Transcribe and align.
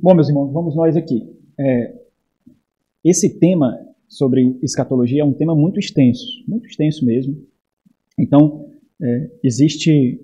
Bom, 0.00 0.14
meus 0.14 0.28
irmãos, 0.28 0.52
vamos 0.52 0.76
nós 0.76 0.96
aqui. 0.96 1.28
É, 1.58 1.94
esse 3.04 3.38
tema 3.38 3.76
sobre 4.06 4.56
escatologia 4.62 5.22
é 5.22 5.24
um 5.24 5.32
tema 5.32 5.54
muito 5.56 5.80
extenso, 5.80 6.24
muito 6.46 6.68
extenso 6.68 7.04
mesmo. 7.04 7.36
Então, 8.16 8.70
é, 9.02 9.30
existe, 9.42 10.20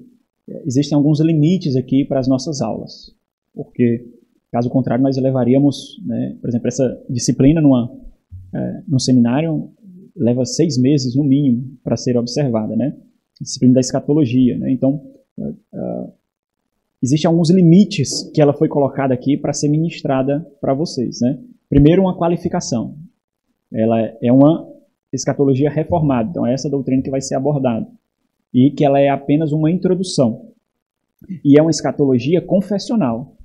existem 0.64 0.94
alguns 0.94 1.20
limites 1.20 1.74
aqui 1.74 2.04
para 2.04 2.20
as 2.20 2.28
nossas 2.28 2.60
aulas, 2.60 3.14
porque, 3.52 4.08
caso 4.52 4.70
contrário, 4.70 5.02
nós 5.02 5.16
levaríamos, 5.16 6.00
né, 6.06 6.36
por 6.40 6.48
exemplo, 6.48 6.68
essa 6.68 7.04
disciplina 7.10 7.60
numa, 7.60 7.90
é, 8.54 8.82
num 8.86 8.98
seminário 9.00 9.70
leva 10.16 10.44
seis 10.44 10.78
meses, 10.78 11.16
no 11.16 11.24
mínimo, 11.24 11.76
para 11.82 11.96
ser 11.96 12.16
observada, 12.16 12.76
né? 12.76 12.96
Disciplina 13.40 13.74
da 13.74 13.80
escatologia, 13.80 14.56
né? 14.56 14.70
Então, 14.70 15.04
uh, 15.36 15.48
uh, 15.48 16.12
existem 17.02 17.28
alguns 17.28 17.50
limites 17.50 18.30
que 18.34 18.40
ela 18.40 18.52
foi 18.52 18.68
colocada 18.68 19.12
aqui 19.12 19.36
para 19.36 19.52
ser 19.52 19.68
ministrada 19.68 20.46
para 20.60 20.74
vocês, 20.74 21.20
né? 21.20 21.38
Primeiro, 21.68 22.02
uma 22.02 22.16
qualificação. 22.16 22.96
Ela 23.72 24.00
é 24.22 24.32
uma 24.32 24.68
escatologia 25.12 25.70
reformada, 25.70 26.30
então 26.30 26.46
é 26.46 26.52
essa 26.52 26.70
doutrina 26.70 27.02
que 27.02 27.10
vai 27.10 27.20
ser 27.20 27.34
abordada. 27.34 27.86
E 28.52 28.70
que 28.70 28.84
ela 28.84 29.00
é 29.00 29.08
apenas 29.08 29.52
uma 29.52 29.70
introdução. 29.70 30.50
E 31.44 31.58
é 31.58 31.62
uma 31.62 31.70
escatologia 31.70 32.40
confessional. 32.40 33.36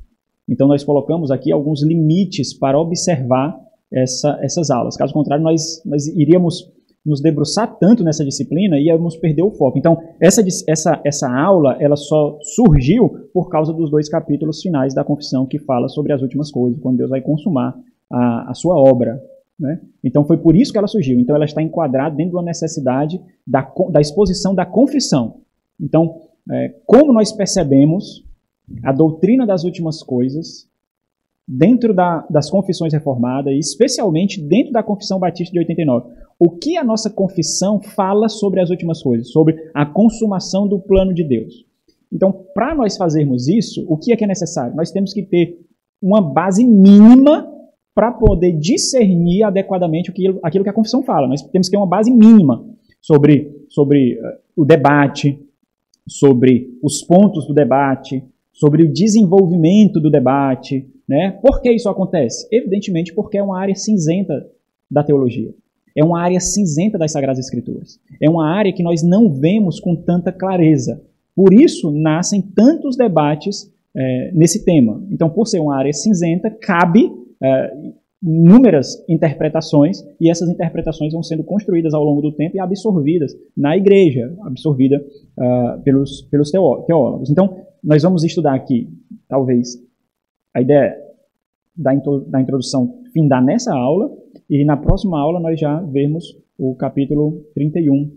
Então 0.48 0.68
nós 0.68 0.84
colocamos 0.84 1.32
aqui 1.32 1.52
alguns 1.52 1.84
limites 1.84 2.54
para 2.54 2.80
observar 2.80 3.58
essa, 3.92 4.38
essas 4.42 4.70
aulas. 4.70 4.96
Caso 4.96 5.14
contrário, 5.14 5.44
nós, 5.44 5.82
nós 5.86 6.08
iríamos 6.08 6.72
nos 7.06 7.22
debruçar 7.22 7.78
tanto 7.80 8.04
nessa 8.04 8.26
disciplina 8.26 8.80
íamos 8.80 9.16
perder 9.18 9.44
o 9.44 9.52
foco. 9.52 9.78
Então, 9.78 9.98
essa, 10.20 10.44
essa, 10.68 11.02
essa 11.06 11.32
aula 11.32 11.78
ela 11.80 11.96
só 11.96 12.38
surgiu 12.56 13.30
por 13.34 13.50
causa 13.50 13.74
dos 13.74 13.90
dois 13.90 14.10
capítulos 14.10 14.62
finais 14.62 14.94
da 14.94 15.04
confissão 15.04 15.46
que 15.46 15.60
fala 15.60 15.88
sobre 15.88 16.14
as 16.14 16.22
últimas 16.22 16.52
coisas, 16.52 16.80
quando 16.82 16.98
Deus 16.98 17.10
vai 17.10 17.22
consumar 17.22 17.76
a, 18.12 18.52
a 18.52 18.54
sua 18.54 18.76
obra. 18.76 19.22
Né? 19.60 19.80
Então, 20.04 20.26
foi 20.26 20.38
por 20.38 20.56
isso 20.56 20.72
que 20.72 20.78
ela 20.78 20.88
surgiu. 20.88 21.20
Então, 21.20 21.36
ela 21.36 21.46
está 21.46 21.62
enquadrada 21.62 22.16
dentro 22.16 22.36
da 22.36 22.44
necessidade 22.44 23.20
da, 23.46 23.62
da 23.90 24.02
exposição 24.02 24.54
da 24.54 24.66
confissão. 24.66 25.42
Então, 25.80 26.18
é, 26.52 26.76
como 26.86 27.14
nós 27.14 27.32
percebemos 27.32 28.26
a 28.84 28.92
doutrina 28.92 29.46
das 29.46 29.64
últimas 29.64 30.04
coisas 30.04 30.70
dentro 31.48 31.94
da, 31.94 32.26
das 32.30 32.50
confissões 32.50 32.94
reformadas, 32.94 33.54
especialmente 33.54 34.40
dentro 34.40 34.72
da 34.72 34.84
Confissão 34.84 35.18
Batista 35.20 35.52
de 35.52 35.60
89. 35.60 36.14
O 36.40 36.50
que 36.52 36.78
a 36.78 36.84
nossa 36.84 37.10
confissão 37.10 37.82
fala 37.82 38.30
sobre 38.30 38.62
as 38.62 38.70
últimas 38.70 39.04
coisas, 39.04 39.30
sobre 39.30 39.56
a 39.74 39.86
consumação 39.86 40.68
do 40.68 40.80
plano 40.80 41.14
de 41.14 41.24
Deus. 41.24 41.66
Então, 42.12 42.32
para 42.54 42.74
nós 42.74 42.96
fazermos 42.96 43.48
isso, 43.48 43.86
o 43.88 43.98
que 43.98 44.14
é 44.14 44.16
que 44.16 44.24
é 44.24 44.28
necessário? 44.28 44.76
Nós 44.76 44.92
temos 44.92 45.14
que 45.14 45.22
ter 45.22 45.60
uma 46.02 46.22
base 46.22 46.66
mínima 46.66 47.48
para 47.94 48.12
poder 48.12 48.54
discernir 48.54 49.44
adequadamente 49.44 50.10
aquilo, 50.10 50.40
aquilo 50.42 50.64
que 50.64 50.70
a 50.70 50.74
confissão 50.74 51.04
fala. 51.04 51.28
Nós 51.28 51.42
temos 51.42 51.68
que 51.68 51.72
ter 51.72 51.78
uma 51.78 51.86
base 51.86 52.10
mínima 52.10 52.66
sobre, 53.02 53.66
sobre 53.68 54.14
uh, 54.16 54.62
o 54.62 54.64
debate, 54.64 55.38
sobre 56.08 56.70
os 56.82 57.04
pontos 57.04 57.46
do 57.46 57.54
debate, 57.54 58.24
sobre 58.54 58.84
o 58.84 58.92
desenvolvimento 58.92 60.00
do 60.00 60.10
debate, 60.10 60.88
né? 61.08 61.32
Por 61.42 61.62
que 61.62 61.72
isso 61.72 61.90
acontece? 61.90 62.48
Evidentemente 62.52 63.14
porque 63.14 63.38
é 63.38 63.44
uma 63.44 63.60
área 63.60 63.76
cinzenta 63.76 64.50
da 64.90 65.04
teologia. 65.04 65.54
É 65.96 66.04
uma 66.04 66.22
área 66.22 66.40
cinzenta 66.40 66.98
das 66.98 67.12
Sagradas 67.12 67.40
Escrituras. 67.40 68.00
É 68.22 68.30
uma 68.30 68.48
área 68.48 68.74
que 68.74 68.84
nós 68.84 69.04
não 69.04 69.32
vemos 69.32 69.80
com 69.80 69.96
tanta 69.96 70.32
clareza. 70.32 71.02
Por 71.36 71.54
isso 71.54 71.92
nascem 71.92 72.42
tantos 72.42 72.96
debates 72.98 73.72
é, 73.96 74.32
nesse 74.34 74.64
tema. 74.66 75.02
Então, 75.12 75.30
por 75.30 75.48
ser 75.48 75.60
uma 75.60 75.76
área 75.76 75.94
cinzenta, 75.94 76.50
cabe 76.50 77.12
é, 77.42 77.74
inúmeras 78.22 79.04
interpretações 79.08 80.06
e 80.20 80.30
essas 80.30 80.50
interpretações 80.50 81.14
vão 81.14 81.24
sendo 81.24 81.44
construídas 81.44 81.94
ao 81.94 82.04
longo 82.04 82.22
do 82.22 82.32
tempo 82.34 82.58
e 82.58 82.60
absorvidas 82.60 83.34
na 83.56 83.78
igreja, 83.78 84.34
absorvida 84.42 85.02
uh, 85.38 85.82
pelos, 85.84 86.24
pelos 86.24 86.52
teólogos. 86.52 87.30
Então, 87.30 87.56
nós 87.82 88.04
vamos 88.04 88.24
estudar 88.26 88.56
aqui, 88.56 88.90
talvez, 89.28 89.82
a 90.54 90.62
ideia 90.62 90.98
da, 91.76 91.94
da 92.28 92.42
introdução 92.42 93.02
findar 93.14 93.44
nessa 93.44 93.74
aula 93.74 94.12
e 94.50 94.64
na 94.66 94.78
próxima 94.78 95.20
aula 95.20 95.40
nós 95.40 95.60
já 95.60 95.80
vemos 95.82 96.38
o 96.58 96.76
capítulo 96.76 97.46
31 97.54 98.12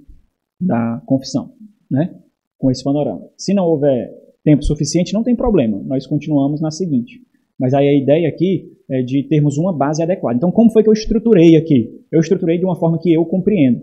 da 0.61 1.03
confissão, 1.07 1.53
né? 1.91 2.15
Com 2.59 2.71
esse 2.71 2.83
panorama. 2.83 3.29
Se 3.37 3.53
não 3.53 3.67
houver 3.67 4.13
tempo 4.45 4.63
suficiente, 4.63 5.13
não 5.13 5.23
tem 5.23 5.37
problema, 5.37 5.81
nós 5.85 6.07
continuamos 6.07 6.61
na 6.61 6.71
seguinte. 6.71 7.21
Mas 7.59 7.75
aí 7.75 7.89
a 7.89 7.95
ideia 7.95 8.29
aqui 8.29 8.73
é 8.91 9.03
de 9.03 9.23
termos 9.25 9.57
uma 9.59 9.73
base 9.73 10.03
adequada. 10.03 10.37
Então, 10.37 10.51
como 10.51 10.71
foi 10.71 10.83
que 10.83 10.89
eu 10.89 10.93
estruturei 10.93 11.57
aqui? 11.57 12.01
Eu 12.11 12.21
estruturei 12.21 12.59
de 12.59 12.65
uma 12.65 12.77
forma 12.77 12.99
que 12.99 13.13
eu 13.13 13.25
compreendo. 13.25 13.83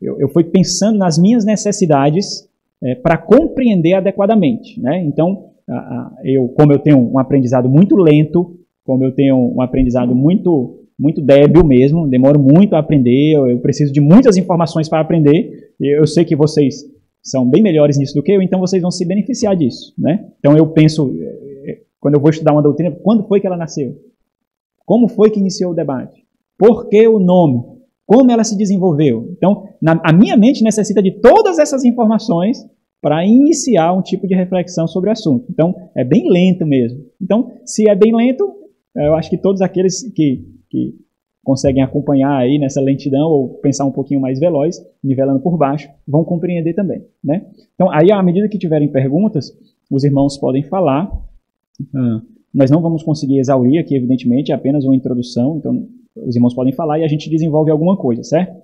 Eu, 0.00 0.20
eu 0.20 0.28
fui 0.28 0.44
pensando 0.44 0.98
nas 0.98 1.18
minhas 1.18 1.44
necessidades 1.44 2.48
é, 2.82 2.94
para 2.94 3.16
compreender 3.18 3.94
adequadamente. 3.94 4.80
Né? 4.80 5.02
Então, 5.02 5.50
eu, 6.24 6.48
como 6.48 6.72
eu 6.72 6.78
tenho 6.78 6.98
um 6.98 7.18
aprendizado 7.18 7.68
muito 7.68 7.96
lento, 7.96 8.58
como 8.84 9.04
eu 9.04 9.12
tenho 9.12 9.36
um 9.54 9.60
aprendizado 9.62 10.14
muito 10.14 10.79
muito 11.00 11.22
débil 11.22 11.64
mesmo, 11.64 12.06
demoro 12.06 12.38
muito 12.38 12.76
a 12.76 12.78
aprender, 12.78 13.32
eu, 13.32 13.58
preciso 13.60 13.90
de 13.90 14.00
muitas 14.00 14.36
informações 14.36 14.86
para 14.86 15.00
aprender, 15.00 15.72
e 15.80 15.98
eu 15.98 16.06
sei 16.06 16.26
que 16.26 16.36
vocês 16.36 16.84
são 17.22 17.48
bem 17.48 17.62
melhores 17.62 17.96
nisso 17.96 18.14
do 18.14 18.22
que 18.22 18.30
eu, 18.30 18.42
então 18.42 18.60
vocês 18.60 18.82
vão 18.82 18.90
se 18.90 19.06
beneficiar 19.06 19.56
disso, 19.56 19.94
né? 19.98 20.26
Então 20.38 20.56
eu 20.56 20.66
penso, 20.66 21.10
eh, 21.18 21.80
quando 21.98 22.14
eu 22.14 22.20
vou 22.20 22.28
estudar 22.28 22.52
uma 22.52 22.62
doutrina, 22.62 22.94
quando 23.02 23.26
foi 23.26 23.40
que 23.40 23.46
ela 23.46 23.56
nasceu? 23.56 23.96
Como 24.84 25.08
foi 25.08 25.30
que 25.30 25.40
iniciou 25.40 25.72
o 25.72 25.74
debate? 25.74 26.22
Por 26.58 26.88
que 26.88 27.08
o 27.08 27.18
nome? 27.18 27.62
Como 28.04 28.30
ela 28.30 28.44
se 28.44 28.56
desenvolveu? 28.56 29.28
Então, 29.32 29.64
na, 29.80 29.98
a 30.04 30.12
minha 30.12 30.36
mente 30.36 30.62
necessita 30.62 31.02
de 31.02 31.12
todas 31.12 31.58
essas 31.58 31.84
informações 31.84 32.58
para 33.00 33.24
iniciar 33.24 33.94
um 33.94 34.02
tipo 34.02 34.26
de 34.26 34.34
reflexão 34.34 34.86
sobre 34.86 35.08
o 35.08 35.12
assunto. 35.12 35.46
Então, 35.48 35.74
é 35.96 36.04
bem 36.04 36.30
lento 36.30 36.66
mesmo. 36.66 37.00
Então, 37.22 37.52
se 37.64 37.88
é 37.88 37.94
bem 37.94 38.14
lento, 38.14 38.52
eu 38.94 39.14
acho 39.14 39.30
que 39.30 39.38
todos 39.38 39.60
aqueles 39.60 40.02
que, 40.12 40.44
que 40.68 40.94
conseguem 41.44 41.82
acompanhar 41.82 42.36
aí 42.36 42.58
nessa 42.58 42.80
lentidão 42.80 43.28
ou 43.28 43.48
pensar 43.60 43.84
um 43.84 43.92
pouquinho 43.92 44.20
mais 44.20 44.38
veloz, 44.38 44.76
nivelando 45.02 45.40
por 45.40 45.56
baixo, 45.56 45.88
vão 46.06 46.24
compreender 46.24 46.74
também. 46.74 47.04
Né? 47.22 47.46
Então, 47.74 47.90
aí, 47.90 48.12
à 48.12 48.22
medida 48.22 48.48
que 48.48 48.58
tiverem 48.58 48.88
perguntas, 48.88 49.56
os 49.90 50.04
irmãos 50.04 50.38
podem 50.38 50.62
falar. 50.62 51.10
Ah, 51.94 52.22
nós 52.52 52.70
não 52.70 52.82
vamos 52.82 53.02
conseguir 53.02 53.38
exaurir 53.38 53.80
aqui, 53.80 53.96
evidentemente, 53.96 54.52
é 54.52 54.54
apenas 54.54 54.84
uma 54.84 54.94
introdução, 54.94 55.56
então 55.58 55.88
os 56.16 56.34
irmãos 56.34 56.54
podem 56.54 56.72
falar 56.72 56.98
e 56.98 57.04
a 57.04 57.08
gente 57.08 57.30
desenvolve 57.30 57.70
alguma 57.70 57.96
coisa, 57.96 58.22
certo? 58.22 58.60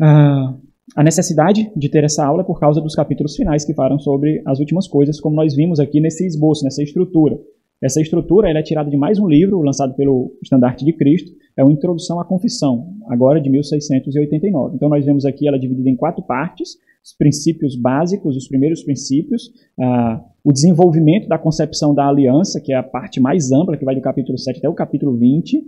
Ah, 0.00 0.54
a 0.96 1.02
necessidade 1.02 1.70
de 1.76 1.88
ter 1.88 2.04
essa 2.04 2.24
aula 2.24 2.42
é 2.42 2.44
por 2.44 2.58
causa 2.58 2.80
dos 2.80 2.94
capítulos 2.94 3.36
finais 3.36 3.64
que 3.64 3.74
falam 3.74 3.98
sobre 3.98 4.42
as 4.46 4.58
últimas 4.60 4.88
coisas, 4.88 5.20
como 5.20 5.36
nós 5.36 5.54
vimos 5.54 5.80
aqui 5.80 6.00
nesse 6.00 6.26
esboço, 6.26 6.64
nessa 6.64 6.82
estrutura. 6.82 7.38
Essa 7.82 8.00
estrutura 8.00 8.48
é 8.48 8.62
tirada 8.62 8.88
de 8.88 8.96
mais 8.96 9.18
um 9.18 9.26
livro 9.26 9.60
lançado 9.60 9.94
pelo 9.94 10.38
Estandarte 10.40 10.84
de 10.84 10.92
Cristo, 10.92 11.32
é 11.56 11.64
uma 11.64 11.72
introdução 11.72 12.20
à 12.20 12.24
confissão, 12.24 12.94
agora 13.08 13.40
de 13.40 13.50
1689. 13.50 14.76
Então 14.76 14.88
nós 14.88 15.04
vemos 15.04 15.26
aqui 15.26 15.48
ela 15.48 15.58
dividida 15.58 15.90
em 15.90 15.96
quatro 15.96 16.22
partes, 16.22 16.76
os 17.04 17.12
princípios 17.18 17.74
básicos, 17.74 18.36
os 18.36 18.46
primeiros 18.46 18.84
princípios, 18.84 19.50
ah, 19.80 20.24
o 20.44 20.52
desenvolvimento 20.52 21.26
da 21.28 21.36
concepção 21.36 21.92
da 21.92 22.06
aliança, 22.06 22.60
que 22.60 22.72
é 22.72 22.76
a 22.76 22.84
parte 22.84 23.20
mais 23.20 23.50
ampla, 23.50 23.76
que 23.76 23.84
vai 23.84 23.96
do 23.96 24.00
capítulo 24.00 24.38
7 24.38 24.58
até 24.58 24.68
o 24.68 24.74
capítulo 24.74 25.16
20. 25.16 25.60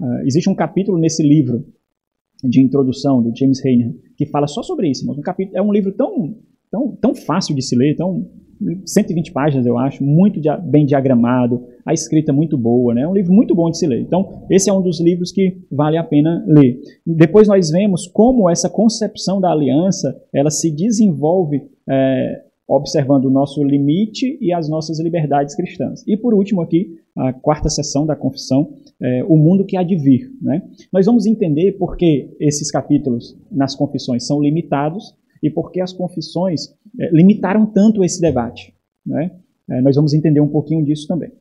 Ah, 0.00 0.22
existe 0.24 0.50
um 0.50 0.54
capítulo 0.56 0.98
nesse 0.98 1.22
livro 1.22 1.64
de 2.42 2.60
introdução 2.60 3.22
do 3.22 3.32
James 3.36 3.62
Rainer, 3.62 3.94
que 4.16 4.26
fala 4.26 4.48
só 4.48 4.60
sobre 4.64 4.88
isso. 4.88 5.08
Um 5.08 5.20
capítulo, 5.20 5.56
é 5.56 5.62
um 5.62 5.72
livro 5.72 5.92
tão, 5.92 6.36
tão, 6.70 6.96
tão 7.00 7.14
fácil 7.14 7.54
de 7.54 7.62
se 7.62 7.76
ler, 7.76 7.96
tão 7.96 8.26
120 8.84 9.32
páginas, 9.32 9.66
eu 9.66 9.78
acho, 9.78 10.04
muito 10.04 10.40
dia, 10.40 10.56
bem 10.56 10.84
diagramado, 10.84 11.64
a 11.84 11.94
escrita 11.94 12.32
muito 12.32 12.58
boa, 12.58 12.94
né? 12.94 13.02
É 13.02 13.08
um 13.08 13.14
livro 13.14 13.32
muito 13.32 13.54
bom 13.54 13.70
de 13.70 13.78
se 13.78 13.86
ler. 13.86 14.00
Então, 14.00 14.44
esse 14.50 14.68
é 14.68 14.72
um 14.72 14.82
dos 14.82 15.00
livros 15.00 15.32
que 15.32 15.56
vale 15.72 15.96
a 15.96 16.04
pena 16.04 16.44
ler. 16.46 16.78
Depois 17.06 17.48
nós 17.48 17.70
vemos 17.70 18.06
como 18.06 18.50
essa 18.50 18.68
concepção 18.68 19.40
da 19.40 19.50
aliança, 19.50 20.14
ela 20.32 20.50
se 20.50 20.70
desenvolve 20.70 21.62
é, 21.88 22.42
observando 22.68 23.24
o 23.24 23.30
nosso 23.30 23.64
limite 23.64 24.38
e 24.40 24.52
as 24.52 24.68
nossas 24.68 25.00
liberdades 25.00 25.56
cristãs. 25.56 26.04
E 26.06 26.16
por 26.16 26.34
último 26.34 26.60
aqui, 26.60 26.94
a 27.16 27.32
quarta 27.32 27.68
sessão 27.68 28.06
da 28.06 28.14
confissão, 28.14 28.74
é, 29.02 29.24
o 29.24 29.36
mundo 29.36 29.64
que 29.64 29.76
há 29.76 29.82
de 29.82 29.96
vir. 29.96 30.30
Né? 30.40 30.62
Nós 30.92 31.06
vamos 31.06 31.26
entender 31.26 31.72
por 31.72 31.96
que 31.96 32.30
esses 32.38 32.70
capítulos 32.70 33.36
nas 33.50 33.74
confissões 33.74 34.26
são 34.26 34.40
limitados 34.40 35.16
e 35.42 35.50
por 35.50 35.70
que 35.70 35.80
as 35.80 35.92
confissões 35.92 36.68
é, 36.98 37.10
limitaram 37.10 37.66
tanto 37.66 38.04
esse 38.04 38.20
debate. 38.20 38.74
Né? 39.04 39.30
É, 39.68 39.80
nós 39.80 39.96
vamos 39.96 40.14
entender 40.14 40.40
um 40.40 40.48
pouquinho 40.48 40.84
disso 40.84 41.06
também. 41.06 41.32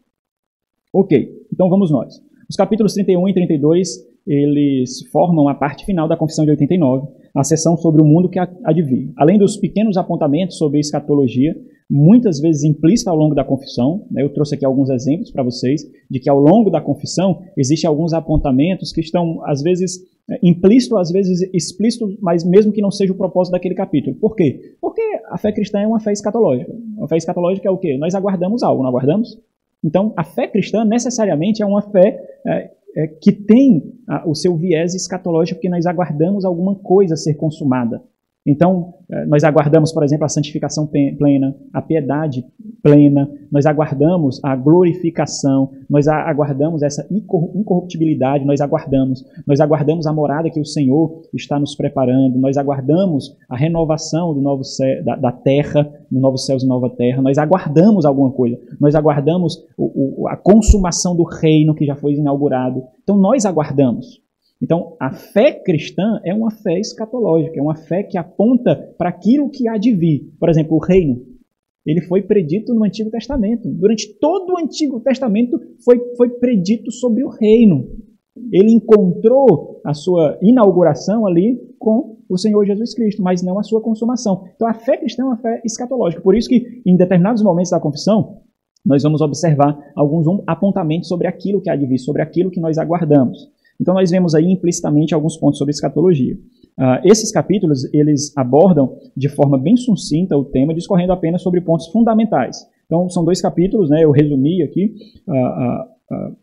Ok, 0.94 1.46
então 1.54 1.69
vamos 1.69 1.92
nós. 1.92 2.22
Os 2.50 2.56
capítulos 2.56 2.94
31 2.94 3.28
e 3.30 3.34
32, 3.34 3.90
eles 4.25 5.04
formam 5.12 5.48
a 5.48 5.54
parte 5.54 5.86
final 5.86 6.07
da 6.07 6.18
confissão 6.18 6.46
de 6.46 6.51
89, 6.51 7.07
a 7.36 7.44
sessão 7.44 7.78
sobre 7.78 8.01
o 8.01 8.06
mundo 8.06 8.30
que 8.30 8.40
vir. 8.84 9.12
Além 9.16 9.38
dos 9.38 9.56
pequenos 9.57 9.98
apontamentos 9.98 10.57
sobre 10.57 10.80
escatologia, 10.80 11.56
muitas 11.90 12.40
vezes 12.40 12.64
implícita 12.64 13.10
ao 13.10 13.18
longo 13.18 13.34
da 13.34 13.44
confissão. 13.44 14.06
Né? 14.12 14.22
Eu 14.22 14.30
trouxe 14.30 14.56
aqui 14.56 14.66
alguns 14.66 14.90
exemplos 14.90 15.32
para 15.32 15.42
vocês 15.42 15.82
de 16.10 16.20
que 16.20 16.30
ao 16.30 16.40
longo 16.40 16.70
da 16.70 16.80
confissão 16.80 17.42
existem 17.58 17.88
alguns 17.88 18.14
apontamentos 18.14 18.92
que 18.92 19.02
estão, 19.02 19.42
às 19.46 19.62
vezes, 19.64 20.00
é, 20.30 20.40
implícito, 20.44 20.98
às 20.98 21.12
vezes 21.12 21.42
explícito, 21.54 22.16
mas 22.22 22.44
mesmo 22.44 22.72
que 22.72 22.82
não 22.82 22.92
seja 22.92 23.12
o 23.12 23.18
propósito 23.18 23.54
daquele 23.54 23.74
capítulo. 23.74 24.16
Por 24.16 24.36
quê? 24.36 24.76
Porque 24.80 25.02
a 25.30 25.38
fé 25.38 25.52
cristã 25.52 25.80
é 25.80 25.88
uma 25.88 26.00
fé 26.00 26.12
escatológica. 26.12 26.72
A 27.02 27.08
fé 27.08 27.18
escatológica 27.18 27.68
é 27.68 27.72
o 27.72 27.78
quê? 27.78 27.98
Nós 27.98 28.14
aguardamos 28.14 28.62
algo, 28.62 28.84
não 28.84 28.90
aguardamos? 28.90 29.40
Então, 29.84 30.14
a 30.16 30.24
fé 30.24 30.48
cristã 30.48 30.86
necessariamente 30.86 31.64
é 31.64 31.66
uma 31.66 31.82
fé 31.82 32.22
é, 32.46 32.72
é, 32.96 33.08
que 33.08 33.32
tem 33.32 33.94
a, 34.08 34.28
o 34.30 34.36
seu 34.36 34.56
viés 34.56 34.94
escatológico, 34.94 35.58
porque 35.58 35.70
nós 35.70 35.86
aguardamos 35.86 36.46
alguma 36.46 36.76
coisa 36.76 37.16
ser 37.16 37.36
consumada. 37.36 38.02
Então, 38.50 38.96
eh, 39.12 39.25
nós 39.28 39.44
aguardamos, 39.44 39.94
por 39.94 40.04
exemplo, 40.04 40.25
a 40.25 40.28
santificação 40.28 40.88
plena, 40.88 41.56
a 41.72 41.84
piedade 41.84 42.44
plena, 42.81 43.30
nós 43.51 43.68
aguardamos 43.68 44.40
a 44.44 44.56
glorificação, 44.56 45.69
nós 45.88 46.07
aguardamos 46.07 46.81
essa 46.81 47.07
incorruptibilidade, 47.12 48.46
nós 48.46 48.60
aguardamos, 48.60 49.24
nós 49.46 49.60
aguardamos 49.60 50.07
a 50.07 50.13
morada 50.13 50.50
que 50.50 50.60
o 50.60 50.66
Senhor 50.66 51.22
está 51.31 51.60
nos 51.60 51.75
preparando, 51.75 52.40
nós 52.40 52.57
aguardamos 52.57 53.38
a 53.48 53.56
renovação 53.56 54.34
do 54.34 54.42
novo 54.42 54.63
céu, 54.63 55.04
da, 55.04 55.16
da 55.16 55.31
terra, 55.31 55.88
no 56.12 56.19
novo 56.19 56.38
céus 56.38 56.63
e 56.63 56.68
nova 56.68 56.90
terra, 56.90 57.22
nós 57.22 57.38
aguardamos 57.38 58.04
alguma 58.04 58.31
coisa, 58.31 58.57
nós 58.81 58.95
aguardamos 58.95 59.63
o, 59.78 60.24
o, 60.24 60.28
a 60.28 60.36
consumação 60.36 61.16
do 61.16 61.24
reino 61.24 61.75
que 61.75 61.86
já 61.86 61.95
foi 61.95 62.13
inaugurado. 62.13 62.81
Então, 63.04 63.16
nós 63.16 63.45
aguardamos. 63.45 64.19
Então, 64.62 64.98
a 65.00 65.12
fé 65.12 65.54
cristã 65.54 66.20
é 66.24 66.34
uma 66.34 66.52
fé 66.52 66.80
escatológica, 66.80 67.58
é 67.58 67.62
uma 67.62 67.76
fé 67.76 68.04
que 68.04 68.18
aponta 68.18 68.76
para 68.98 69.10
aquilo 69.10 69.50
que 69.50 69.68
há 69.70 69.78
de 69.78 69.94
vir. 69.96 70.34
Por 70.38 70.50
exemplo, 70.50 70.76
o 70.76 70.80
reino. 70.80 71.26
Ele 71.86 72.02
foi 72.02 72.22
predito 72.22 72.74
no 72.74 72.84
Antigo 72.84 73.10
Testamento. 73.10 73.70
Durante 73.70 74.14
todo 74.20 74.54
o 74.54 74.58
Antigo 74.58 75.00
Testamento 75.00 75.60
foi, 75.84 76.00
foi 76.18 76.30
predito 76.32 76.92
sobre 76.92 77.24
o 77.24 77.30
reino. 77.30 77.88
Ele 78.52 78.72
encontrou 78.72 79.82
a 79.86 79.94
sua 79.94 80.38
inauguração 80.42 81.26
ali 81.26 81.58
com 81.80 82.18
o 82.28 82.38
Senhor 82.38 82.66
Jesus 82.66 82.94
Cristo, 82.94 83.24
mas 83.24 83.42
não 83.42 83.58
a 83.58 83.64
sua 83.64 83.82
consumação. 83.82 84.44
Então, 84.56 84.68
a 84.68 84.74
fé 84.74 84.98
cristã 84.98 85.24
é 85.24 85.26
uma 85.26 85.38
fé 85.38 85.62
escatológica. 85.64 86.22
Por 86.22 86.36
isso 86.36 86.50
que, 86.50 86.82
em 86.86 86.98
determinados 86.98 87.42
momentos 87.42 87.72
da 87.72 87.80
confissão, 87.80 88.42
nós 88.86 89.04
vamos 89.04 89.22
observar 89.22 89.78
alguns 89.96 90.26
apontamentos 90.46 91.08
sobre 91.08 91.28
aquilo 91.28 91.62
que 91.62 91.70
há 91.70 91.76
de 91.76 91.88
vir, 91.88 91.98
sobre 91.98 92.22
aquilo 92.22 92.52
que 92.52 92.60
nós 92.60 92.78
aguardamos. 92.78 93.50
Então 93.80 93.94
nós 93.94 94.12
vemos 94.12 94.36
aí 94.36 94.46
implicitamente 94.46 95.14
alguns 95.14 95.38
pontos 95.38 95.58
sobre 95.58 95.72
escatologia. 95.72 96.36
Uh, 96.78 97.00
esses 97.04 97.31
capítulos 97.31 97.92
eles 97.94 98.36
abordam 98.38 98.98
de 99.16 99.30
forma 99.30 99.58
bem 99.58 99.76
sucinta 99.76 100.38
o 100.38 100.46
tema, 100.46 100.74
discorrendo 100.74 101.14
apenas 101.14 101.42
sobre 101.42 101.62
pontos 101.62 101.88
fundamentais. 101.88 102.58
Então 102.86 103.10
são 103.10 103.24
dois 103.24 103.42
capítulos, 103.42 103.90
né? 103.90 104.04
Eu 104.04 104.12
resumi 104.12 104.62
aqui. 104.64 104.94
Uh, 105.28 106.16
uh, 106.16 106.36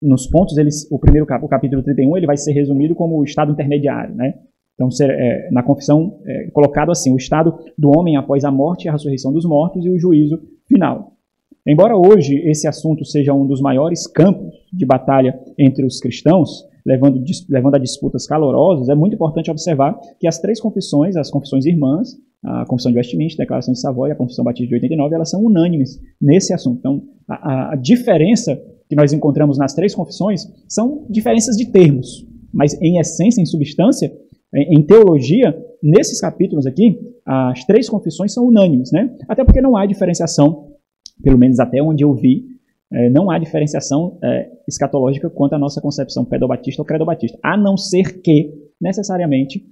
nos 0.00 0.28
pontos, 0.28 0.56
eles, 0.56 0.88
o 0.92 0.98
primeiro 0.98 1.26
o 1.42 1.48
capítulo 1.48 1.82
31 1.82 2.16
ele 2.16 2.26
vai 2.26 2.36
ser 2.36 2.52
resumido 2.52 2.94
como 2.94 3.18
o 3.18 3.24
estado 3.24 3.52
intermediário, 3.52 4.14
né? 4.14 4.34
Então, 4.74 4.92
ser, 4.92 5.10
é, 5.10 5.50
na 5.50 5.60
confissão, 5.60 6.20
é 6.24 6.50
colocado 6.52 6.92
assim: 6.92 7.12
o 7.12 7.16
estado 7.16 7.58
do 7.76 7.90
homem 7.90 8.16
após 8.16 8.44
a 8.44 8.50
morte 8.50 8.84
e 8.84 8.88
a 8.88 8.92
ressurreição 8.92 9.32
dos 9.32 9.44
mortos 9.44 9.84
e 9.84 9.90
o 9.90 9.98
juízo 9.98 10.40
final. 10.68 11.17
Embora 11.68 11.94
hoje 11.94 12.34
esse 12.48 12.66
assunto 12.66 13.04
seja 13.04 13.34
um 13.34 13.46
dos 13.46 13.60
maiores 13.60 14.06
campos 14.06 14.54
de 14.72 14.86
batalha 14.86 15.38
entre 15.58 15.84
os 15.84 16.00
cristãos, 16.00 16.64
levando, 16.84 17.22
levando 17.50 17.74
a 17.74 17.78
disputas 17.78 18.26
calorosas, 18.26 18.88
é 18.88 18.94
muito 18.94 19.14
importante 19.14 19.50
observar 19.50 19.98
que 20.18 20.26
as 20.26 20.38
três 20.38 20.60
confissões, 20.60 21.14
as 21.14 21.30
confissões 21.30 21.66
irmãs, 21.66 22.16
a 22.42 22.64
Confissão 22.66 22.90
de 22.90 22.98
Westminster, 22.98 23.42
a 23.42 23.44
Declaração 23.44 23.74
de 23.74 23.80
Savoy 23.80 24.08
e 24.08 24.12
a 24.12 24.16
Confissão 24.16 24.44
Batista 24.44 24.68
de 24.68 24.74
89, 24.74 25.14
elas 25.14 25.28
são 25.28 25.44
unânimes 25.44 26.00
nesse 26.20 26.54
assunto. 26.54 26.78
Então, 26.78 27.02
a, 27.28 27.72
a 27.72 27.76
diferença 27.76 28.58
que 28.88 28.96
nós 28.96 29.12
encontramos 29.12 29.58
nas 29.58 29.74
três 29.74 29.94
confissões 29.94 30.46
são 30.66 31.04
diferenças 31.10 31.56
de 31.56 31.66
termos, 31.66 32.26
mas 32.54 32.80
em 32.80 32.98
essência, 32.98 33.42
em 33.42 33.46
substância, 33.46 34.10
em, 34.54 34.82
teologia, 34.82 35.54
nesses 35.82 36.20
capítulos 36.20 36.64
aqui, 36.66 36.98
as 37.26 37.64
três 37.66 37.88
confissões 37.88 38.32
são 38.32 38.46
unânimes, 38.46 38.90
né? 38.90 39.14
Até 39.28 39.44
porque 39.44 39.60
não 39.60 39.76
há 39.76 39.84
diferenciação 39.84 40.68
pelo 41.22 41.38
menos 41.38 41.58
até 41.60 41.82
onde 41.82 42.04
eu 42.04 42.14
vi, 42.14 42.44
é, 42.92 43.10
não 43.10 43.30
há 43.30 43.38
diferenciação 43.38 44.18
é, 44.22 44.50
escatológica 44.66 45.28
quanto 45.28 45.54
à 45.54 45.58
nossa 45.58 45.80
concepção 45.80 46.24
pedobatista 46.24 46.82
ou 46.82 46.86
credobatista, 46.86 47.38
a 47.42 47.56
não 47.56 47.76
ser 47.76 48.20
que, 48.22 48.52
necessariamente, 48.80 49.64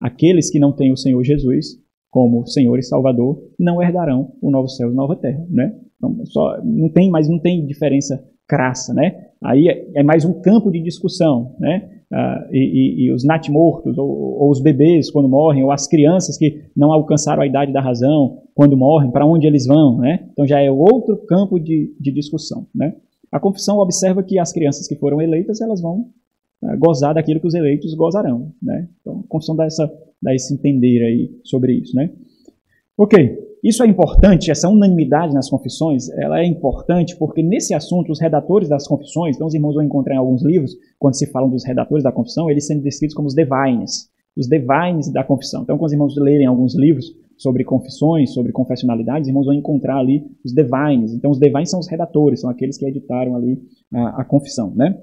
aqueles 0.00 0.50
que 0.50 0.58
não 0.58 0.72
têm 0.72 0.90
o 0.90 0.96
Senhor 0.96 1.22
Jesus 1.22 1.78
como 2.10 2.46
Senhor 2.46 2.78
e 2.78 2.82
Salvador 2.82 3.38
não 3.58 3.82
herdarão 3.82 4.32
o 4.40 4.50
novo 4.50 4.68
céu 4.68 4.90
e 4.90 4.94
nova 4.94 5.14
terra, 5.14 5.44
né? 5.50 5.74
Então, 5.96 6.24
só, 6.26 6.58
não 6.64 6.88
tem, 6.88 7.10
mas 7.10 7.28
não 7.28 7.38
tem 7.38 7.66
diferença 7.66 8.24
crassa, 8.46 8.94
né? 8.94 9.26
Aí 9.44 9.68
é, 9.68 10.00
é 10.00 10.02
mais 10.02 10.24
um 10.24 10.40
campo 10.40 10.70
de 10.70 10.80
discussão, 10.80 11.54
né? 11.60 11.97
Uh, 12.10 12.40
e, 12.50 12.58
e, 12.58 13.04
e, 13.04 13.12
os 13.12 13.22
natimortos, 13.22 13.98
ou, 13.98 14.08
ou, 14.08 14.50
os 14.50 14.62
bebês 14.62 15.10
quando 15.10 15.28
morrem, 15.28 15.62
ou 15.62 15.70
as 15.70 15.86
crianças 15.86 16.38
que 16.38 16.64
não 16.74 16.90
alcançaram 16.90 17.42
a 17.42 17.46
idade 17.46 17.70
da 17.70 17.82
razão 17.82 18.44
quando 18.54 18.78
morrem, 18.78 19.10
para 19.10 19.26
onde 19.26 19.46
eles 19.46 19.66
vão, 19.66 19.98
né? 19.98 20.26
Então 20.32 20.46
já 20.46 20.58
é 20.58 20.70
outro 20.70 21.18
campo 21.26 21.58
de, 21.58 21.94
de 22.00 22.10
discussão, 22.10 22.66
né? 22.74 22.96
A 23.30 23.38
confissão 23.38 23.78
observa 23.78 24.22
que 24.22 24.38
as 24.38 24.52
crianças 24.52 24.88
que 24.88 24.96
foram 24.96 25.20
eleitas, 25.20 25.60
elas 25.60 25.82
vão 25.82 26.06
uh, 26.62 26.78
gozar 26.78 27.12
daquilo 27.14 27.40
que 27.40 27.46
os 27.46 27.54
eleitos 27.54 27.94
gozarão, 27.94 28.54
né? 28.62 28.88
Então 29.02 29.20
a 29.20 29.28
confissão 29.28 29.54
dá, 29.54 29.66
essa, 29.66 29.86
dá 30.22 30.34
esse 30.34 30.54
entender 30.54 31.04
aí 31.04 31.30
sobre 31.44 31.74
isso, 31.74 31.94
né? 31.94 32.10
Ok, 32.96 33.38
isso 33.62 33.82
é 33.82 33.86
importante, 33.86 34.50
essa 34.50 34.68
unanimidade 34.68 35.34
nas 35.34 35.50
confissões, 35.50 36.08
ela 36.10 36.40
é 36.40 36.46
importante 36.46 37.16
porque 37.16 37.42
nesse 37.42 37.74
assunto 37.74 38.12
os 38.12 38.20
redatores 38.20 38.68
das 38.68 38.86
confissões, 38.86 39.36
então 39.36 39.48
os 39.48 39.54
irmãos 39.54 39.74
vão 39.74 39.82
encontrar 39.82 40.14
em 40.14 40.18
alguns 40.18 40.44
livros, 40.44 40.76
quando 40.98 41.14
se 41.16 41.26
falam 41.30 41.50
dos 41.50 41.64
redatores 41.64 42.04
da 42.04 42.12
confissão, 42.12 42.50
eles 42.50 42.66
sendo 42.66 42.82
descritos 42.82 43.14
como 43.14 43.26
os 43.26 43.34
divines, 43.34 44.08
os 44.36 44.46
divines 44.46 45.12
da 45.12 45.24
confissão. 45.24 45.62
Então, 45.62 45.76
quando 45.76 45.88
os 45.88 45.92
irmãos 45.92 46.14
lerem 46.16 46.46
alguns 46.46 46.76
livros 46.76 47.06
sobre 47.36 47.64
confissões, 47.64 48.32
sobre 48.32 48.52
confessionalidades, 48.52 49.22
os 49.22 49.28
irmãos 49.28 49.46
vão 49.46 49.54
encontrar 49.54 49.98
ali 49.98 50.24
os 50.44 50.52
divines. 50.52 51.12
Então, 51.12 51.30
os 51.30 51.38
divines 51.38 51.70
são 51.70 51.80
os 51.80 51.88
redatores, 51.88 52.40
são 52.40 52.50
aqueles 52.50 52.76
que 52.76 52.86
editaram 52.86 53.34
ali 53.34 53.60
a, 53.92 54.22
a 54.22 54.24
confissão, 54.24 54.72
né? 54.74 54.96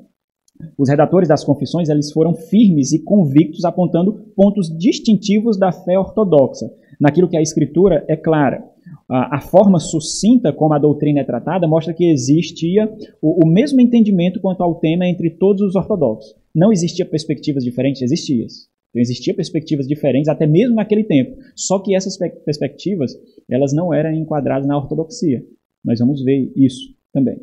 Os 0.78 0.90
redatores 0.90 1.28
das 1.28 1.44
confissões 1.44 1.90
eles 1.90 2.12
foram 2.13 2.34
firmes 2.34 2.94
e 2.94 3.04
convictos, 3.04 3.66
apontando 3.66 4.13
pontos 4.36 4.69
distintivos 4.78 5.58
da 5.58 5.72
fé 5.72 6.00
ortodoxa 6.00 6.69
naquilo 7.00 7.30
que 7.30 7.38
a 7.38 7.42
Escritura 7.42 8.06
é 8.07 8.15
clara. 8.15 8.63
A, 9.09 9.39
forma 9.39 9.80
sucinta 9.80 10.51
como 10.51 10.74
a 10.74 10.79
doutrina 10.79 11.20
é 11.20 11.24
tratada 11.24 11.67
mostra 11.67 11.93
que 11.93 12.10
existia 12.10 12.91
o, 13.22 13.46
o, 13.46 13.48
mesmo 13.48 13.79
entendimento 13.79 14.39
quanto 14.39 14.62
ao 14.63 14.75
tema 14.75 15.08
entre 15.08 15.29
todos 15.29 15.62
os 15.62 15.75
ortodoxos. 15.75 16.36
Não 16.53 16.72
existia 16.72 17.05
perspectivas 17.05 17.63
diferentes, 17.63 18.01
existia. 18.01 18.46
Então, 18.89 19.01
existia 19.01 19.34
perspectivas 19.34 19.88
diferentes 19.88 20.29
até 20.29 20.48
mesmo 20.48 20.75
naquele 20.75 21.03
tempo. 21.03 21.38
Só 21.55 21.79
que 21.79 21.96
essas 21.96 22.17
perspectivas 22.17 23.12
elas 23.50 23.74
não 23.74 23.93
eram 23.93 24.12
enquadradas 24.12 24.67
na 24.67 24.77
ortodoxia. 24.77 25.43
Nós 25.84 26.00
vamos 26.00 26.24
ver 26.24 26.51
isso 26.55 26.96
também. 27.13 27.38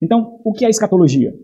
Então, 0.00 0.40
o 0.44 0.52
que 0.52 0.64
é 0.64 0.68
escatologia? 0.68 1.34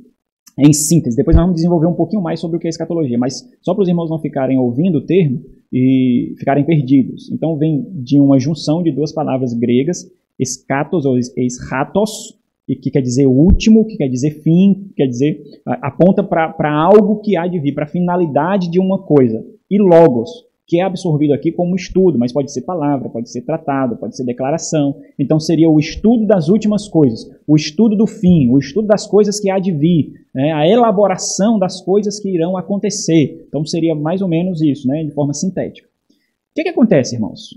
Em 0.59 0.73
síntese, 0.73 1.17
depois 1.17 1.37
nós 1.37 1.45
vamos 1.45 1.57
desenvolver 1.57 1.87
um 1.87 1.95
pouquinho 1.95 2.23
mais 2.23 2.39
sobre 2.41 2.57
o 2.57 2.61
que 2.61 2.67
é 2.67 2.71
escatologia, 2.71 3.19
mas 3.19 3.43
só 3.61 3.75
para 3.75 3.83
os 3.83 3.89
irmãos 3.89 4.09
não 4.09 4.21
ficarem 4.21 4.59
ouvindo 4.59 4.99
o 4.99 5.07
termo, 5.07 5.43
e 5.77 6.37
ficarem 6.39 6.65
perdidos. 6.65 7.29
Então 7.33 7.57
vem 7.57 7.85
de 7.93 8.21
uma 8.21 8.39
junção 8.39 8.81
de 8.81 8.93
duas 8.93 9.13
palavras 9.13 9.53
gregas, 9.53 10.09
escatos 10.39 11.05
ou 11.05 11.19
eschatos, 11.19 12.39
que 12.81 12.91
quer 12.91 13.01
dizer 13.01 13.27
último, 13.27 13.85
que 13.85 13.97
quer 13.97 14.09
dizer 14.09 14.31
fim, 14.43 14.87
que 14.89 14.95
quer 14.95 15.09
dizer 15.09 15.43
aponta 15.83 16.23
para 16.23 16.73
algo 16.73 17.21
que 17.21 17.37
há 17.37 17.49
de 17.49 17.59
vir, 17.59 17.75
para 17.75 17.85
a 17.85 17.89
finalidade 17.89 18.71
de 18.71 18.79
uma 18.79 19.03
coisa. 19.03 19.45
E 19.69 19.77
logos, 19.79 20.31
que 20.67 20.81
é 20.81 20.83
absorvido 20.83 21.35
aqui 21.35 21.53
como 21.53 21.77
estudo, 21.77 22.19
mas 22.19 22.33
pode 22.33 22.51
ser 22.51 22.63
palavra, 22.63 23.09
pode 23.09 23.31
ser 23.31 23.43
tratado, 23.43 23.97
pode 23.97 24.17
ser 24.17 24.25
declaração. 24.25 24.99
Então 25.19 25.39
seria 25.39 25.69
o 25.69 25.79
estudo 25.79 26.27
das 26.27 26.49
últimas 26.49 26.89
coisas, 26.89 27.31
o 27.47 27.55
estudo 27.55 27.95
do 27.95 28.07
fim, 28.07 28.49
o 28.51 28.59
estudo 28.59 28.89
das 28.89 29.07
coisas 29.07 29.39
que 29.39 29.51
há 29.51 29.59
de 29.59 29.73
vir, 29.73 30.13
né? 30.35 30.53
a 30.53 30.67
elaboração 30.67 31.59
das 31.59 31.83
coisas 31.83 32.19
que 32.19 32.31
irão 32.31 32.57
acontecer. 32.57 33.45
Então 33.47 33.65
seria 33.67 33.95
mais 33.95 34.23
ou 34.23 34.29
menos 34.29 34.63
isso, 34.63 34.89
né? 34.89 35.05
de 35.05 35.11
forma 35.11 35.35
sintética. 35.35 35.87
O 35.87 36.55
que, 36.55 36.63
que 36.63 36.71
acontece, 36.71 37.15
irmãos? 37.15 37.51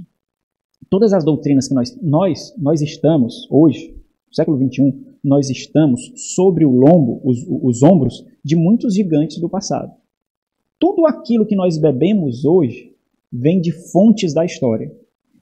Todas 0.89 1.13
as 1.13 1.23
doutrinas 1.23 1.67
que 1.67 1.73
nós, 1.73 1.97
nós, 2.01 2.53
nós 2.57 2.81
estamos 2.81 3.47
hoje, 3.49 3.95
no 4.27 4.35
século 4.35 4.57
XXI, 4.57 4.93
nós 5.23 5.49
estamos 5.49 6.11
sobre 6.15 6.65
o 6.65 6.71
lombo, 6.71 7.21
os, 7.23 7.45
os 7.47 7.83
ombros 7.83 8.25
de 8.43 8.55
muitos 8.55 8.93
gigantes 8.93 9.39
do 9.39 9.49
passado. 9.49 9.93
Tudo 10.79 11.05
aquilo 11.05 11.45
que 11.45 11.55
nós 11.55 11.77
bebemos 11.77 12.45
hoje 12.45 12.96
vem 13.31 13.59
de 13.59 13.71
fontes 13.91 14.33
da 14.33 14.45
história. 14.45 14.91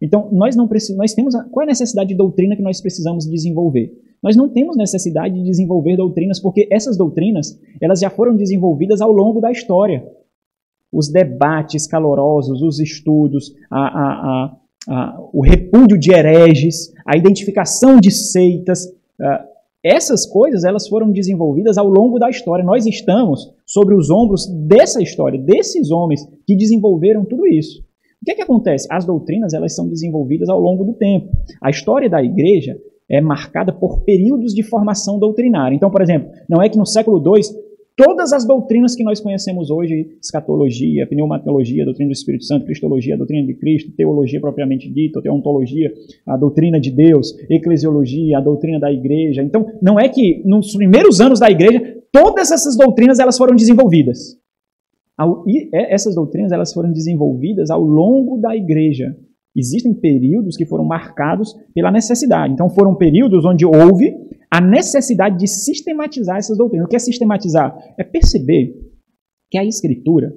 Então, 0.01 0.29
nós 0.31 0.55
não 0.55 0.67
precisamos, 0.67 0.99
nós 0.99 1.13
temos 1.13 1.35
a, 1.35 1.43
qual 1.45 1.63
é 1.63 1.65
a 1.65 1.67
necessidade 1.67 2.09
de 2.09 2.15
doutrina 2.15 2.55
que 2.55 2.61
nós 2.61 2.81
precisamos 2.81 3.25
desenvolver? 3.29 3.91
Nós 4.21 4.35
não 4.35 4.49
temos 4.49 4.75
necessidade 4.75 5.35
de 5.35 5.43
desenvolver 5.43 5.95
doutrinas 5.95 6.39
porque 6.39 6.67
essas 6.71 6.97
doutrinas, 6.97 7.59
elas 7.81 7.99
já 7.99 8.09
foram 8.09 8.35
desenvolvidas 8.35 9.01
ao 9.01 9.11
longo 9.11 9.39
da 9.39 9.51
história. 9.51 10.05
Os 10.91 11.09
debates 11.09 11.87
calorosos, 11.87 12.61
os 12.61 12.79
estudos, 12.79 13.53
a, 13.69 14.57
a, 14.87 15.19
o 15.33 15.41
repúdio 15.43 15.97
de 15.97 16.11
hereges, 16.11 16.93
a 17.05 17.17
identificação 17.17 17.99
de 17.99 18.11
seitas. 18.11 18.87
Essas 19.85 20.25
coisas 20.25 20.63
elas 20.63 20.87
foram 20.87 21.11
desenvolvidas 21.11 21.77
ao 21.77 21.87
longo 21.87 22.17
da 22.17 22.27
história. 22.27 22.65
Nós 22.65 22.87
estamos 22.87 23.53
sobre 23.67 23.93
os 23.93 24.09
ombros 24.09 24.47
dessa 24.67 24.99
história, 24.99 25.39
desses 25.39 25.91
homens 25.91 26.27
que 26.47 26.55
desenvolveram 26.55 27.23
tudo 27.23 27.45
isso. 27.45 27.81
O 28.19 28.25
que, 28.25 28.31
é 28.31 28.35
que 28.35 28.41
acontece? 28.41 28.87
As 28.89 29.05
doutrinas 29.05 29.53
elas 29.53 29.75
são 29.75 29.87
desenvolvidas 29.87 30.49
ao 30.49 30.59
longo 30.59 30.83
do 30.83 30.93
tempo. 30.93 31.29
A 31.61 31.69
história 31.69 32.09
da 32.09 32.23
igreja 32.23 32.75
é 33.07 33.21
marcada 33.21 33.71
por 33.71 34.01
períodos 34.01 34.55
de 34.55 34.63
formação 34.63 35.19
doutrinária. 35.19 35.75
Então, 35.75 35.91
por 35.91 36.01
exemplo, 36.01 36.31
não 36.49 36.63
é 36.63 36.67
que 36.67 36.79
no 36.79 36.85
século 36.87 37.21
II 37.23 37.43
todas 37.95 38.33
as 38.33 38.45
doutrinas 38.45 38.95
que 38.95 39.03
nós 39.03 39.19
conhecemos 39.19 39.71
hoje, 39.71 40.17
escatologia, 40.21 41.07
pneumatologia, 41.07 41.85
doutrina 41.85 42.09
do 42.09 42.13
Espírito 42.13 42.43
Santo, 42.43 42.65
cristologia, 42.65 43.17
doutrina 43.17 43.47
de 43.47 43.53
Cristo, 43.53 43.91
teologia 43.95 44.39
propriamente 44.39 44.91
dita, 44.91 45.21
teontologia, 45.21 45.91
a 46.27 46.35
doutrina 46.35 46.79
de 46.79 46.91
Deus, 46.91 47.33
eclesiologia, 47.49 48.37
a 48.37 48.41
doutrina 48.41 48.79
da 48.79 48.91
igreja. 48.91 49.41
Então, 49.41 49.65
não 49.81 49.99
é 49.99 50.09
que 50.09 50.43
nos 50.45 50.75
primeiros 50.75 51.21
anos 51.21 51.39
da 51.39 51.49
igreja 51.49 51.95
todas 52.11 52.51
essas 52.51 52.77
doutrinas 52.77 53.19
elas 53.19 53.37
foram 53.37 53.55
desenvolvidas. 53.55 54.37
E 55.47 55.69
essas 55.71 56.13
doutrinas 56.13 56.51
elas 56.51 56.73
foram 56.73 56.91
desenvolvidas 56.91 57.69
ao 57.69 57.81
longo 57.81 58.37
da 58.37 58.55
igreja. 58.55 59.15
Existem 59.55 59.93
períodos 59.93 60.57
que 60.57 60.65
foram 60.65 60.83
marcados 60.83 61.55
pela 61.73 61.89
necessidade. 61.89 62.51
Então, 62.51 62.69
foram 62.69 62.93
períodos 62.93 63.45
onde 63.45 63.65
houve 63.65 64.13
a 64.55 64.61
necessidade 64.61 65.37
de 65.37 65.47
sistematizar 65.49 66.37
essas 66.37 66.57
doutrinas. 66.57 66.85
O 66.85 66.89
que 66.89 66.95
é 66.95 66.99
sistematizar? 66.99 67.77
É 67.97 68.05
perceber 68.05 68.73
que 69.51 69.57
a 69.57 69.65
Escritura 69.65 70.33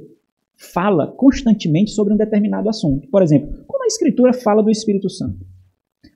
fala 0.57 1.07
constantemente 1.07 1.93
sobre 1.93 2.13
um 2.13 2.17
determinado 2.17 2.69
assunto. 2.69 3.09
Por 3.11 3.23
exemplo, 3.23 3.65
como 3.65 3.85
a 3.85 3.87
Escritura 3.87 4.33
fala 4.33 4.61
do 4.61 4.71
Espírito 4.71 5.09
Santo? 5.09 5.47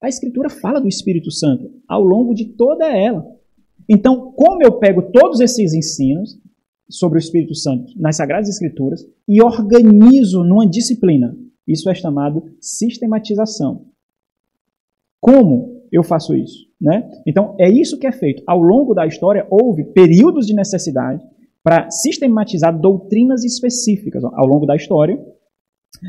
A 0.03 0.09
Escritura 0.09 0.51
fala 0.51 0.81
do 0.81 0.89
Espírito 0.89 1.31
Santo 1.31 1.71
ao 1.87 2.03
longo 2.03 2.35
de 2.35 2.47
toda 2.47 2.91
ela. 2.91 3.25
Então, 3.89 4.33
como 4.33 4.65
eu 4.65 4.81
pego 4.81 5.03
todos 5.13 5.39
esses 5.39 5.73
ensinos 5.73 6.37
sobre 6.91 7.19
o 7.19 7.21
Espírito 7.21 7.55
Santo 7.55 7.93
nas 7.97 8.17
Sagradas 8.17 8.49
Escrituras 8.49 9.07
e 9.29 9.41
organizo 9.41 10.43
numa 10.43 10.69
disciplina. 10.69 11.37
Isso 11.69 11.89
é 11.89 11.95
chamado 11.95 12.43
sistematização. 12.61 13.87
Como 15.21 15.72
eu 15.93 16.03
faço 16.03 16.35
isso? 16.35 16.67
Né? 16.81 17.09
Então, 17.27 17.55
é 17.61 17.71
isso 17.71 17.99
que 17.99 18.07
é 18.07 18.13
feito. 18.13 18.43
Ao 18.47 18.61
longo 18.61 18.95
da 18.95 19.07
história, 19.07 19.47
houve 19.51 19.85
períodos 19.85 20.47
de 20.47 20.55
necessidade 20.55 21.23
para 21.63 21.91
sistematizar 21.91 22.77
doutrinas 22.77 23.45
específicas. 23.45 24.25
Ao 24.25 24.47
longo 24.47 24.67
da 24.67 24.75
história, 24.75 25.21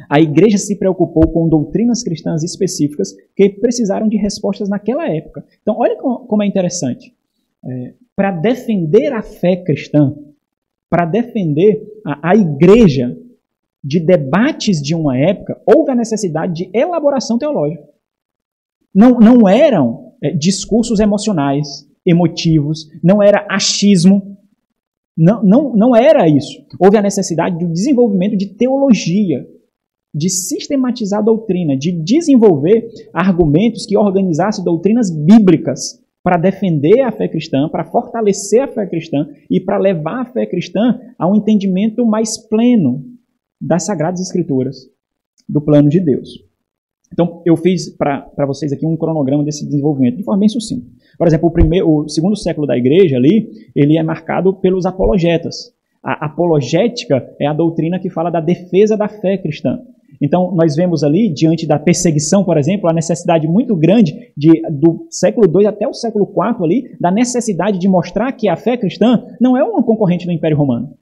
a 0.09 0.19
igreja 0.19 0.57
se 0.57 0.77
preocupou 0.77 1.27
com 1.27 1.47
doutrinas 1.47 2.03
cristãs 2.03 2.43
específicas 2.43 3.13
que 3.35 3.49
precisaram 3.49 4.07
de 4.07 4.17
respostas 4.17 4.69
naquela 4.69 5.07
época. 5.07 5.45
Então, 5.61 5.75
olha 5.77 5.95
como 5.97 6.41
é 6.41 6.47
interessante. 6.47 7.13
É, 7.63 7.93
para 8.15 8.31
defender 8.31 9.13
a 9.13 9.21
fé 9.21 9.57
cristã, 9.57 10.15
para 10.89 11.05
defender 11.05 11.81
a, 12.05 12.31
a 12.31 12.35
igreja 12.35 13.17
de 13.83 13.99
debates 13.99 14.81
de 14.81 14.95
uma 14.95 15.17
época, 15.17 15.61
houve 15.65 15.91
a 15.91 15.95
necessidade 15.95 16.53
de 16.53 16.69
elaboração 16.73 17.37
teológica. 17.37 17.92
Não, 18.93 19.19
não 19.19 19.47
eram 19.47 20.13
é, 20.21 20.31
discursos 20.31 20.99
emocionais, 20.99 21.87
emotivos, 22.05 22.87
não 23.03 23.21
era 23.23 23.45
achismo, 23.49 24.37
não, 25.17 25.43
não, 25.43 25.75
não 25.75 25.95
era 25.95 26.27
isso. 26.27 26.65
Houve 26.79 26.97
a 26.97 27.01
necessidade 27.01 27.57
do 27.57 27.71
desenvolvimento 27.71 28.35
de 28.35 28.55
teologia, 28.55 29.45
de 30.13 30.29
sistematizar 30.29 31.19
a 31.19 31.23
doutrina, 31.23 31.77
de 31.77 31.91
desenvolver 31.91 32.87
argumentos 33.13 33.85
que 33.85 33.97
organizassem 33.97 34.63
doutrinas 34.63 35.09
bíblicas 35.09 36.01
para 36.23 36.37
defender 36.37 37.01
a 37.01 37.11
fé 37.11 37.27
cristã, 37.27 37.67
para 37.69 37.85
fortalecer 37.85 38.61
a 38.61 38.67
fé 38.67 38.85
cristã 38.87 39.27
e 39.49 39.59
para 39.59 39.77
levar 39.77 40.21
a 40.21 40.25
fé 40.25 40.45
cristã 40.45 40.99
a 41.17 41.27
um 41.27 41.35
entendimento 41.35 42.05
mais 42.05 42.37
pleno 42.37 43.03
das 43.59 43.85
Sagradas 43.85 44.21
Escrituras, 44.21 44.77
do 45.49 45.61
plano 45.61 45.89
de 45.89 45.99
Deus. 45.99 46.29
Então, 47.13 47.43
eu 47.45 47.55
fiz 47.55 47.95
para 47.95 48.45
vocês 48.47 48.73
aqui 48.73 48.87
um 48.87 48.97
cronograma 48.97 49.43
desse 49.43 49.63
desenvolvimento, 49.63 50.17
de 50.17 50.23
forma 50.23 50.39
bem 50.39 50.49
sucinta. 50.49 50.85
Por 51.15 51.27
exemplo, 51.27 51.47
o, 51.47 51.51
primeiro, 51.51 51.87
o 51.87 52.09
segundo 52.09 52.35
século 52.35 52.65
da 52.65 52.75
igreja 52.75 53.17
ali, 53.17 53.51
ele 53.75 53.97
é 53.97 54.03
marcado 54.03 54.51
pelos 54.55 54.85
apologetas. 54.85 55.71
A 56.03 56.25
apologética 56.25 57.23
é 57.39 57.45
a 57.45 57.53
doutrina 57.53 57.99
que 57.99 58.09
fala 58.09 58.31
da 58.31 58.39
defesa 58.39 58.97
da 58.97 59.07
fé 59.07 59.37
cristã. 59.37 59.79
Então, 60.19 60.53
nós 60.55 60.75
vemos 60.75 61.03
ali, 61.03 61.29
diante 61.29 61.67
da 61.67 61.77
perseguição, 61.77 62.43
por 62.43 62.57
exemplo, 62.57 62.89
a 62.89 62.93
necessidade 62.93 63.47
muito 63.47 63.75
grande 63.75 64.31
de, 64.35 64.61
do 64.71 65.05
século 65.09 65.47
II 65.59 65.67
até 65.67 65.87
o 65.87 65.93
século 65.93 66.25
IV 66.25 66.63
ali, 66.63 66.97
da 66.99 67.11
necessidade 67.11 67.77
de 67.77 67.87
mostrar 67.87 68.31
que 68.31 68.47
a 68.47 68.55
fé 68.55 68.75
cristã 68.75 69.23
não 69.39 69.55
é 69.55 69.63
uma 69.63 69.83
concorrente 69.83 70.25
do 70.25 70.31
Império 70.31 70.57
Romano. 70.57 70.95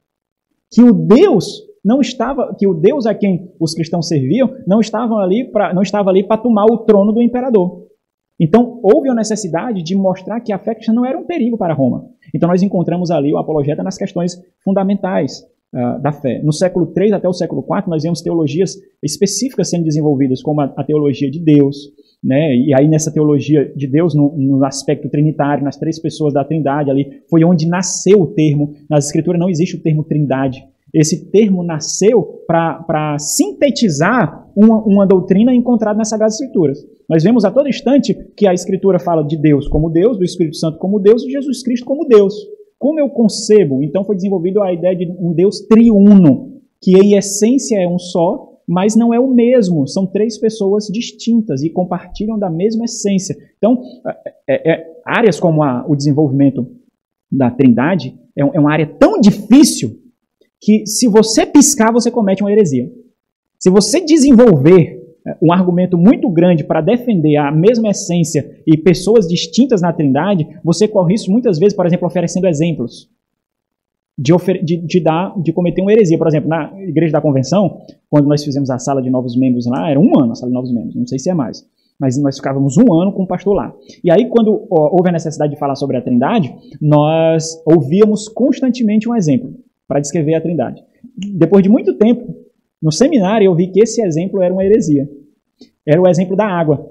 Que 0.70 0.84
o 0.84 0.94
Deus 0.94 1.71
não 1.84 2.02
estava, 2.02 2.56
que 2.58 2.68
o 2.68 2.74
Deus 2.74 3.06
a 3.06 3.14
quem 3.14 3.52
os 3.60 3.74
cristãos 3.74 4.08
serviam 4.08 4.54
não 4.68 4.80
estava 4.80 5.16
ali 5.16 5.44
para 5.52 5.74
não 5.74 5.82
estava 5.82 6.10
ali 6.10 6.24
para 6.24 6.38
tomar 6.38 6.66
o 6.66 6.80
trono 6.80 7.12
do 7.12 7.22
imperador. 7.22 7.82
Então, 8.40 8.80
houve 8.82 9.08
a 9.08 9.14
necessidade 9.14 9.84
de 9.84 9.96
mostrar 9.96 10.42
que 10.42 10.52
a 10.52 10.58
fé 10.58 10.74
cristã 10.74 10.92
não 10.92 11.06
era 11.06 11.16
um 11.16 11.26
perigo 11.26 11.58
para 11.58 11.76
Roma. 11.76 12.08
Então, 12.34 12.50
nós 12.50 12.64
encontramos 12.64 13.12
ali 13.12 13.32
o 13.32 13.38
apologeta 13.38 13.84
nas 13.84 14.00
questões 14.00 14.42
fundamentais 14.64 15.44
uh, 15.76 16.02
da 16.02 16.12
fé. 16.12 16.42
No 16.44 16.52
século 16.52 16.92
III 16.98 17.14
até 17.14 17.28
o 17.28 17.34
século 17.34 17.62
IV, 17.62 17.84
nós 17.88 18.02
vemos 18.02 18.20
teologias 18.20 18.76
específicas 19.04 19.70
sendo 19.70 19.84
desenvolvidas, 19.84 20.42
como 20.42 20.62
a, 20.62 20.74
a 20.76 20.84
teologia 20.84 21.30
de 21.30 21.40
Deus, 21.40 21.92
né? 22.24 22.56
E 22.56 22.74
aí 22.74 22.88
nessa 22.88 23.12
teologia 23.12 23.72
de 23.76 23.88
Deus, 23.88 24.16
no, 24.16 24.36
no, 24.36 24.66
aspecto 24.66 25.08
trinitário, 25.10 25.64
nas 25.64 25.78
três 25.78 26.00
pessoas 26.00 26.34
da 26.34 26.44
Trindade 26.44 26.90
ali, 26.90 27.22
foi 27.30 27.44
onde 27.44 27.68
nasceu 27.68 28.22
o 28.22 28.28
termo. 28.28 28.74
Nas 28.90 29.06
Escrituras 29.06 29.40
não 29.40 29.50
existe 29.50 29.76
o 29.76 29.82
termo 29.82 30.04
Trindade. 30.04 30.64
Esse 30.94 31.32
termo 31.32 31.64
nasceu 31.64 32.44
para 32.46 33.18
sintetizar 33.18 34.50
uma, 34.56 34.84
uma 34.84 35.08
doutrina 35.08 35.54
encontrada 35.54 35.98
nas 35.98 36.10
Sagradas 36.10 36.36
Escrituras. 36.36 36.80
Nós 37.10 37.24
vemos 37.24 37.46
a 37.46 37.52
todo 37.52 37.70
instante 37.70 38.14
que 38.36 38.46
a 38.46 38.54
Escritura 38.54 39.00
fala 39.00 39.24
de 39.24 39.38
Deus 39.38 39.68
como 39.68 39.90
Deus, 39.90 40.18
do 40.18 40.24
Espírito 40.24 40.58
Santo 40.58 40.78
como 40.78 41.00
Deus 41.00 41.24
e 41.24 41.28
de 41.28 41.32
Jesus 41.34 41.64
Cristo 41.64 41.86
como 41.86 42.06
Deus. 42.06 42.34
Como 42.78 43.00
eu 43.00 43.10
concebo? 43.10 43.82
Então 43.84 44.04
foi 44.04 44.16
desenvolvido 44.16 44.62
a 44.62 44.74
ideia 44.74 44.96
de 44.96 45.06
um 45.20 45.34
Deus 45.34 45.62
triuno, 45.62 46.62
que 46.82 46.98
em 46.98 47.16
essência 47.16 47.80
é 47.80 47.88
um 47.88 48.00
só, 48.00 48.50
mas 48.68 48.96
não 48.96 49.14
é 49.14 49.20
o 49.20 49.28
mesmo. 49.28 49.88
São 49.88 50.06
três 50.06 50.38
pessoas 50.38 50.88
distintas 50.88 51.62
e 51.64 51.70
compartilham 51.70 52.40
da 52.40 52.50
mesma 52.50 52.86
essência. 52.86 53.36
Então, 53.58 53.82
é, 54.48 54.72
é, 54.72 54.86
áreas 55.06 55.40
como 55.40 55.64
a, 55.64 55.86
o 55.88 55.96
desenvolvimento 55.96 56.66
da 57.32 57.52
Trindade 57.52 58.16
é, 58.36 58.42
é 58.42 58.60
uma 58.60 58.72
área 58.72 58.88
tão 58.88 59.20
difícil 59.20 60.01
que 60.62 60.86
se 60.86 61.08
você 61.08 61.46
piscar, 61.46 61.92
você 61.92 62.12
comete 62.12 62.44
uma 62.44 62.52
heresia. 62.52 62.88
Se 63.60 63.70
você 63.70 64.00
desenvolver 64.00 65.02
é, 65.26 65.38
um 65.42 65.52
argumento 65.52 65.98
muito 65.98 66.30
grande 66.30 66.64
para 66.64 66.82
defender 66.82 67.36
a 67.38 67.52
mesma 67.52 67.90
essência 67.90 68.62
e 68.66 68.78
pessoas 68.78 69.28
distintas 69.28 69.82
na 69.82 69.92
Trindade, 69.92 70.48
você 70.64 70.88
corre 70.88 71.16
isso 71.16 71.32
muitas 71.32 71.58
vezes, 71.58 71.76
por 71.76 71.86
exemplo, 71.86 72.08
oferecendo 72.08 72.48
exemplos 72.48 73.10
de, 74.18 74.34
de, 74.64 74.78
de, 74.78 75.00
dar, 75.00 75.34
de 75.42 75.52
cometer 75.52 75.82
uma 75.82 75.92
heresia. 75.92 76.18
Por 76.18 76.28
exemplo, 76.28 76.48
na 76.48 76.72
Igreja 76.88 77.14
da 77.14 77.22
Convenção, 77.22 77.82
quando 78.08 78.28
nós 78.28 78.44
fizemos 78.44 78.70
a 78.70 78.78
sala 78.78 79.02
de 79.02 79.10
novos 79.10 79.36
membros 79.36 79.66
lá, 79.66 79.90
era 79.90 80.00
um 80.00 80.20
ano 80.20 80.34
a 80.34 80.36
sala 80.36 80.52
de 80.52 80.56
novos 80.56 80.72
membros, 80.72 80.96
não 80.96 81.08
sei 81.08 81.18
se 81.18 81.30
é 81.30 81.34
mais, 81.34 81.66
mas 82.00 82.22
nós 82.22 82.38
ficávamos 82.38 82.78
um 82.78 82.94
ano 82.94 83.12
com 83.12 83.24
o 83.24 83.28
pastor 83.28 83.56
lá. 83.56 83.74
E 84.04 84.12
aí, 84.12 84.28
quando 84.28 84.68
ó, 84.70 84.96
houve 84.96 85.10
a 85.10 85.12
necessidade 85.12 85.54
de 85.54 85.60
falar 85.60 85.76
sobre 85.76 85.98
a 85.98 86.02
Trindade, 86.02 86.54
nós 86.80 87.62
ouvíamos 87.66 88.28
constantemente 88.28 89.10
um 89.10 89.16
exemplo 89.16 89.56
para 89.92 90.00
descrever 90.00 90.36
a 90.36 90.42
Trindade. 90.42 90.82
Depois 91.36 91.62
de 91.62 91.68
muito 91.68 91.98
tempo, 91.98 92.34
no 92.82 92.94
seminário 92.94 93.44
eu 93.44 93.54
vi 93.54 93.68
que 93.68 93.82
esse 93.82 94.02
exemplo 94.02 94.42
era 94.42 94.54
uma 94.54 94.64
heresia. 94.64 95.06
Era 95.86 96.02
o 96.02 96.08
exemplo 96.08 96.34
da 96.34 96.48
água. 96.48 96.90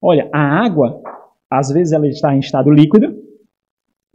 Olha, 0.00 0.26
a 0.32 0.64
água, 0.64 1.02
às 1.50 1.68
vezes 1.68 1.92
ela 1.92 2.08
está 2.08 2.34
em 2.34 2.38
estado 2.38 2.70
líquido, 2.70 3.14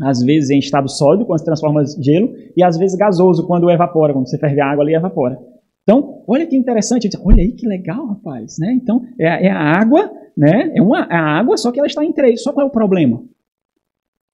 às 0.01 0.23
vezes 0.23 0.49
em 0.49 0.57
estado 0.57 0.89
sólido, 0.89 1.23
quando 1.23 1.37
se 1.37 1.45
transforma 1.45 1.83
em 1.83 2.03
gelo, 2.03 2.33
e 2.57 2.63
às 2.63 2.79
vezes 2.79 2.97
gasoso, 2.97 3.45
quando 3.45 3.69
evapora, 3.69 4.11
quando 4.11 4.27
você 4.27 4.39
ferve 4.39 4.59
a 4.59 4.71
água 4.71 4.83
ali 4.83 4.95
evapora. 4.95 5.37
Então, 5.83 6.23
olha 6.27 6.47
que 6.47 6.55
interessante, 6.55 7.07
olha 7.23 7.43
aí 7.43 7.51
que 7.51 7.67
legal, 7.67 8.07
rapaz, 8.07 8.57
né? 8.57 8.73
Então, 8.73 9.03
é, 9.19 9.45
é 9.45 9.51
a 9.51 9.79
água, 9.79 10.11
né? 10.35 10.71
É 10.75 10.81
uma 10.81 11.01
é 11.11 11.15
a 11.15 11.39
água, 11.39 11.57
só 11.57 11.71
que 11.71 11.77
ela 11.77 11.85
está 11.85 12.03
em 12.03 12.11
três. 12.11 12.41
Só 12.41 12.51
qual 12.53 12.65
é 12.65 12.69
o 12.69 12.71
problema? 12.71 13.21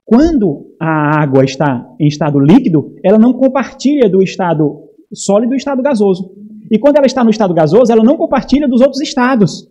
Quando 0.05 0.75
a 0.79 1.21
água 1.21 1.43
está 1.43 1.91
em 1.99 2.07
estado 2.07 2.39
líquido, 2.39 2.93
ela 3.03 3.17
não 3.17 3.33
compartilha 3.33 4.07
do 4.07 4.21
estado 4.21 4.83
sólido 5.11 5.47
e 5.47 5.55
do 5.55 5.57
estado 5.57 5.81
gasoso. 5.81 6.31
E 6.71 6.77
quando 6.77 6.97
ela 6.97 7.07
está 7.07 7.23
no 7.23 7.31
estado 7.31 7.53
gasoso, 7.53 7.91
ela 7.91 8.03
não 8.03 8.15
compartilha 8.15 8.67
dos 8.67 8.81
outros 8.81 9.01
estados. 9.01 9.67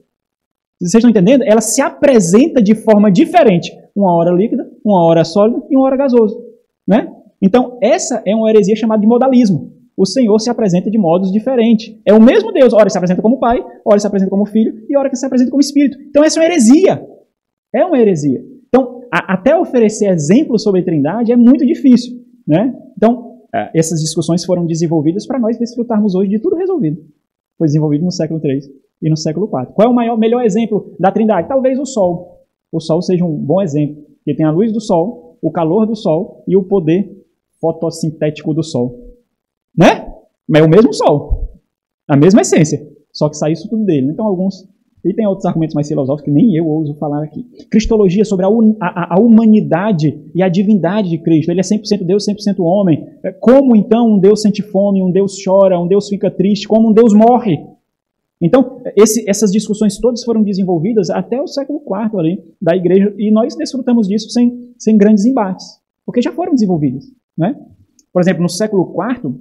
Vocês 0.81 0.95
estão 0.95 1.11
entendendo? 1.11 1.45
Ela 1.45 1.61
se 1.61 1.81
apresenta 1.81 2.61
de 2.61 2.75
forma 2.75 3.11
diferente. 3.13 3.73
Uma 3.95 4.13
hora 4.13 4.33
líquida, 4.33 4.69
uma 4.85 5.05
hora 5.07 5.25
sólida 5.25 5.63
e 5.71 5.77
uma 5.77 5.87
hora 5.87 5.97
gasoso. 5.97 6.37
Né? 6.87 7.09
Então, 7.41 7.79
essa 7.81 8.21
é 8.27 8.35
uma 8.35 8.51
heresia 8.51 8.75
chamada 8.75 9.01
de 9.01 9.07
modalismo. 9.07 9.73
o 9.97 10.05
Senhor 10.05 10.41
se 10.41 10.51
apresenta 10.51 10.91
de 10.91 10.99
modos 10.99 11.31
diferentes. 11.31 11.97
É 12.05 12.13
o 12.13 12.21
mesmo 12.21 12.51
Deus, 12.51 12.73
ora 12.73 12.91
se 12.91 12.99
apresenta 12.99 13.23
como 13.23 13.39
Pai, 13.39 13.65
ora 13.85 14.01
se 14.01 14.07
apresenta 14.07 14.31
como 14.31 14.45
Filho 14.45 14.75
e 14.89 14.97
ora 14.97 15.09
que 15.09 15.15
se 15.15 15.25
apresenta 15.25 15.53
como 15.53 15.61
Espírito. 15.61 15.97
Então 16.09 16.25
essa 16.25 16.41
é 16.41 16.43
uma 16.43 16.47
heresia. 16.47 17.07
É 17.73 17.85
uma 17.85 17.99
heresia. 17.99 18.54
A, 19.15 19.35
até 19.35 19.57
oferecer 19.57 20.09
exemplos 20.11 20.65
sobre 20.65 20.81
a 20.81 20.85
Trindade 20.85 21.31
é 21.31 21.37
muito 21.37 21.65
difícil, 21.65 22.21
né? 22.45 22.77
Então, 22.97 23.39
é, 23.55 23.71
essas 23.73 24.01
discussões 24.01 24.45
foram 24.45 24.67
desenvolvidas 24.67 25.25
para 25.25 25.39
nós 25.39 25.57
desfrutarmos 25.57 26.17
hoje 26.17 26.31
de 26.31 26.41
tudo 26.41 26.57
resolvido. 26.57 27.01
Foi 27.57 27.69
desenvolvido 27.69 28.05
no 28.05 28.11
século 28.11 28.41
III 28.43 28.59
e 29.01 29.09
no 29.09 29.17
século 29.17 29.47
IV. 29.47 29.73
Qual 29.73 29.87
é 29.87 29.89
o 29.89 29.95
maior, 29.95 30.19
melhor 30.19 30.45
exemplo 30.45 30.97
da 30.99 31.13
Trindade? 31.13 31.47
Talvez 31.47 31.79
o 31.79 31.87
Sol. 31.87 32.45
O 32.73 32.81
Sol 32.81 33.01
seja 33.03 33.25
um 33.25 33.37
bom 33.37 33.63
exemplo, 33.63 34.03
porque 34.17 34.35
tem 34.35 34.45
a 34.45 34.51
luz 34.51 34.73
do 34.73 34.81
Sol, 34.81 35.39
o 35.41 35.53
calor 35.53 35.87
do 35.87 35.95
Sol 35.95 36.43
e 36.49 36.57
o 36.57 36.65
poder 36.65 37.09
fotossintético 37.61 38.53
do 38.53 38.65
Sol. 38.65 39.15
Né? 39.79 40.13
Mas 40.49 40.61
é 40.61 40.65
o 40.65 40.69
mesmo 40.69 40.93
Sol. 40.93 41.61
A 42.09 42.17
mesma 42.17 42.41
essência. 42.41 42.85
Só 43.13 43.29
que 43.29 43.37
sai 43.37 43.53
isso 43.53 43.69
tudo 43.69 43.85
dele. 43.85 44.11
Então, 44.11 44.27
alguns. 44.27 44.69
E 45.05 45.13
tem 45.13 45.27
outros 45.27 45.45
argumentos 45.45 45.75
mais 45.75 45.87
filosóficos 45.87 46.25
que 46.25 46.31
nem 46.31 46.57
eu 46.57 46.67
ouso 46.67 46.95
falar 46.95 47.23
aqui. 47.23 47.45
Cristologia 47.71 48.25
sobre 48.25 48.47
a, 48.47 48.49
a, 48.81 49.17
a 49.17 49.21
humanidade 49.21 50.19
e 50.35 50.43
a 50.43 50.49
divindade 50.49 51.11
de 51.11 51.19
Cristo. 51.19 51.51
Ele 51.51 51.61
é 51.61 51.63
100% 51.63 52.05
Deus, 52.05 52.27
100% 52.27 52.61
homem. 52.61 53.07
É, 53.23 53.31
como 53.33 53.77
então 53.77 54.15
um 54.15 54.19
Deus 54.19 54.41
sente 54.41 54.63
fome, 54.63 55.03
um 55.03 55.11
Deus 55.11 55.37
chora, 55.45 55.79
um 55.79 55.87
Deus 55.87 56.09
fica 56.09 56.31
triste, 56.31 56.67
como 56.67 56.91
um 56.91 56.93
Deus 56.93 57.13
morre? 57.13 57.59
Então, 58.41 58.83
esse, 58.97 59.29
essas 59.29 59.51
discussões 59.51 59.99
todas 59.99 60.25
foram 60.25 60.43
desenvolvidas 60.43 61.09
até 61.11 61.41
o 61.41 61.47
século 61.47 61.81
IV 61.81 62.19
ali, 62.19 62.45
da 62.61 62.77
igreja, 62.77 63.15
e 63.17 63.31
nós 63.31 63.55
desfrutamos 63.57 64.09
disso 64.09 64.29
sem, 64.31 64.75
sem 64.79 64.99
grandes 64.99 65.25
embates, 65.25 65.65
porque 66.05 66.21
já 66.21 66.33
foram 66.33 66.53
desenvolvidas. 66.53 67.05
Né? 67.39 67.57
Por 68.13 68.21
exemplo, 68.21 68.43
no 68.43 68.49
século 68.49 68.95
IV, 69.11 69.35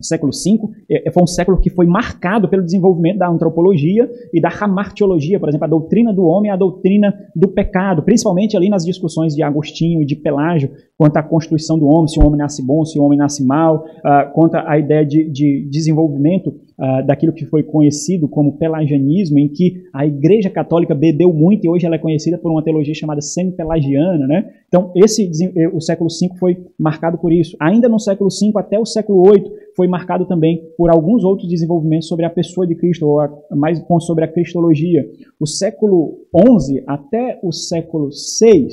o 0.00 0.04
século 0.04 0.30
V 0.32 0.76
é, 0.88 1.08
é, 1.08 1.10
foi 1.10 1.24
um 1.24 1.26
século 1.26 1.60
que 1.60 1.70
foi 1.70 1.84
marcado 1.84 2.48
pelo 2.48 2.62
desenvolvimento 2.62 3.18
da 3.18 3.28
antropologia 3.28 4.08
e 4.32 4.40
da 4.40 4.48
hamartiologia, 4.48 5.40
por 5.40 5.48
exemplo, 5.48 5.64
a 5.64 5.68
doutrina 5.68 6.14
do 6.14 6.22
homem 6.22 6.50
e 6.50 6.54
a 6.54 6.56
doutrina 6.56 7.12
do 7.34 7.48
pecado, 7.48 8.04
principalmente 8.04 8.56
ali 8.56 8.68
nas 8.68 8.84
discussões 8.84 9.34
de 9.34 9.42
Agostinho 9.42 10.00
e 10.00 10.06
de 10.06 10.14
Pelágio, 10.14 10.70
quanto 10.96 11.16
à 11.16 11.22
constituição 11.22 11.76
do 11.76 11.88
homem, 11.88 12.06
se 12.06 12.20
o 12.20 12.24
homem 12.24 12.38
nasce 12.38 12.64
bom, 12.64 12.84
se 12.84 12.96
o 12.96 13.02
homem 13.02 13.18
nasce 13.18 13.44
mal, 13.44 13.84
uh, 13.98 14.32
quanto 14.34 14.54
à 14.54 14.78
ideia 14.78 15.04
de, 15.04 15.28
de 15.30 15.68
desenvolvimento 15.68 16.54
uh, 16.78 17.04
daquilo 17.04 17.32
que 17.32 17.44
foi 17.44 17.62
conhecido 17.62 18.28
como 18.28 18.56
pelagianismo, 18.56 19.38
em 19.38 19.48
que 19.48 19.82
a 19.92 20.06
Igreja 20.06 20.48
Católica 20.48 20.94
bebeu 20.94 21.32
muito 21.32 21.64
e 21.64 21.68
hoje 21.68 21.84
ela 21.84 21.96
é 21.96 21.98
conhecida 21.98 22.38
por 22.38 22.50
uma 22.50 22.62
teologia 22.62 22.94
chamada 22.94 23.20
semi-pelagiana. 23.20 24.26
Né? 24.26 24.50
Então, 24.68 24.92
esse, 24.94 25.30
eh, 25.56 25.68
o 25.68 25.80
século 25.80 26.08
V 26.08 26.38
foi 26.38 26.56
marcado 26.78 27.18
por 27.18 27.32
isso. 27.32 27.56
Ainda 27.60 27.88
no 27.88 27.98
século 27.98 28.30
V 28.30 28.52
até 28.56 28.78
o 28.78 28.86
século 28.86 29.30
VIII 29.30 29.44
foi 29.76 29.88
marcado 29.88 30.26
também 30.26 30.62
por 30.76 30.90
alguns 30.90 31.24
outros 31.24 31.48
desenvolvimentos 31.48 32.08
sobre 32.08 32.24
a 32.24 32.30
pessoa 32.30 32.66
de 32.66 32.74
Cristo, 32.74 33.06
ou 33.06 33.20
a, 33.20 33.30
mais 33.50 33.82
sobre 34.00 34.24
a 34.24 34.28
cristologia. 34.28 35.08
O 35.40 35.46
século 35.46 36.18
XI 36.60 36.82
até 36.86 37.38
o 37.42 37.52
século 37.52 38.08
VI 38.08 38.68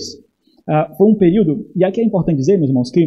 uh, 0.68 0.96
foi 0.98 1.08
um 1.08 1.16
período, 1.16 1.68
e 1.76 1.84
aqui 1.84 2.02
é 2.02 2.04
importante 2.04 2.38
dizer, 2.38 2.58
meus 2.58 2.70
irmãos, 2.70 2.92
que 2.92 3.06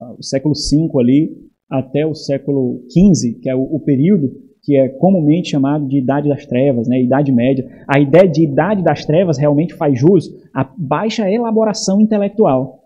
uh, 0.00 0.16
o 0.18 0.22
século 0.22 0.54
V 0.54 0.88
ali 1.00 1.47
até 1.70 2.06
o 2.06 2.14
século 2.14 2.82
XV, 2.90 3.40
que 3.40 3.50
é 3.50 3.54
o, 3.54 3.62
o 3.62 3.80
período 3.80 4.30
que 4.62 4.76
é 4.76 4.88
comumente 4.88 5.50
chamado 5.50 5.86
de 5.86 5.98
Idade 5.98 6.28
das 6.28 6.44
Trevas, 6.44 6.86
né, 6.88 7.00
Idade 7.00 7.32
Média. 7.32 7.66
A 7.86 7.98
ideia 7.98 8.28
de 8.28 8.44
Idade 8.44 8.82
das 8.82 9.04
Trevas 9.04 9.38
realmente 9.38 9.74
faz 9.74 9.98
jus 9.98 10.28
à 10.54 10.68
baixa 10.76 11.30
elaboração 11.30 12.00
intelectual. 12.00 12.78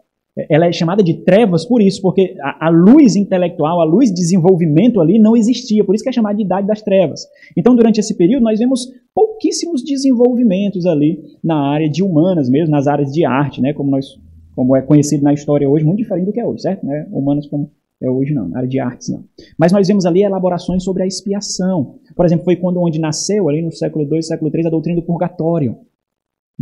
Ela 0.48 0.66
é 0.66 0.72
chamada 0.72 1.02
de 1.02 1.14
trevas 1.24 1.66
por 1.66 1.82
isso, 1.82 2.00
porque 2.00 2.34
a, 2.40 2.68
a, 2.68 2.70
luz 2.70 3.16
intelectual, 3.16 3.80
a 3.80 3.84
luz 3.84 4.08
de 4.08 4.14
desenvolvimento 4.14 5.00
ali 5.00 5.18
não 5.18 5.36
existia, 5.36 5.84
por 5.84 5.94
isso 5.94 6.02
que 6.02 6.08
é 6.08 6.12
chamada 6.12 6.36
de 6.36 6.44
Idade 6.44 6.66
das 6.66 6.80
Trevas. 6.80 7.26
Então, 7.56 7.76
durante 7.76 8.00
esse 8.00 8.16
período, 8.16 8.44
nós 8.44 8.58
vemos 8.58 8.86
pouquíssimos 9.14 9.84
desenvolvimentos 9.84 10.86
ali 10.86 11.20
na 11.44 11.68
área 11.68 11.88
de 11.88 12.02
humanas 12.02 12.48
mesmo, 12.48 12.70
nas 12.70 12.86
áreas 12.86 13.12
de 13.12 13.26
arte, 13.26 13.60
né, 13.60 13.74
como, 13.74 13.90
nós, 13.90 14.06
como 14.54 14.74
é 14.74 14.80
conhecido 14.80 15.22
na 15.22 15.34
história 15.34 15.68
hoje, 15.68 15.84
muito 15.84 15.98
diferente 15.98 16.26
do 16.26 16.32
que 16.32 16.40
é 16.40 16.46
hoje, 16.46 16.62
certo? 16.62 16.86
Né? 16.86 17.06
Humanas 17.12 17.46
como 17.46 17.70
é 18.02 18.10
hoje 18.10 18.34
não, 18.34 18.54
área 18.54 18.68
de 18.68 18.80
artes 18.80 19.08
não. 19.08 19.24
Mas 19.58 19.72
nós 19.72 19.86
vemos 19.86 20.04
ali 20.04 20.22
elaborações 20.22 20.82
sobre 20.82 21.02
a 21.02 21.06
expiação. 21.06 21.94
Por 22.14 22.26
exemplo, 22.26 22.44
foi 22.44 22.56
quando 22.56 22.80
onde 22.80 23.00
nasceu, 23.00 23.48
ali 23.48 23.62
no 23.62 23.72
século 23.72 24.04
II, 24.12 24.22
século 24.22 24.50
III, 24.52 24.66
a 24.66 24.70
doutrina 24.70 25.00
do 25.00 25.06
purgatório. 25.06 25.76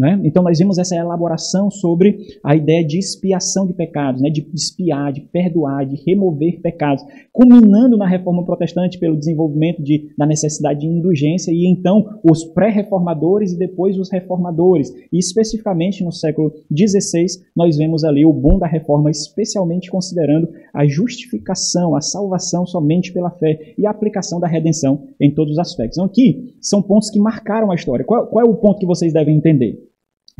Né? 0.00 0.18
Então 0.24 0.42
nós 0.42 0.58
vimos 0.58 0.78
essa 0.78 0.96
elaboração 0.96 1.70
sobre 1.70 2.16
a 2.42 2.56
ideia 2.56 2.82
de 2.82 2.98
expiação 2.98 3.66
de 3.66 3.74
pecados, 3.74 4.22
né? 4.22 4.30
de 4.30 4.48
expiar, 4.54 5.12
de 5.12 5.20
perdoar, 5.20 5.84
de 5.84 6.02
remover 6.06 6.58
pecados, 6.62 7.04
culminando 7.30 7.98
na 7.98 8.08
reforma 8.08 8.42
protestante 8.42 8.98
pelo 8.98 9.14
desenvolvimento 9.14 9.82
de, 9.82 10.10
da 10.16 10.24
necessidade 10.24 10.80
de 10.80 10.86
indulgência 10.86 11.52
e 11.52 11.70
então 11.70 12.18
os 12.24 12.46
pré-reformadores 12.46 13.52
e 13.52 13.58
depois 13.58 13.98
os 13.98 14.10
reformadores. 14.10 14.90
E 15.12 15.18
especificamente 15.18 16.02
no 16.02 16.12
século 16.12 16.50
XVI 16.74 17.26
nós 17.54 17.76
vemos 17.76 18.02
ali 18.02 18.24
o 18.24 18.32
boom 18.32 18.58
da 18.58 18.66
reforma, 18.66 19.10
especialmente 19.10 19.90
considerando 19.90 20.48
a 20.72 20.86
justificação, 20.86 21.94
a 21.94 22.00
salvação 22.00 22.64
somente 22.64 23.12
pela 23.12 23.30
fé 23.32 23.74
e 23.76 23.84
a 23.84 23.90
aplicação 23.90 24.40
da 24.40 24.48
redenção 24.48 25.08
em 25.20 25.30
todos 25.30 25.52
os 25.52 25.58
aspectos. 25.58 25.98
Então 25.98 26.06
aqui 26.06 26.54
são 26.58 26.80
pontos 26.80 27.10
que 27.10 27.20
marcaram 27.20 27.70
a 27.70 27.74
história. 27.74 28.02
Qual, 28.02 28.26
qual 28.28 28.46
é 28.46 28.48
o 28.48 28.54
ponto 28.54 28.78
que 28.78 28.86
vocês 28.86 29.12
devem 29.12 29.36
entender? 29.36 29.89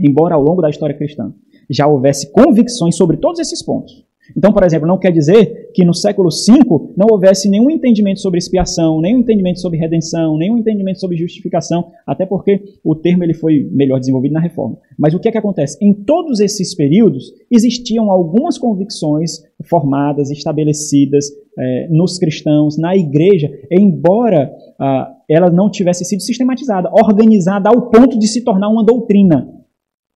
Embora 0.01 0.35
ao 0.35 0.43
longo 0.43 0.63
da 0.63 0.71
história 0.71 0.97
cristã 0.97 1.33
já 1.71 1.87
houvesse 1.87 2.33
convicções 2.33 2.97
sobre 2.97 3.17
todos 3.17 3.39
esses 3.39 3.63
pontos. 3.63 4.05
Então, 4.37 4.53
por 4.53 4.63
exemplo, 4.63 4.87
não 4.87 4.99
quer 4.99 5.11
dizer 5.11 5.71
que 5.75 5.85
no 5.85 5.93
século 5.93 6.29
V 6.31 6.93
não 6.97 7.09
houvesse 7.11 7.49
nenhum 7.49 7.69
entendimento 7.69 8.21
sobre 8.21 8.39
expiação, 8.39 9.01
nenhum 9.01 9.21
entendimento 9.21 9.61
sobre 9.61 9.79
redenção, 9.79 10.37
nenhum 10.37 10.59
entendimento 10.59 11.01
sobre 11.01 11.17
justificação, 11.17 11.87
até 12.07 12.25
porque 12.25 12.63
o 12.85 12.95
termo 12.95 13.25
ele 13.25 13.35
foi 13.35 13.69
melhor 13.73 13.99
desenvolvido 13.99 14.33
na 14.33 14.41
reforma. 14.41 14.79
Mas 14.97 15.15
o 15.15 15.19
que 15.19 15.29
é 15.29 15.33
que 15.33 15.39
acontece? 15.39 15.77
Em 15.81 15.93
todos 15.93 16.39
esses 16.39 16.75
períodos 16.77 17.33
existiam 17.51 18.11
algumas 18.11 18.57
convicções 18.57 19.43
formadas, 19.65 20.31
estabelecidas 20.31 21.27
eh, 21.59 21.89
nos 21.91 22.17
cristãos, 22.19 22.79
na 22.79 22.97
igreja, 22.97 23.51
embora 23.71 24.53
ah, 24.79 25.13
ela 25.29 25.51
não 25.51 25.69
tivesse 25.69 26.05
sido 26.05 26.23
sistematizada, 26.23 26.89
organizada 26.93 27.69
ao 27.69 27.91
ponto 27.91 28.19
de 28.19 28.29
se 28.29 28.43
tornar 28.43 28.69
uma 28.69 28.85
doutrina 28.85 29.60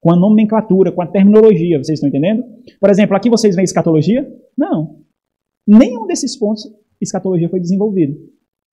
com 0.04 0.12
a 0.12 0.16
nomenclatura, 0.16 0.92
com 0.92 1.00
a 1.00 1.06
terminologia, 1.06 1.78
vocês 1.78 1.96
estão 1.96 2.10
entendendo? 2.10 2.44
Por 2.78 2.90
exemplo, 2.90 3.16
aqui 3.16 3.30
vocês 3.30 3.56
veem 3.56 3.64
escatologia? 3.64 4.30
Não. 4.56 4.96
Nenhum 5.66 6.06
desses 6.06 6.36
pontos 6.36 6.70
escatologia 7.00 7.48
foi 7.48 7.58
desenvolvido. 7.58 8.14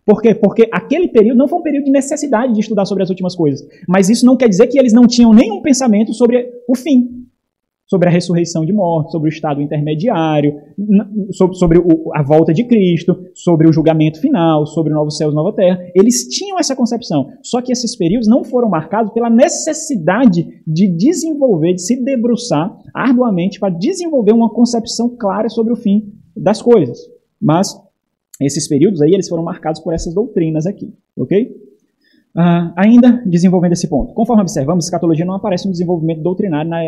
Por 0.06 0.22
quê? 0.22 0.36
Porque 0.36 0.68
aquele 0.74 1.08
período 1.08 1.38
não 1.38 1.48
foi 1.48 1.60
um 1.60 1.64
período 1.64 1.86
de 1.86 1.92
necessidade 1.92 2.54
de 2.54 2.60
estudar 2.60 2.84
sobre 2.84 3.04
as 3.04 3.10
últimas 3.10 3.34
coisas. 3.34 3.66
Mas 3.88 4.10
isso 4.10 4.26
não 4.26 4.36
quer 4.36 4.50
dizer 4.50 4.68
que 4.68 4.78
eles 4.78 4.92
não 4.92 5.08
tinham 5.08 5.34
nenhum 5.34 5.62
pensamento 5.62 6.14
sobre 6.14 6.52
o 6.68 6.76
fim 6.76 7.26
sobre 7.92 8.08
a 8.08 8.12
ressurreição 8.12 8.64
de 8.66 8.72
mortos, 8.72 9.12
sobre 9.12 9.28
o 9.28 9.34
estado 9.34 9.62
intermediário, 9.62 10.54
sobre, 11.32 11.58
sobre 11.58 11.78
o, 11.78 12.10
a 12.16 12.24
volta 12.24 12.54
de 12.54 12.64
Cristo, 12.64 13.14
sobre 13.34 13.68
o 13.68 13.74
julgamento 13.74 14.22
final, 14.22 14.66
sobre 14.66 14.94
o 14.94 14.96
novo 14.96 15.12
céu 15.12 15.30
e 15.30 15.36
nova 15.36 15.54
terra. 15.54 15.78
Eles 15.94 16.26
tinham 16.30 16.58
essa 16.58 16.74
concepção. 16.74 17.28
Só 17.44 17.62
que 17.62 17.70
esses 17.70 17.94
períodos 17.98 18.30
não 18.30 18.46
foram 18.46 18.70
marcados 18.70 19.12
pela 19.12 19.30
necessidade 19.30 20.48
de 20.66 20.88
desenvolver, 20.88 21.74
de 21.74 21.82
se 21.82 22.02
debruçar 22.02 22.74
arduamente 22.96 23.60
para 23.60 23.74
desenvolver 23.74 24.32
uma 24.32 24.50
concepção 24.50 25.14
clara 25.18 25.50
sobre 25.50 25.74
o 25.74 25.76
fim 25.76 26.14
das 26.34 26.62
coisas. 26.62 26.98
Mas 27.42 27.76
esses 28.40 28.70
períodos 28.70 29.02
aí 29.02 29.12
eles 29.12 29.28
foram 29.28 29.44
marcados 29.44 29.82
por 29.82 29.94
essas 29.94 30.16
doutrinas 30.16 30.66
aqui, 30.66 30.94
ok? 31.18 31.54
Uh, 32.36 32.72
ainda 32.78 33.22
desenvolvendo 33.26 33.74
esse 33.74 33.90
ponto. 33.90 34.14
Conforme 34.14 34.42
observamos, 34.42 34.86
escatologia 34.86 35.26
não 35.26 35.36
aparece 35.36 35.66
no 35.66 35.72
desenvolvimento 35.72 36.22
doutrinário 36.22 36.70
na 36.70 36.82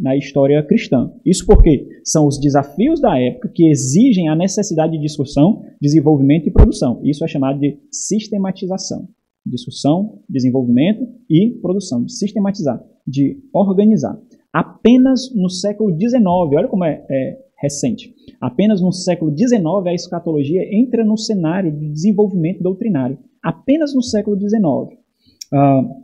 na 0.00 0.16
história 0.16 0.62
cristã. 0.64 1.10
Isso 1.24 1.46
porque 1.46 1.86
são 2.04 2.26
os 2.26 2.38
desafios 2.38 3.00
da 3.00 3.18
época 3.18 3.48
que 3.54 3.70
exigem 3.70 4.28
a 4.28 4.34
necessidade 4.34 4.92
de 4.92 4.98
discussão, 4.98 5.62
desenvolvimento 5.80 6.48
e 6.48 6.50
produção. 6.50 7.00
Isso 7.04 7.24
é 7.24 7.28
chamado 7.28 7.60
de 7.60 7.78
sistematização. 7.90 9.08
Discussão, 9.46 10.20
desenvolvimento 10.28 11.06
e 11.30 11.50
produção. 11.62 12.04
De 12.04 12.12
sistematizar, 12.12 12.82
de 13.06 13.38
organizar. 13.52 14.18
Apenas 14.52 15.32
no 15.34 15.48
século 15.48 15.90
XIX, 15.98 16.24
olha 16.24 16.68
como 16.68 16.84
é, 16.84 17.04
é 17.08 17.38
recente, 17.60 18.12
apenas 18.40 18.82
no 18.82 18.92
século 18.92 19.32
XIX 19.36 19.86
a 19.86 19.94
escatologia 19.94 20.62
entra 20.76 21.04
no 21.04 21.16
cenário 21.16 21.70
de 21.70 21.88
desenvolvimento 21.88 22.62
doutrinário. 22.62 23.16
Apenas 23.42 23.94
no 23.94 24.02
século 24.02 24.38
XIX. 24.38 24.62
Uh, 24.62 26.02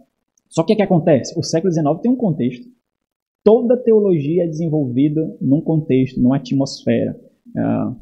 só 0.49 0.63
que 0.63 0.73
o 0.73 0.77
que 0.77 0.83
acontece? 0.83 1.39
O 1.39 1.43
século 1.43 1.73
XIX 1.73 2.01
tem 2.03 2.11
um 2.11 2.17
contexto 2.17 2.69
toda 3.49 3.79
teologia 3.79 4.45
é 4.45 4.47
desenvolvida 4.47 5.35
num 5.41 5.63
contexto, 5.63 6.21
numa 6.21 6.37
atmosfera. 6.37 7.19
Ah, 7.57 7.95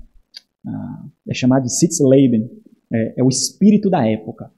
ah, 0.66 1.05
é 1.29 1.33
chamado 1.33 1.62
de 1.62 1.72
Sitzleben, 1.72 2.51
é, 2.92 3.14
é, 3.16 3.22
o 3.22 3.29
espírito 3.29 3.88
da 3.88 4.05
época. 4.05 4.51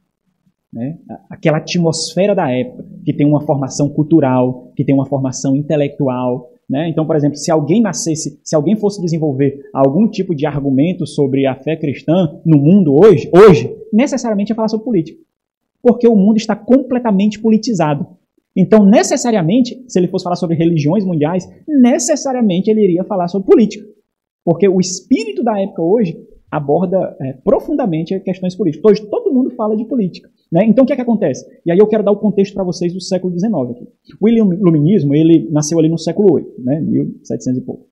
Né? 0.72 0.98
Aquela 1.28 1.58
atmosfera 1.58 2.34
da 2.34 2.50
época, 2.50 2.86
que 3.04 3.12
tem 3.12 3.26
uma 3.26 3.42
formação 3.42 3.90
cultural, 3.90 4.72
que 4.74 4.82
tem 4.82 4.94
uma 4.94 5.04
formação 5.04 5.54
intelectual, 5.54 6.50
Né? 6.68 6.88
Então, 6.90 7.06
por 7.06 7.16
exemplo, 7.16 7.36
se 7.36 7.50
alguém 7.50 7.80
nascesse, 7.80 8.38
se 8.44 8.54
alguém 8.54 8.76
fosse 8.76 9.00
desenvolver 9.00 9.62
algum 9.72 10.06
tipo 10.08 10.34
de 10.34 10.44
argumento 10.46 11.06
sobre 11.06 11.46
a 11.46 11.54
fé 11.54 11.76
cristã 11.76 12.38
no 12.44 12.58
mundo 12.58 12.94
hoje, 12.94 13.30
hoje, 13.32 13.74
necessariamente 13.92 14.50
ia 14.50 14.56
falar 14.56 14.68
sobre 14.68 14.84
política. 14.84 15.18
Porque 15.82 16.06
o 16.06 16.14
mundo 16.14 16.36
está 16.36 16.54
completamente 16.54 17.40
politizado. 17.40 18.06
Então, 18.54 18.84
necessariamente, 18.84 19.82
se 19.88 19.98
ele 19.98 20.08
fosse 20.08 20.24
falar 20.24 20.36
sobre 20.36 20.56
religiões 20.56 21.04
mundiais, 21.04 21.48
necessariamente 21.66 22.70
ele 22.70 22.82
iria 22.82 23.04
falar 23.04 23.28
sobre 23.28 23.46
política. 23.46 23.86
Porque 24.44 24.68
o 24.68 24.80
espírito 24.80 25.42
da 25.42 25.58
época 25.60 25.80
hoje 25.80 26.18
aborda 26.50 27.16
é, 27.20 27.32
profundamente 27.44 28.18
questões 28.20 28.54
políticas. 28.54 28.90
Hoje 28.90 29.06
todo 29.08 29.32
mundo 29.32 29.50
fala 29.50 29.76
de 29.76 29.84
política. 29.84 30.28
Né? 30.50 30.64
Então 30.66 30.84
o 30.84 30.86
que 30.86 30.92
é 30.92 30.96
que 30.96 31.02
acontece? 31.02 31.46
E 31.64 31.70
aí 31.70 31.78
eu 31.78 31.86
quero 31.86 32.02
dar 32.02 32.10
o 32.10 32.16
contexto 32.16 32.54
para 32.54 32.64
vocês 32.64 32.92
do 32.92 33.00
século 33.00 33.38
XIX. 33.38 33.52
Aqui. 33.70 33.88
O 34.20 34.28
iluminismo 34.28 35.14
ele 35.14 35.48
nasceu 35.50 35.78
ali 35.78 35.88
no 35.88 35.98
século 35.98 36.36
VIII, 36.36 36.46
né? 36.64 36.80
1700 36.80 37.60
e 37.60 37.64
pouco, 37.64 37.86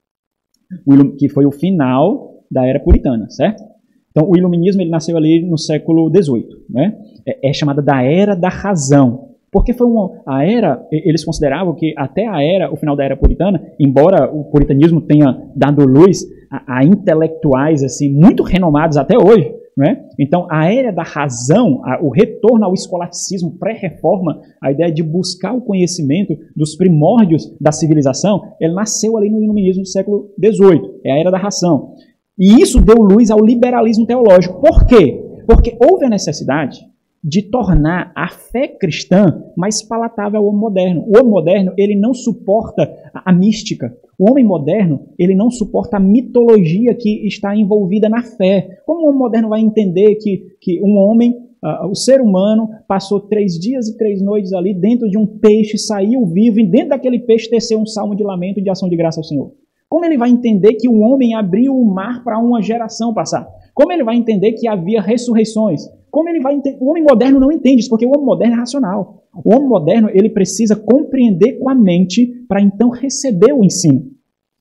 que 1.19 1.29
foi 1.29 1.45
o 1.45 1.53
final 1.53 2.45
da 2.51 2.67
era 2.67 2.81
puritana, 2.81 3.29
certo? 3.29 3.63
Então 4.11 4.29
o 4.31 4.37
iluminismo 4.37 4.81
ele 4.81 4.91
nasceu 4.91 5.17
ali 5.17 5.45
no 5.45 5.59
século 5.59 6.11
XVIII, 6.11 6.49
né? 6.71 6.97
É, 7.27 7.51
é 7.51 7.53
chamada 7.53 7.83
da 7.83 8.03
era 8.03 8.35
da 8.35 8.49
razão. 8.49 9.27
Porque 9.53 9.73
foi 9.73 9.87
uma, 9.87 10.23
a 10.27 10.45
era, 10.45 10.87
eles 10.91 11.25
consideravam 11.25 11.75
que 11.75 11.95
até 11.97 12.27
a 12.27 12.43
era, 12.43 12.73
o 12.73 12.77
final 12.77 12.97
da 12.97 13.05
era 13.05 13.17
puritana, 13.17 13.63
embora 13.79 14.31
o 14.31 14.45
puritanismo 14.45 15.01
tenha 15.01 15.51
dado 15.55 15.87
luz 15.87 16.27
a, 16.51 16.79
a 16.79 16.85
intelectuais 16.85 17.83
assim 17.83 18.13
muito 18.13 18.43
renomados 18.43 18.97
até 18.97 19.17
hoje, 19.17 19.55
né? 19.77 20.07
Então, 20.19 20.47
a 20.51 20.73
era 20.73 20.91
da 20.91 21.03
razão, 21.03 21.83
a, 21.85 22.03
o 22.03 22.09
retorno 22.09 22.65
ao 22.65 22.73
escolasticismo 22.73 23.59
pré-reforma, 23.59 24.41
a 24.63 24.73
ideia 24.73 24.91
de 24.91 25.03
buscar 25.03 25.53
o 25.53 25.61
conhecimento 25.61 26.35
dos 26.57 26.75
primórdios 26.75 27.55
da 27.61 27.71
civilização, 27.71 28.55
ele 28.59 28.73
nasceu 28.73 29.17
ali 29.17 29.29
no 29.29 29.43
iluminismo 29.43 29.83
do 29.83 29.89
século 29.89 30.31
XVIII, 30.43 31.01
é 31.05 31.13
a 31.13 31.19
era 31.19 31.31
da 31.31 31.39
razão. 31.39 31.95
E 32.39 32.61
isso 32.61 32.81
deu 32.81 32.97
luz 32.97 33.31
ao 33.31 33.45
liberalismo 33.45 34.07
teológico. 34.07 34.61
Por 34.61 34.87
quê? 34.87 35.23
Porque 35.47 35.77
houve 35.81 36.07
a 36.07 36.11
necessidade 36.11 36.81
de 37.23 37.43
tornar 37.43 38.13
a 38.15 38.29
fé 38.29 38.69
cristã 38.69 39.43
mais 39.57 39.83
palatável 39.83 40.41
ao 40.41 40.47
homem 40.47 40.61
moderno. 40.61 41.05
O 41.09 41.19
homem 41.19 41.31
moderno, 41.31 41.73
ele 41.77 41.97
não 41.97 42.15
suporta 42.15 42.89
a, 43.13 43.33
mística. 43.33 43.93
O 44.19 44.31
homem 44.31 44.45
moderno, 44.45 45.09
ele 45.19 45.35
não 45.35 45.51
suporta 45.51 45.99
a 45.99 46.01
mitologia 46.01 46.95
que 46.95 47.27
está 47.27 47.55
envolvida 47.55 48.09
na 48.09 48.23
fé. 48.23 48.81
Como 48.87 49.03
o 49.03 49.09
homem 49.09 49.19
moderno 49.19 49.51
vai 49.51 49.61
entender 49.61 50.15
que, 50.17 50.57
que 50.61 50.83
um 50.83 50.97
homem, 50.97 51.33
uh, 51.63 51.87
o 51.87 51.95
ser 51.95 52.21
humano, 52.21 52.71
passou 52.89 53.21
três 53.21 53.59
dias 53.59 53.89
e 53.89 53.97
três 53.97 54.23
noites 54.23 54.55
ali 54.55 54.73
dentro 54.73 55.09
de 55.11 55.19
um 55.19 55.27
peixe, 55.27 55.77
saiu 55.77 56.25
vivo, 56.27 56.59
e 56.59 56.67
dentro 56.67 56.91
daquele 56.91 57.19
peixe 57.19 57.51
teceu 57.51 57.79
um 57.79 57.87
salmo 57.87 58.17
de 58.17 58.25
lamento 58.25 58.59
e 58.59 58.63
de 58.63 58.71
ação 58.71 58.89
de 58.89 58.97
graça 58.97 59.21
ao 59.21 59.25
Senhor? 59.25 59.53
Como 59.89 60.05
ele 60.05 60.19
vai 60.19 60.31
entender 60.31 60.75
que 60.75 60.89
o 60.89 61.01
homem 61.01 61.35
abriu 61.35 61.77
o 61.77 61.85
mar 61.85 62.23
para 62.25 62.39
uma 62.39 62.61
geração 62.61 63.15
passar? 63.15 63.47
Como 63.73 63.93
ele 63.93 64.03
vai 64.03 64.17
entender 64.17 64.53
que 64.53 64.67
havia 64.67 65.01
ressurreições? 65.01 65.83
Como 66.11 66.29
ele 66.29 66.41
vai 66.41 66.55
entender? 66.55 66.79
O 66.81 66.91
homem 66.91 67.05
moderno 67.05 67.39
não 67.39 67.53
entende 67.53 67.81
isso, 67.81 67.91
porque 67.91 68.07
o 68.07 68.11
homem 68.11 68.25
moderno 68.25 68.55
é 68.55 68.59
racional. 68.59 69.23
O 69.45 69.55
homem 69.55 69.69
moderno 69.69 70.09
ele 70.13 70.31
precisa 70.31 70.75
compreender 70.75 71.59
com 71.59 71.69
a 71.69 71.75
mente 71.75 72.27
para 72.49 72.61
então 72.61 72.89
receber 72.89 73.53
o 73.53 73.63
ensino. 73.63 74.11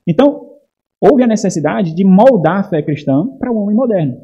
Então, 0.07 0.45
houve 1.01 1.23
a 1.23 1.27
necessidade 1.27 1.95
de 1.95 2.03
moldar 2.03 2.59
a 2.59 2.63
fé 2.63 2.81
cristã 2.81 3.25
para 3.39 3.51
o 3.51 3.57
homem 3.57 3.75
moderno, 3.75 4.17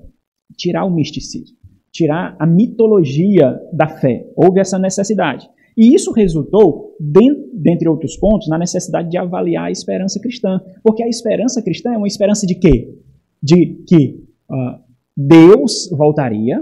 tirar 0.58 0.86
o 0.86 0.92
misticismo, 0.92 1.58
tirar 1.92 2.36
a 2.38 2.46
mitologia 2.46 3.60
da 3.74 3.88
fé. 3.88 4.28
Houve 4.36 4.60
essa 4.60 4.78
necessidade. 4.78 5.50
E 5.78 5.96
isso 5.96 6.12
resultou, 6.12 6.96
dentre 7.00 7.88
outros 7.88 8.18
pontos, 8.18 8.48
na 8.48 8.58
necessidade 8.58 9.10
de 9.10 9.18
avaliar 9.18 9.66
a 9.66 9.72
esperança 9.72 10.20
cristã. 10.20 10.60
Porque 10.84 11.04
a 11.04 11.08
esperança 11.08 11.62
cristã 11.62 11.94
é 11.94 11.98
uma 11.98 12.08
esperança 12.08 12.46
de 12.46 12.56
quê? 12.56 12.94
De 13.42 13.84
que 13.88 14.24
uh, 14.50 14.80
Deus 15.16 15.90
voltaria, 15.92 16.62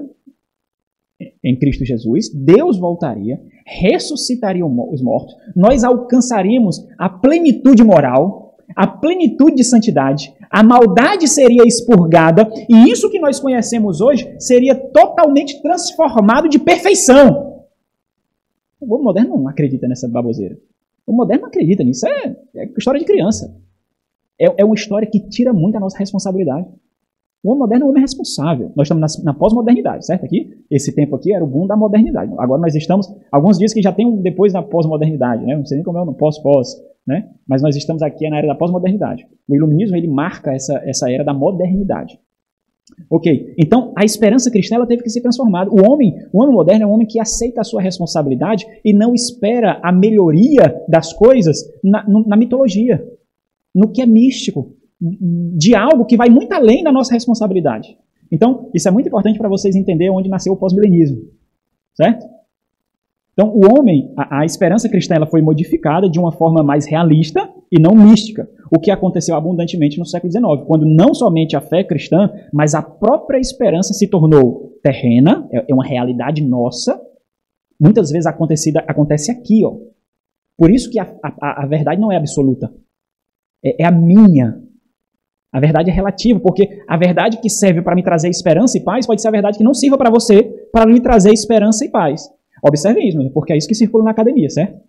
em 1.44 1.58
Cristo 1.58 1.86
Jesus, 1.86 2.30
Deus 2.34 2.78
voltaria, 2.78 3.42
ressuscitaria 3.66 4.66
os 4.66 5.02
mortos, 5.02 5.36
nós 5.56 5.84
alcançaríamos 5.84 6.86
a 6.98 7.10
plenitude 7.10 7.84
moral, 7.84 8.58
a 8.76 8.88
plenitude 8.88 9.56
de 9.56 9.64
santidade, 9.64 10.34
a 10.50 10.64
maldade 10.64 11.28
seria 11.28 11.64
expurgada 11.66 12.50
e 12.70 12.90
isso 12.90 13.10
que 13.10 13.20
nós 13.20 13.40
conhecemos 13.40 14.02
hoje 14.02 14.34
seria 14.40 14.76
totalmente 14.76 15.62
transformado 15.62 16.48
de 16.48 16.60
perfeição. 16.60 17.49
O 18.80 18.98
moderno 19.04 19.38
não 19.38 19.48
acredita 19.48 19.88
nessa 19.88 20.08
baboseira. 20.08 20.58
O 21.06 21.14
moderno 21.14 21.44
não 21.44 21.50
acredita 21.50 21.84
nisso. 21.84 22.08
É, 22.08 22.36
é 22.56 22.72
história 22.78 23.00
de 23.00 23.06
criança. 23.06 23.56
É, 24.40 24.62
é 24.62 24.66
uma 24.66 24.76
história 24.76 25.08
que 25.08 25.20
tira 25.28 25.52
muito 25.52 25.76
a 25.76 25.80
nossa 25.80 25.98
responsabilidade. 25.98 26.68
O 27.44 27.52
homem 27.52 27.60
moderno 27.60 27.86
é 27.86 27.88
um 27.88 27.92
homem 27.92 28.02
responsável. 28.02 28.72
Nós 28.76 28.86
estamos 28.88 29.18
na, 29.18 29.32
na 29.32 29.34
pós-modernidade, 29.34 30.06
certo? 30.06 30.26
Aqui, 30.26 30.50
esse 30.70 30.94
tempo 30.94 31.16
aqui 31.16 31.34
era 31.34 31.44
o 31.44 31.48
boom 31.48 31.68
da 31.68 31.76
modernidade. 31.76 32.32
Agora 32.38 32.62
nós 32.62 32.76
estamos, 32.76 33.08
alguns 33.32 33.58
dizem 33.58 33.76
que 33.76 33.82
já 33.82 33.94
tem 33.94 34.06
um 34.06 34.22
depois 34.22 34.54
da 34.54 34.62
pós-modernidade, 34.62 35.46
né? 35.46 35.56
Não 35.56 35.66
sei 35.66 35.78
nem 35.78 35.84
como 35.84 35.98
é 35.98 36.02
o 36.02 36.14
pós-pós, 36.14 36.76
né? 37.08 37.30
Mas 37.48 37.62
nós 37.62 37.76
estamos 37.76 38.02
aqui 38.02 38.30
na 38.30 38.38
era 38.38 38.48
da 38.48 38.56
pós-modernidade. 38.56 39.26
O 39.48 39.56
iluminismo, 39.56 39.96
ele 39.96 40.08
marca 40.08 40.52
essa, 40.52 40.82
essa 40.86 41.10
era 41.10 41.24
da 41.24 41.34
modernidade. 41.34 42.20
Ok, 43.10 43.54
então 43.58 43.94
a 43.96 44.04
esperança 44.04 44.50
cristã 44.50 44.76
ela 44.76 44.88
teve 44.88 45.04
que 45.04 45.10
ser 45.10 45.22
transformada. 45.22 45.70
O 45.72 45.92
homem, 45.92 46.14
o 46.34 46.42
homem 46.42 46.56
moderno 46.56 46.84
é 46.84 46.88
um 46.88 46.92
homem 46.92 47.08
que 47.08 47.20
aceita 47.20 47.62
a 47.62 47.64
sua 47.64 47.82
responsabilidade 47.82 48.66
e 48.84 48.94
não 48.94 49.14
espera 49.14 49.80
a 49.84 49.92
melhoria 49.92 50.84
das 50.88 51.14
coisas 51.14 51.64
na, 51.84 52.04
na 52.08 52.38
mitologia, 52.38 53.04
no 53.74 53.92
que 53.92 54.02
é 54.02 54.06
místico, 54.06 54.76
de 55.02 55.76
algo 55.76 56.06
que 56.06 56.18
vai 56.18 56.30
muito 56.30 56.52
além 56.52 56.84
da 56.84 56.92
nossa 56.92 57.14
responsabilidade. 57.14 57.98
Então, 58.32 58.70
isso 58.76 58.88
é 58.88 58.92
muito 58.92 59.08
importante 59.08 59.40
para 59.40 59.50
vocês 59.50 59.76
entenderem 59.76 60.14
onde 60.14 60.30
nasceu 60.30 60.54
o 60.54 60.58
pós-milenismo. 60.58 61.22
Certo? 61.96 62.26
Então, 63.40 63.54
o 63.56 63.62
homem, 63.72 64.14
a, 64.18 64.42
a, 64.42 64.46
esperança 64.46 64.90
cristã, 64.90 65.16
ela 65.16 65.26
foi 65.26 65.42
modificada 65.42 66.10
de 66.10 66.20
uma 66.20 66.30
forma 66.30 66.62
mais 66.62 66.86
realista 66.86 67.50
e 67.72 67.82
não 67.82 67.96
mística, 67.96 68.50
o 68.70 68.78
que 68.78 68.92
aconteceu 68.92 69.34
abundantemente 69.34 69.98
no 69.98 70.06
século 70.06 70.30
XIX, 70.30 70.68
quando 70.68 70.86
não 70.86 71.14
somente 71.14 71.56
a 71.56 71.62
fé 71.62 71.82
cristã, 71.82 72.30
mas 72.52 72.76
a 72.76 72.82
própria 72.82 73.40
esperança 73.40 73.94
se 73.94 74.10
tornou 74.10 74.78
terrena, 74.84 75.48
é, 75.54 75.64
é 75.70 75.74
uma 75.74 75.86
realidade 75.86 76.44
nossa, 76.44 77.02
muitas 77.80 78.12
vezes 78.12 78.26
acontecida, 78.26 78.84
acontece 78.86 79.32
aqui. 79.32 79.64
Ó. 79.64 79.78
Por 80.58 80.70
isso 80.70 80.92
que 80.92 81.00
a, 81.00 81.10
a, 81.24 81.64
a 81.64 81.66
verdade 81.66 82.02
não 82.02 82.12
é 82.12 82.18
absoluta, 82.18 82.70
é, 83.64 83.84
é 83.84 83.88
a 83.88 83.92
minha, 83.92 84.62
a 85.50 85.62
verdade 85.62 85.90
é 85.90 85.94
relativa, 85.94 86.42
porque 86.42 86.84
a 86.86 86.98
verdade 86.98 87.38
que 87.38 87.50
serve 87.50 87.82
para 87.82 87.96
me 87.96 88.04
trazer 88.04 88.28
esperança 88.28 88.78
e 88.78 88.84
paz 88.84 89.08
pode 89.08 89.22
ser 89.22 89.30
a 89.30 89.32
verdade 89.32 89.58
que 89.58 89.64
não 89.64 89.74
sirva 89.74 89.98
para 89.98 90.10
você 90.10 90.44
para 90.74 90.92
lhe 90.92 91.00
trazer 91.00 91.32
esperança 91.32 91.86
e 91.86 91.90
paz. 91.90 92.38
Observe 92.64 93.02
isso, 93.02 93.30
porque 93.32 93.54
é 93.54 93.58
isso 93.58 93.68
que 93.68 93.76
circula 93.76 94.04
na 94.04 94.12
academia, 94.12 94.50
certo? 94.50 94.80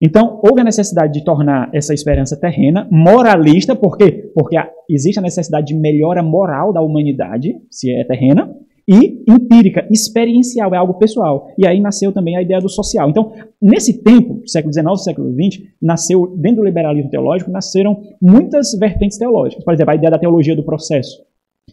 Então, 0.00 0.40
houve 0.44 0.60
a 0.60 0.64
necessidade 0.64 1.12
de 1.12 1.24
tornar 1.24 1.70
essa 1.74 1.92
esperança 1.92 2.36
terrena 2.36 2.86
moralista, 2.90 3.74
por 3.74 3.96
quê? 3.96 4.30
Porque 4.32 4.56
existe 4.88 5.18
a 5.18 5.22
necessidade 5.22 5.66
de 5.66 5.74
melhora 5.74 6.22
moral 6.22 6.72
da 6.72 6.80
humanidade, 6.80 7.60
se 7.68 7.92
é 7.92 8.04
terrena, 8.04 8.54
e 8.88 9.22
empírica, 9.28 9.86
experiencial, 9.90 10.72
é 10.74 10.78
algo 10.78 10.94
pessoal. 10.94 11.48
E 11.58 11.66
aí 11.66 11.78
nasceu 11.78 12.10
também 12.10 12.36
a 12.36 12.42
ideia 12.42 12.58
do 12.58 12.70
social. 12.70 13.10
Então, 13.10 13.32
nesse 13.60 14.02
tempo, 14.02 14.40
século 14.46 14.72
XIX, 14.72 15.04
século 15.04 15.34
XX, 15.34 15.62
nasceu, 15.82 16.34
dentro 16.38 16.62
do 16.62 16.64
liberalismo 16.64 17.10
teológico, 17.10 17.50
nasceram 17.50 18.00
muitas 18.22 18.72
vertentes 18.72 19.18
teológicas. 19.18 19.62
Por 19.62 19.74
exemplo, 19.74 19.92
a 19.92 19.96
ideia 19.96 20.10
da 20.10 20.18
teologia 20.18 20.56
do 20.56 20.64
processo. 20.64 21.22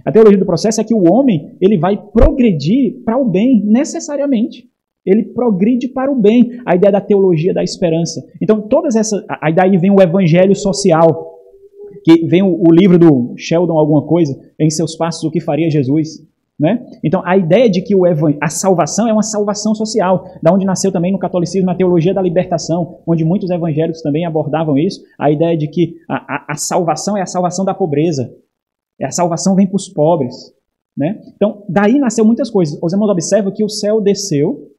A 0.06 0.12
teologia 0.12 0.38
do 0.38 0.46
processo 0.46 0.80
é 0.80 0.84
que 0.84 0.94
o 0.94 1.12
homem 1.12 1.58
ele 1.60 1.78
vai 1.78 1.98
progredir 1.98 3.04
para 3.04 3.18
o 3.18 3.26
bem, 3.26 3.64
necessariamente. 3.66 4.70
Ele 5.06 5.24
progride 5.24 5.88
para 5.88 6.12
o 6.12 6.16
bem. 6.16 6.60
A 6.66 6.76
ideia 6.76 6.92
da 6.92 7.02
teologia 7.02 7.54
da 7.54 7.64
esperança. 7.64 8.24
Então, 8.42 8.62
todas 8.62 8.96
essas. 8.96 9.24
Aí 9.42 9.54
daí 9.54 9.78
vem 9.78 9.92
o 9.92 10.02
evangelho 10.02 10.56
social, 10.56 11.34
que 12.04 12.26
vem 12.28 12.44
o, 12.44 12.62
o 12.68 12.72
livro 12.72 12.98
do 12.98 13.34
Sheldon, 13.36 13.78
alguma 13.78 14.04
coisa, 14.04 14.40
em 14.60 14.70
seus 14.70 14.96
passos, 14.96 15.24
o 15.24 15.32
que 15.32 15.40
faria 15.40 15.70
Jesus. 15.70 16.24
Né? 16.58 16.86
Então, 17.04 17.22
a 17.26 17.36
ideia 17.36 17.70
de 17.70 17.82
que 17.82 17.94
o 17.94 18.04
a 18.40 18.48
salvação 18.48 19.08
é 19.08 19.14
uma 19.14 19.22
salvação 19.22 19.76
social, 19.76 20.24
da 20.42 20.54
onde 20.54 20.66
nasceu 20.66 20.90
também 20.90 21.12
no 21.12 21.20
catolicismo 21.20 21.70
a 21.70 21.76
teologia 21.76 22.14
da 22.14 22.22
libertação, 22.22 23.00
onde 23.06 23.26
muitos 23.26 23.50
evangélicos 23.50 24.02
também 24.02 24.26
abordavam 24.26 24.78
isso, 24.78 25.04
a 25.20 25.30
ideia 25.30 25.58
de 25.58 25.68
que 25.68 25.98
a, 26.08 26.16
a, 26.16 26.46
a 26.54 26.56
salvação 26.56 27.18
é 27.18 27.22
a 27.22 27.26
salvação 27.26 27.66
da 27.66 27.74
pobreza, 27.74 28.32
a 29.04 29.12
salvação 29.12 29.56
vem 29.56 29.68
para 29.68 29.76
os 29.76 29.90
pobres. 29.90 30.54
Né? 30.96 31.22
Então, 31.36 31.66
daí 31.68 32.00
nasceu 32.00 32.24
muitas 32.24 32.50
coisas. 32.50 32.80
Os 32.82 32.94
irmãos 32.94 33.10
observam 33.10 33.52
que 33.52 33.64
o 33.64 33.70
céu 33.70 34.00
desceu, 34.00 34.72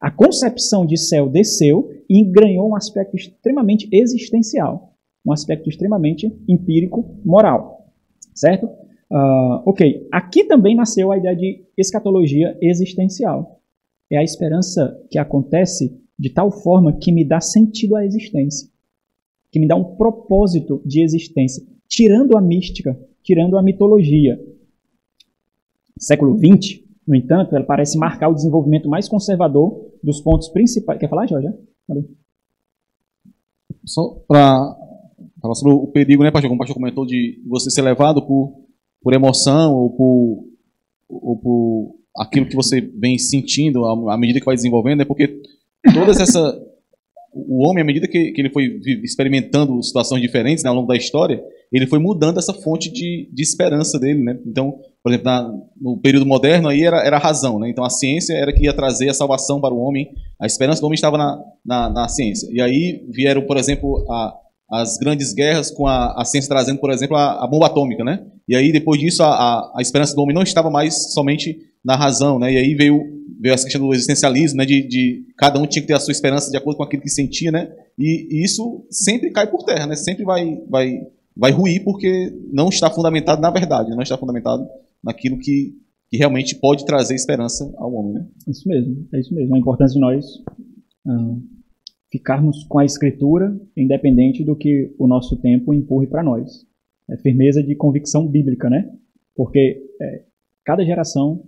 a 0.00 0.10
concepção 0.10 0.84
de 0.84 0.96
céu 0.96 1.28
desceu 1.28 1.88
e 2.10 2.24
ganhou 2.24 2.70
um 2.70 2.74
aspecto 2.74 3.16
extremamente 3.16 3.88
existencial, 3.92 4.94
um 5.24 5.32
aspecto 5.32 5.68
extremamente 5.68 6.26
empírico, 6.48 7.20
moral. 7.24 7.86
Certo? 8.34 8.66
Uh, 8.66 9.62
ok, 9.66 10.08
aqui 10.10 10.44
também 10.44 10.74
nasceu 10.74 11.12
a 11.12 11.18
ideia 11.18 11.36
de 11.36 11.64
escatologia 11.76 12.56
existencial. 12.60 13.60
É 14.10 14.16
a 14.16 14.24
esperança 14.24 14.98
que 15.10 15.18
acontece 15.18 15.96
de 16.18 16.30
tal 16.30 16.50
forma 16.50 16.98
que 16.98 17.12
me 17.12 17.24
dá 17.24 17.40
sentido 17.40 17.94
à 17.96 18.04
existência. 18.04 18.68
que 19.50 19.60
me 19.60 19.68
dá 19.68 19.76
um 19.76 19.96
propósito 19.96 20.80
de 20.82 21.04
existência, 21.04 21.62
tirando 21.86 22.38
a 22.38 22.40
mística, 22.40 22.98
tirando 23.22 23.56
a 23.56 23.62
mitologia. 23.62 24.38
Século 25.98 26.36
XX, 26.36 26.82
no 27.06 27.14
entanto, 27.14 27.54
ela 27.54 27.64
parece 27.64 27.98
marcar 27.98 28.28
o 28.28 28.34
desenvolvimento 28.34 28.88
mais 28.88 29.08
conservador 29.08 29.90
dos 30.02 30.20
pontos 30.20 30.48
principais. 30.48 30.98
Quer 30.98 31.08
falar, 31.08 31.26
Jorge? 31.26 31.48
Só 33.84 34.22
para 34.26 34.76
falar 35.40 35.54
sobre 35.54 35.72
o 35.74 35.86
perigo, 35.88 36.22
né, 36.22 36.30
pastor? 36.30 36.48
Como 36.48 36.56
o 36.56 36.58
pastor 36.58 36.74
comentou, 36.74 37.04
de 37.04 37.42
você 37.46 37.70
ser 37.70 37.82
levado 37.82 38.26
por, 38.26 38.54
por 39.02 39.12
emoção 39.12 39.74
ou 39.74 39.90
por, 39.90 40.44
ou 41.08 41.36
por 41.36 41.96
aquilo 42.16 42.46
que 42.46 42.56
você 42.56 42.80
vem 42.80 43.18
sentindo 43.18 43.84
à, 43.84 44.16
medida 44.16 44.38
que 44.38 44.46
vai 44.46 44.54
desenvolvendo, 44.54 45.02
é 45.02 45.04
porque 45.04 45.40
todas 45.94 46.20
essa 46.20 46.71
o 47.34 47.66
homem, 47.66 47.82
à 47.82 47.86
medida 47.86 48.06
que, 48.06 48.32
que 48.32 48.40
ele 48.40 48.50
foi 48.50 48.78
experimentando 49.02 49.82
situações 49.82 50.20
diferentes 50.20 50.62
né, 50.62 50.68
ao 50.68 50.76
longo 50.76 50.88
da 50.88 50.96
história, 50.96 51.42
ele 51.72 51.86
foi 51.86 51.98
mudando 51.98 52.38
essa 52.38 52.52
fonte 52.52 52.92
de, 52.92 53.28
de 53.32 53.42
esperança 53.42 53.98
dele. 53.98 54.22
Né? 54.22 54.38
Então, 54.46 54.78
por 55.02 55.10
exemplo, 55.10 55.24
na, 55.24 55.50
no 55.80 55.96
período 55.98 56.26
moderno 56.26 56.68
aí 56.68 56.82
era, 56.82 57.02
era 57.02 57.16
a 57.16 57.20
razão. 57.20 57.58
Né? 57.58 57.70
Então, 57.70 57.84
a 57.84 57.90
ciência 57.90 58.34
era 58.34 58.52
que 58.52 58.64
ia 58.64 58.74
trazer 58.74 59.08
a 59.08 59.14
salvação 59.14 59.60
para 59.60 59.72
o 59.72 59.78
homem. 59.78 60.10
A 60.40 60.46
esperança 60.46 60.80
do 60.80 60.86
homem 60.86 60.94
estava 60.94 61.16
na, 61.16 61.42
na, 61.64 61.88
na 61.88 62.08
ciência. 62.08 62.48
E 62.52 62.60
aí 62.60 63.02
vieram, 63.08 63.42
por 63.42 63.56
exemplo, 63.56 64.04
a, 64.10 64.34
as 64.70 64.98
grandes 64.98 65.32
guerras 65.32 65.70
com 65.70 65.86
a, 65.86 66.20
a 66.20 66.24
ciência 66.26 66.50
trazendo, 66.50 66.80
por 66.80 66.90
exemplo, 66.90 67.16
a, 67.16 67.42
a, 67.42 67.46
bomba 67.46 67.66
atômica. 67.66 68.04
Né? 68.04 68.22
E 68.46 68.54
aí, 68.54 68.70
depois 68.70 69.00
disso, 69.00 69.22
a, 69.22 69.28
a, 69.28 69.72
a 69.78 69.80
esperança 69.80 70.14
do 70.14 70.20
homem 70.20 70.34
não 70.34 70.42
estava 70.42 70.70
mais 70.70 71.14
somente 71.14 71.56
na 71.84 71.96
razão. 71.96 72.38
Né? 72.38 72.52
E 72.52 72.56
aí 72.58 72.74
veio 72.74 73.22
veio 73.42 73.54
essa 73.54 73.64
questão 73.64 73.84
do 73.84 73.92
existencialismo, 73.92 74.58
né, 74.58 74.64
de, 74.64 74.86
de, 74.86 75.26
cada 75.36 75.60
um 75.60 75.66
tinha 75.66 75.82
que 75.82 75.88
ter 75.88 75.94
a 75.94 75.98
sua 75.98 76.12
esperança 76.12 76.48
de 76.48 76.56
acordo 76.56 76.76
com 76.76 76.84
aquilo 76.84 77.02
que 77.02 77.10
sentia, 77.10 77.50
né, 77.50 77.74
e, 77.98 78.28
e, 78.30 78.44
isso 78.44 78.86
sempre 78.88 79.32
cai 79.32 79.50
por 79.50 79.64
terra, 79.64 79.84
né, 79.84 79.96
sempre 79.96 80.24
vai, 80.24 80.62
vai, 80.70 81.00
vai 81.36 81.50
ruir 81.50 81.82
porque 81.82 82.32
não 82.52 82.68
está 82.68 82.88
fundamentado 82.88 83.42
na 83.42 83.50
verdade, 83.50 83.90
não 83.90 84.02
está 84.02 84.16
fundamentado 84.16 84.64
naquilo 85.02 85.40
que, 85.40 85.74
que 86.08 86.16
realmente 86.16 86.54
pode 86.54 86.86
trazer 86.86 87.16
esperança 87.16 87.68
ao 87.78 87.92
homem. 87.92 88.14
Né? 88.14 88.26
Isso 88.46 88.68
mesmo, 88.68 89.08
é 89.12 89.18
isso 89.18 89.34
mesmo. 89.34 89.52
A 89.56 89.58
importância 89.58 89.94
de 89.94 90.00
nós 90.00 90.24
uh, 91.06 91.42
ficarmos 92.12 92.62
com 92.68 92.78
a 92.78 92.84
escritura, 92.84 93.58
independente 93.76 94.44
do 94.44 94.54
que 94.54 94.94
o 94.96 95.08
nosso 95.08 95.36
tempo 95.38 95.74
empurre 95.74 96.06
para 96.06 96.22
nós. 96.22 96.64
É 97.10 97.16
firmeza 97.16 97.60
de 97.60 97.74
convicção 97.74 98.28
bíblica, 98.28 98.70
né? 98.70 98.88
Porque 99.34 99.82
é, 100.00 100.22
cada 100.64 100.84
geração 100.84 101.42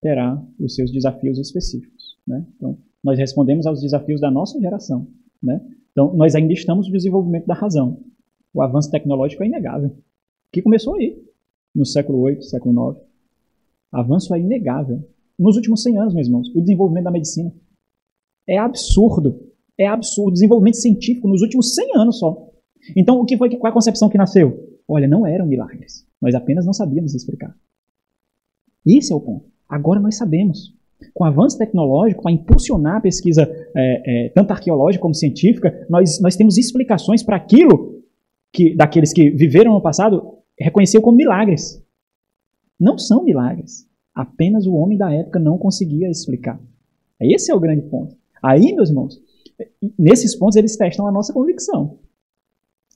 terá 0.00 0.42
os 0.58 0.74
seus 0.74 0.90
desafios 0.90 1.38
específicos. 1.38 2.18
Né? 2.26 2.44
Então, 2.56 2.78
nós 3.02 3.18
respondemos 3.18 3.66
aos 3.66 3.80
desafios 3.80 4.20
da 4.20 4.30
nossa 4.30 4.60
geração. 4.60 5.06
Né? 5.42 5.60
Então, 5.92 6.14
nós 6.14 6.34
ainda 6.34 6.52
estamos 6.52 6.86
no 6.86 6.92
desenvolvimento 6.92 7.46
da 7.46 7.54
razão. 7.54 8.02
O 8.52 8.62
avanço 8.62 8.90
tecnológico 8.90 9.42
é 9.42 9.46
inegável, 9.46 9.96
que 10.52 10.60
começou 10.60 10.94
aí, 10.94 11.22
no 11.74 11.86
século 11.86 12.26
VIII, 12.26 12.42
século 12.42 12.92
IX. 12.92 13.00
Avanço 13.92 14.34
é 14.34 14.40
inegável. 14.40 15.08
Nos 15.38 15.56
últimos 15.56 15.82
100 15.82 15.98
anos, 15.98 16.14
meus 16.14 16.26
irmãos, 16.26 16.48
o 16.54 16.60
desenvolvimento 16.60 17.04
da 17.04 17.10
medicina 17.10 17.52
é 18.46 18.58
absurdo. 18.58 19.40
É 19.78 19.86
absurdo. 19.86 20.32
Desenvolvimento 20.32 20.76
científico 20.76 21.28
nos 21.28 21.42
últimos 21.42 21.74
100 21.74 21.96
anos 21.96 22.18
só. 22.18 22.50
Então, 22.96 23.20
o 23.20 23.24
que 23.24 23.36
foi, 23.36 23.48
qual 23.56 23.68
é 23.68 23.70
a 23.70 23.74
concepção 23.74 24.08
que 24.08 24.18
nasceu? 24.18 24.78
Olha, 24.86 25.06
não 25.06 25.26
eram 25.26 25.46
milagres. 25.46 26.06
Nós 26.20 26.34
apenas 26.34 26.66
não 26.66 26.72
sabíamos 26.72 27.14
explicar. 27.14 27.56
Esse 28.84 29.12
é 29.12 29.16
o 29.16 29.20
ponto. 29.20 29.50
Agora 29.70 30.00
nós 30.00 30.16
sabemos. 30.16 30.74
Com 31.14 31.24
o 31.24 31.26
avanço 31.26 31.56
tecnológico, 31.56 32.22
para 32.22 32.32
impulsionar 32.32 32.96
a 32.96 33.00
pesquisa 33.00 33.42
é, 33.74 34.26
é, 34.26 34.28
tanto 34.30 34.50
arqueológica 34.50 35.00
como 35.00 35.14
científica, 35.14 35.86
nós, 35.88 36.20
nós 36.20 36.36
temos 36.36 36.58
explicações 36.58 37.22
para 37.22 37.36
aquilo 37.36 38.02
que 38.52 38.74
daqueles 38.74 39.12
que 39.12 39.30
viveram 39.30 39.72
no 39.72 39.80
passado 39.80 40.38
reconheceu 40.58 41.00
como 41.00 41.16
milagres. 41.16 41.82
Não 42.78 42.98
são 42.98 43.24
milagres. 43.24 43.88
Apenas 44.14 44.66
o 44.66 44.74
homem 44.74 44.98
da 44.98 45.12
época 45.12 45.38
não 45.38 45.56
conseguia 45.56 46.10
explicar. 46.10 46.60
Esse 47.20 47.50
é 47.50 47.54
o 47.54 47.60
grande 47.60 47.82
ponto. 47.82 48.16
Aí, 48.42 48.74
meus 48.74 48.88
irmãos, 48.88 49.20
nesses 49.98 50.34
pontos 50.34 50.56
eles 50.56 50.76
testam 50.76 51.06
a 51.06 51.12
nossa 51.12 51.32
convicção. 51.32 51.98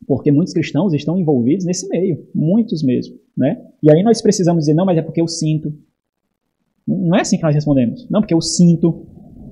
Porque 0.06 0.30
muitos 0.30 0.52
cristãos 0.52 0.92
estão 0.92 1.18
envolvidos 1.18 1.64
nesse 1.64 1.88
meio, 1.88 2.26
muitos 2.34 2.82
mesmo. 2.82 3.16
Né? 3.36 3.62
E 3.82 3.90
aí 3.90 4.02
nós 4.02 4.20
precisamos 4.20 4.62
dizer, 4.62 4.74
não, 4.74 4.84
mas 4.84 4.98
é 4.98 5.02
porque 5.02 5.20
eu 5.20 5.28
sinto, 5.28 5.72
não 6.86 7.16
é 7.16 7.20
assim 7.20 7.36
que 7.36 7.42
nós 7.42 7.54
respondemos. 7.54 8.08
Não 8.10 8.20
porque 8.20 8.34
eu 8.34 8.40
sinto, 8.40 9.06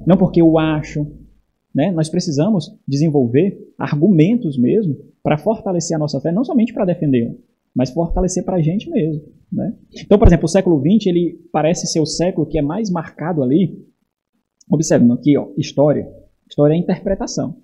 não 0.06 0.16
porque 0.16 0.40
eu 0.40 0.58
acho. 0.58 1.06
Né? 1.74 1.90
Nós 1.90 2.08
precisamos 2.08 2.70
desenvolver 2.86 3.58
argumentos 3.78 4.58
mesmo 4.58 4.96
para 5.22 5.38
fortalecer 5.38 5.96
a 5.96 5.98
nossa 5.98 6.20
fé, 6.20 6.30
não 6.30 6.44
somente 6.44 6.72
para 6.72 6.84
defendê-la, 6.84 7.32
mas 7.74 7.90
fortalecer 7.90 8.44
para 8.44 8.56
a 8.56 8.62
gente 8.62 8.90
mesmo. 8.90 9.22
Né? 9.50 9.74
Então, 10.04 10.18
por 10.18 10.26
exemplo, 10.26 10.44
o 10.44 10.48
século 10.48 10.80
XX 10.80 11.06
ele 11.06 11.40
parece 11.50 11.86
ser 11.86 12.00
o 12.00 12.06
século 12.06 12.46
que 12.46 12.58
é 12.58 12.62
mais 12.62 12.90
marcado 12.90 13.42
ali. 13.42 13.86
Observe 14.70 15.10
aqui, 15.12 15.36
ó, 15.38 15.48
história. 15.56 16.08
História 16.48 16.74
é 16.74 16.76
interpretação. 16.76 17.56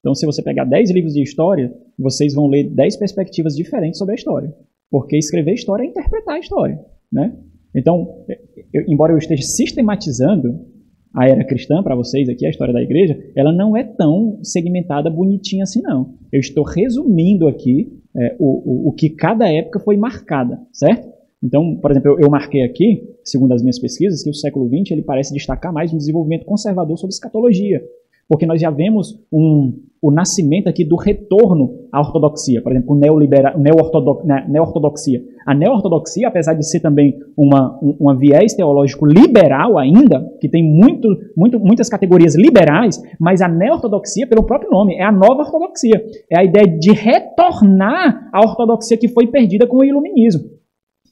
Então, 0.00 0.14
se 0.14 0.26
você 0.26 0.42
pegar 0.42 0.64
10 0.64 0.90
livros 0.90 1.12
de 1.12 1.22
história, 1.22 1.72
vocês 1.96 2.34
vão 2.34 2.48
ler 2.48 2.68
10 2.70 2.96
perspectivas 2.96 3.54
diferentes 3.54 3.98
sobre 3.98 4.12
a 4.12 4.16
história. 4.16 4.52
Porque 4.90 5.16
escrever 5.16 5.54
história 5.54 5.84
é 5.84 5.86
interpretar 5.86 6.34
a 6.34 6.40
história. 6.40 6.84
Né? 7.10 7.36
Então, 7.74 8.24
eu, 8.72 8.84
embora 8.88 9.12
eu 9.12 9.18
esteja 9.18 9.42
sistematizando 9.42 10.72
a 11.14 11.28
era 11.28 11.44
cristã 11.44 11.82
para 11.82 11.94
vocês 11.94 12.28
aqui, 12.28 12.46
a 12.46 12.50
história 12.50 12.72
da 12.72 12.82
igreja, 12.82 13.18
ela 13.36 13.52
não 13.52 13.76
é 13.76 13.84
tão 13.84 14.38
segmentada, 14.42 15.10
bonitinha 15.10 15.64
assim, 15.64 15.82
não. 15.82 16.14
Eu 16.32 16.40
estou 16.40 16.64
resumindo 16.64 17.46
aqui 17.46 17.92
é, 18.16 18.36
o, 18.38 18.86
o, 18.86 18.88
o, 18.88 18.92
que 18.92 19.10
cada 19.10 19.50
época 19.50 19.78
foi 19.78 19.96
marcada, 19.96 20.58
certo? 20.72 21.12
Então, 21.42 21.76
por 21.76 21.90
exemplo, 21.90 22.12
eu, 22.12 22.20
eu, 22.20 22.30
marquei 22.30 22.62
aqui, 22.62 23.02
segundo 23.24 23.52
as 23.52 23.62
minhas 23.62 23.78
pesquisas, 23.78 24.22
que 24.22 24.30
o 24.30 24.34
século 24.34 24.68
XX 24.68 24.92
ele 24.92 25.02
parece 25.02 25.34
destacar 25.34 25.72
mais 25.72 25.92
um 25.92 25.98
desenvolvimento 25.98 26.46
conservador 26.46 26.96
sobre 26.96 27.12
escatologia, 27.12 27.82
porque 28.28 28.46
nós 28.46 28.60
já 28.60 28.70
vemos 28.70 29.18
um, 29.32 29.72
o 30.02 30.10
nascimento 30.10 30.68
aqui 30.68 30.84
do 30.84 30.96
retorno 30.96 31.86
à 31.92 32.00
ortodoxia, 32.00 32.60
por 32.60 32.72
exemplo, 32.72 32.96
neo-ortodoxia. 32.96 35.22
A 35.46 35.54
neo-ortodoxia, 35.54 36.26
apesar 36.26 36.54
de 36.54 36.68
ser 36.68 36.80
também 36.80 37.16
uma, 37.36 37.78
um, 37.80 38.16
viés 38.16 38.52
teológico 38.52 39.06
liberal 39.06 39.78
ainda, 39.78 40.28
que 40.40 40.48
tem 40.48 40.60
muito, 40.60 41.08
muito, 41.36 41.60
muitas 41.60 41.88
categorias 41.88 42.34
liberais, 42.34 43.00
mas 43.20 43.40
a 43.40 43.46
neo-ortodoxia, 43.46 44.26
pelo 44.26 44.42
próprio 44.42 44.72
nome, 44.72 44.96
é 44.96 45.04
a 45.04 45.12
nova 45.12 45.42
ortodoxia. 45.42 46.04
É 46.28 46.40
a 46.40 46.44
ideia 46.44 46.66
de 46.66 46.90
retornar 46.90 48.28
à 48.32 48.40
ortodoxia 48.40 48.96
que 48.96 49.06
foi 49.06 49.28
perdida 49.28 49.68
com 49.68 49.76
o 49.76 49.84
iluminismo. 49.84 50.50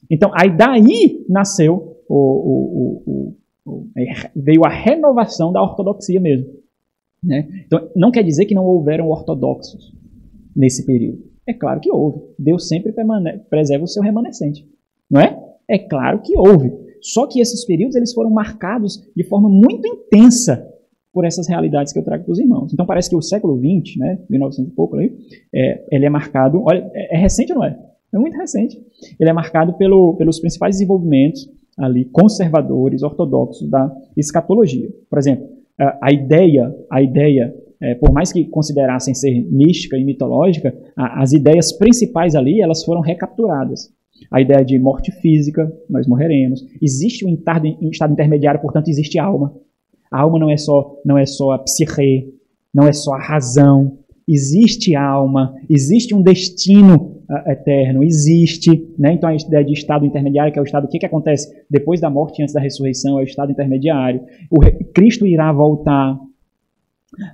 Então, 0.09 0.29
aí 0.33 0.49
daí 0.49 1.23
nasceu, 1.29 1.95
o, 2.09 3.05
o, 3.05 3.35
o, 3.65 3.87
veio 4.35 4.65
a 4.65 4.69
renovação 4.69 5.53
da 5.53 5.61
ortodoxia 5.61 6.19
mesmo. 6.19 6.60
Né? 7.23 7.47
Então, 7.65 7.89
não 7.95 8.11
quer 8.11 8.23
dizer 8.23 8.45
que 8.45 8.55
não 8.55 8.65
houveram 8.65 9.09
ortodoxos 9.09 9.93
nesse 10.55 10.85
período. 10.85 11.23
É 11.47 11.53
claro 11.53 11.79
que 11.79 11.91
houve. 11.91 12.21
Deus 12.37 12.67
sempre 12.67 12.93
preserva 13.49 13.83
o 13.83 13.87
seu 13.87 14.01
remanescente. 14.01 14.67
Não 15.09 15.21
é? 15.21 15.37
É 15.67 15.77
claro 15.77 16.21
que 16.21 16.37
houve. 16.37 16.71
Só 17.01 17.27
que 17.27 17.41
esses 17.41 17.65
períodos 17.65 17.95
eles 17.95 18.13
foram 18.13 18.29
marcados 18.29 19.03
de 19.15 19.23
forma 19.23 19.49
muito 19.49 19.87
intensa 19.87 20.67
por 21.13 21.25
essas 21.25 21.47
realidades 21.47 21.91
que 21.91 21.99
eu 21.99 22.03
trago 22.03 22.23
para 22.23 22.31
os 22.31 22.39
irmãos. 22.39 22.73
Então 22.73 22.85
parece 22.85 23.09
que 23.09 23.15
o 23.15 23.21
século 23.21 23.57
XX, 23.57 23.97
né, 23.97 24.19
1900 24.29 24.71
e 24.71 24.75
pouco 24.75 24.97
aí, 24.97 25.13
é, 25.53 25.83
ele 25.91 26.05
é 26.05 26.09
marcado, 26.09 26.63
olha, 26.63 26.89
é, 26.93 27.15
é 27.15 27.19
recente 27.19 27.51
ou 27.51 27.59
não 27.59 27.65
é? 27.65 27.77
É 28.13 28.17
muito 28.17 28.37
recente. 28.37 28.81
Ele 29.19 29.29
é 29.29 29.33
marcado 29.33 29.73
pelo, 29.73 30.15
pelos 30.15 30.39
principais 30.39 30.75
desenvolvimentos 30.75 31.49
ali 31.77 32.05
conservadores, 32.05 33.01
ortodoxos 33.01 33.69
da 33.69 33.93
escatologia. 34.15 34.89
Por 35.09 35.17
exemplo, 35.17 35.47
a 36.01 36.11
ideia, 36.11 36.73
a 36.91 37.01
ideia, 37.01 37.53
é, 37.81 37.95
por 37.95 38.11
mais 38.11 38.31
que 38.31 38.45
considerassem 38.45 39.13
ser 39.13 39.41
mística 39.49 39.97
e 39.97 40.03
mitológica, 40.03 40.75
a, 40.95 41.21
as 41.21 41.33
ideias 41.33 41.71
principais 41.71 42.35
ali 42.35 42.61
elas 42.61 42.83
foram 42.83 43.01
recapturadas. 43.01 43.91
A 44.31 44.39
ideia 44.39 44.63
de 44.63 44.77
morte 44.77 45.11
física, 45.11 45.71
nós 45.89 46.07
morreremos. 46.07 46.63
Existe 46.81 47.25
um 47.25 47.33
estado, 47.33 47.67
um 47.81 47.89
estado 47.89 48.13
intermediário, 48.13 48.61
portanto 48.61 48.87
existe 48.87 49.17
alma. 49.17 49.53
A 50.11 50.21
alma 50.21 50.37
não 50.37 50.49
é 50.49 50.57
só 50.57 50.95
não 51.03 51.17
é 51.17 51.25
só 51.25 51.51
a 51.51 51.59
psique, 51.59 52.31
não 52.73 52.87
é 52.87 52.93
só 52.93 53.13
a 53.13 53.19
razão. 53.19 53.97
Existe 54.27 54.95
alma, 54.95 55.53
existe 55.67 56.13
um 56.13 56.21
destino 56.21 57.10
eterno 57.47 58.03
existe, 58.03 58.89
né? 58.97 59.13
Então 59.13 59.29
a 59.29 59.35
ideia 59.35 59.63
de 59.63 59.73
estado 59.73 60.05
intermediário, 60.05 60.51
que 60.51 60.59
é 60.59 60.61
o 60.61 60.65
estado, 60.65 60.85
o 60.85 60.87
que, 60.87 60.99
que 60.99 61.05
acontece 61.05 61.51
depois 61.69 61.99
da 61.99 62.09
morte 62.09 62.39
e 62.39 62.43
antes 62.43 62.53
da 62.53 62.61
ressurreição, 62.61 63.19
é 63.19 63.21
o 63.21 63.25
estado 63.25 63.51
intermediário. 63.51 64.21
O 64.49 64.59
Cristo 64.93 65.25
irá 65.25 65.51
voltar. 65.51 66.19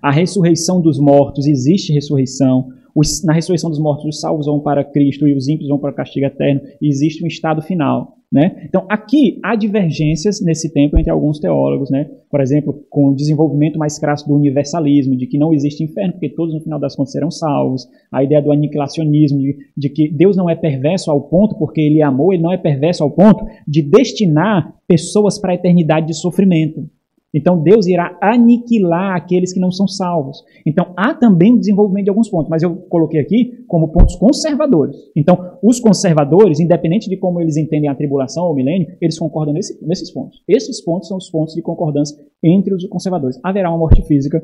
A 0.01 0.11
ressurreição 0.11 0.81
dos 0.81 0.99
mortos, 0.99 1.45
existe 1.47 1.93
ressurreição. 1.93 2.67
Os, 2.95 3.23
na 3.23 3.33
ressurreição 3.33 3.69
dos 3.69 3.79
mortos, 3.79 4.05
os 4.05 4.19
salvos 4.19 4.47
vão 4.47 4.59
para 4.59 4.83
Cristo 4.83 5.27
e 5.27 5.35
os 5.35 5.47
ímpios 5.47 5.69
vão 5.69 5.77
para 5.77 5.91
o 5.91 5.95
castigo 5.95 6.25
eterno. 6.25 6.61
existe 6.81 7.23
um 7.23 7.27
estado 7.27 7.61
final. 7.61 8.16
Né? 8.29 8.65
Então, 8.65 8.85
aqui 8.89 9.39
há 9.41 9.55
divergências 9.55 10.41
nesse 10.43 10.73
tempo 10.73 10.99
entre 10.99 11.09
alguns 11.09 11.39
teólogos, 11.39 11.89
né? 11.89 12.09
por 12.29 12.41
exemplo, 12.41 12.85
com 12.89 13.07
o 13.07 13.15
desenvolvimento 13.15 13.79
mais 13.79 13.97
crasso 13.97 14.27
do 14.27 14.35
universalismo, 14.35 15.15
de 15.15 15.25
que 15.27 15.37
não 15.37 15.53
existe 15.53 15.81
inferno, 15.81 16.11
porque 16.11 16.27
todos 16.29 16.53
no 16.53 16.59
final 16.59 16.77
das 16.77 16.93
contas 16.93 17.13
serão 17.13 17.31
salvos, 17.31 17.87
a 18.11 18.21
ideia 18.21 18.41
do 18.41 18.51
aniquilacionismo, 18.51 19.39
de, 19.39 19.55
de 19.77 19.89
que 19.89 20.09
Deus 20.11 20.35
não 20.35 20.49
é 20.49 20.55
perverso 20.55 21.09
ao 21.09 21.21
ponto, 21.21 21.57
porque 21.57 21.79
Ele 21.79 22.01
amor, 22.01 22.33
Ele 22.33 22.43
não 22.43 22.51
é 22.51 22.57
perverso 22.57 23.01
ao 23.01 23.11
ponto 23.11 23.45
de 23.65 23.81
destinar 23.81 24.75
pessoas 24.85 25.39
para 25.39 25.53
a 25.53 25.55
eternidade 25.55 26.07
de 26.07 26.13
sofrimento. 26.13 26.89
Então 27.33 27.61
Deus 27.61 27.87
irá 27.87 28.17
aniquilar 28.21 29.15
aqueles 29.15 29.53
que 29.53 29.59
não 29.59 29.71
são 29.71 29.87
salvos. 29.87 30.37
Então 30.65 30.93
há 30.95 31.13
também 31.13 31.53
o 31.55 31.59
desenvolvimento 31.59 32.05
de 32.05 32.09
alguns 32.09 32.29
pontos, 32.29 32.49
mas 32.49 32.63
eu 32.63 32.75
coloquei 32.75 33.19
aqui 33.19 33.65
como 33.67 33.89
pontos 33.89 34.15
conservadores. 34.15 34.95
Então 35.15 35.57
os 35.61 35.79
conservadores, 35.79 36.59
independente 36.59 37.09
de 37.09 37.17
como 37.17 37.41
eles 37.41 37.57
entendem 37.57 37.89
a 37.89 37.95
tribulação 37.95 38.45
ou 38.45 38.53
o 38.53 38.55
milênio, 38.55 38.87
eles 39.01 39.19
concordam 39.19 39.53
nesse, 39.53 39.77
nesses 39.85 40.11
pontos. 40.11 40.41
Esses 40.47 40.83
pontos 40.83 41.07
são 41.07 41.17
os 41.17 41.29
pontos 41.29 41.53
de 41.53 41.61
concordância 41.61 42.17
entre 42.43 42.73
os 42.73 42.85
conservadores. 42.87 43.39
Haverá 43.43 43.69
uma 43.69 43.77
morte 43.77 44.01
física, 44.03 44.41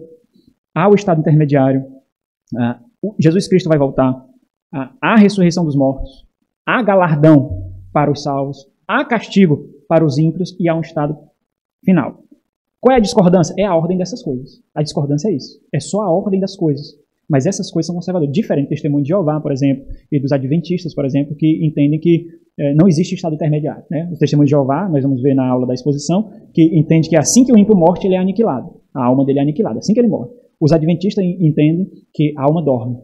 há 0.76 0.89
o 0.89 0.96
estado 0.96 1.22
intermediário, 1.22 1.86
uh, 2.54 3.13
Jesus 3.19 3.48
Cristo 3.48 3.69
vai 3.69 3.78
voltar, 3.78 4.12
uh, 4.12 4.89
há 5.02 5.13
a 5.13 5.17
ressurreição 5.17 5.63
dos 5.63 5.76
mortos, 5.76 6.26
há 6.65 6.82
galardão 6.82 7.72
para 7.93 8.12
os 8.12 8.24
salvos, 8.24 8.58
há 8.88 9.06
castigo 9.06 9.69
para 9.88 10.04
os 10.04 10.17
ímpios 10.17 10.56
e 10.60 10.67
há 10.67 10.76
um 10.76 10.82
estado 10.82 11.17
final. 11.86 12.24
Qual 12.84 12.93
é 12.93 12.98
a 12.98 13.02
discordância? 13.02 13.56
É 13.58 13.63
a 13.63 13.74
ordem 13.74 13.98
dessas 13.98 14.22
coisas. 14.22 14.62
A 14.76 14.84
discordância 14.84 15.30
é 15.30 15.34
isso. 15.34 15.58
É 15.74 15.80
só 15.80 16.02
a 16.02 16.12
ordem 16.12 16.38
das 16.38 16.54
coisas. 16.58 16.86
Mas 17.30 17.46
essas 17.46 17.72
coisas 17.72 17.88
são 17.88 17.96
conservadoras. 17.96 18.36
Diferente 18.36 18.65
do 18.65 18.69
testemunho 18.72 19.04
de 19.04 19.08
Jeová, 19.08 19.39
por 19.39 19.54
exemplo, 19.54 19.86
e 20.12 20.19
dos 20.19 20.34
adventistas, 20.34 20.93
por 20.93 21.06
exemplo, 21.06 21.34
que 21.34 21.65
entendem 21.65 21.98
que 21.98 22.28
é, 22.60 22.74
não 22.76 22.86
existe 22.86 23.15
estado 23.15 23.36
intermediário. 23.36 23.86
Né? 23.89 24.12
O 24.12 24.17
testemunho 24.17 24.48
de 24.48 24.50
Jeová, 24.50 24.89
nós 24.89 25.02
vamos 25.02 25.22
ver 25.22 25.34
na 25.34 25.48
aula 25.48 25.65
da 25.65 25.74
exposição, 25.74 26.30
que 26.54 26.78
entende 26.78 27.08
que 27.08 27.15
assim 27.15 27.46
que 27.46 27.54
o 27.54 27.58
ímpio 27.58 27.74
morre, 27.74 28.02
ele 28.04 28.15
é 28.15 28.17
aniquilado. 28.17 28.82
A 28.93 29.06
alma 29.06 29.24
dele 29.24 29.39
é 29.39 29.43
aniquilada, 29.43 29.80
assim 29.80 29.93
que 29.93 30.02
ele 30.02 30.10
morre. 30.10 30.32
Os 30.60 30.74
adventistas 30.74 31.24
entendem 31.24 31.89
que 32.13 32.34
a 32.38 32.43
alma 32.43 32.62
dorme. 32.62 32.98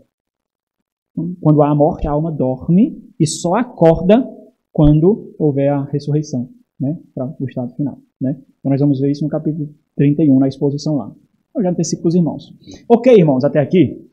Então, 1.14 1.38
quando 1.40 1.62
há 1.62 1.70
a 1.70 1.76
morte, 1.76 2.06
a 2.06 2.12
alma 2.12 2.34
dorme 2.34 3.02
e 3.18 3.26
só 3.26 3.56
acorda 3.56 4.28
quando 4.74 5.34
houver 5.40 5.70
a 5.70 5.86
ressurreição, 5.86 6.50
né? 6.78 6.98
para 7.16 7.34
o 7.40 7.46
estado 7.46 7.74
final. 7.76 7.98
Né? 8.20 8.38
Então 8.60 8.72
nós 8.72 8.80
vamos 8.80 9.00
ver 9.00 9.12
isso 9.12 9.24
no 9.24 9.30
capítulo 9.30 9.70
31, 9.96 10.40
na 10.40 10.48
exposição 10.48 10.96
lá. 10.96 11.14
Eu 11.56 11.64
já 11.64 11.72
antecipo 11.72 12.08
os 12.08 12.16
irmãos. 12.16 12.54
Ok, 12.88 13.14
irmãos, 13.14 13.44
até 13.44 13.60
aqui? 13.60 14.06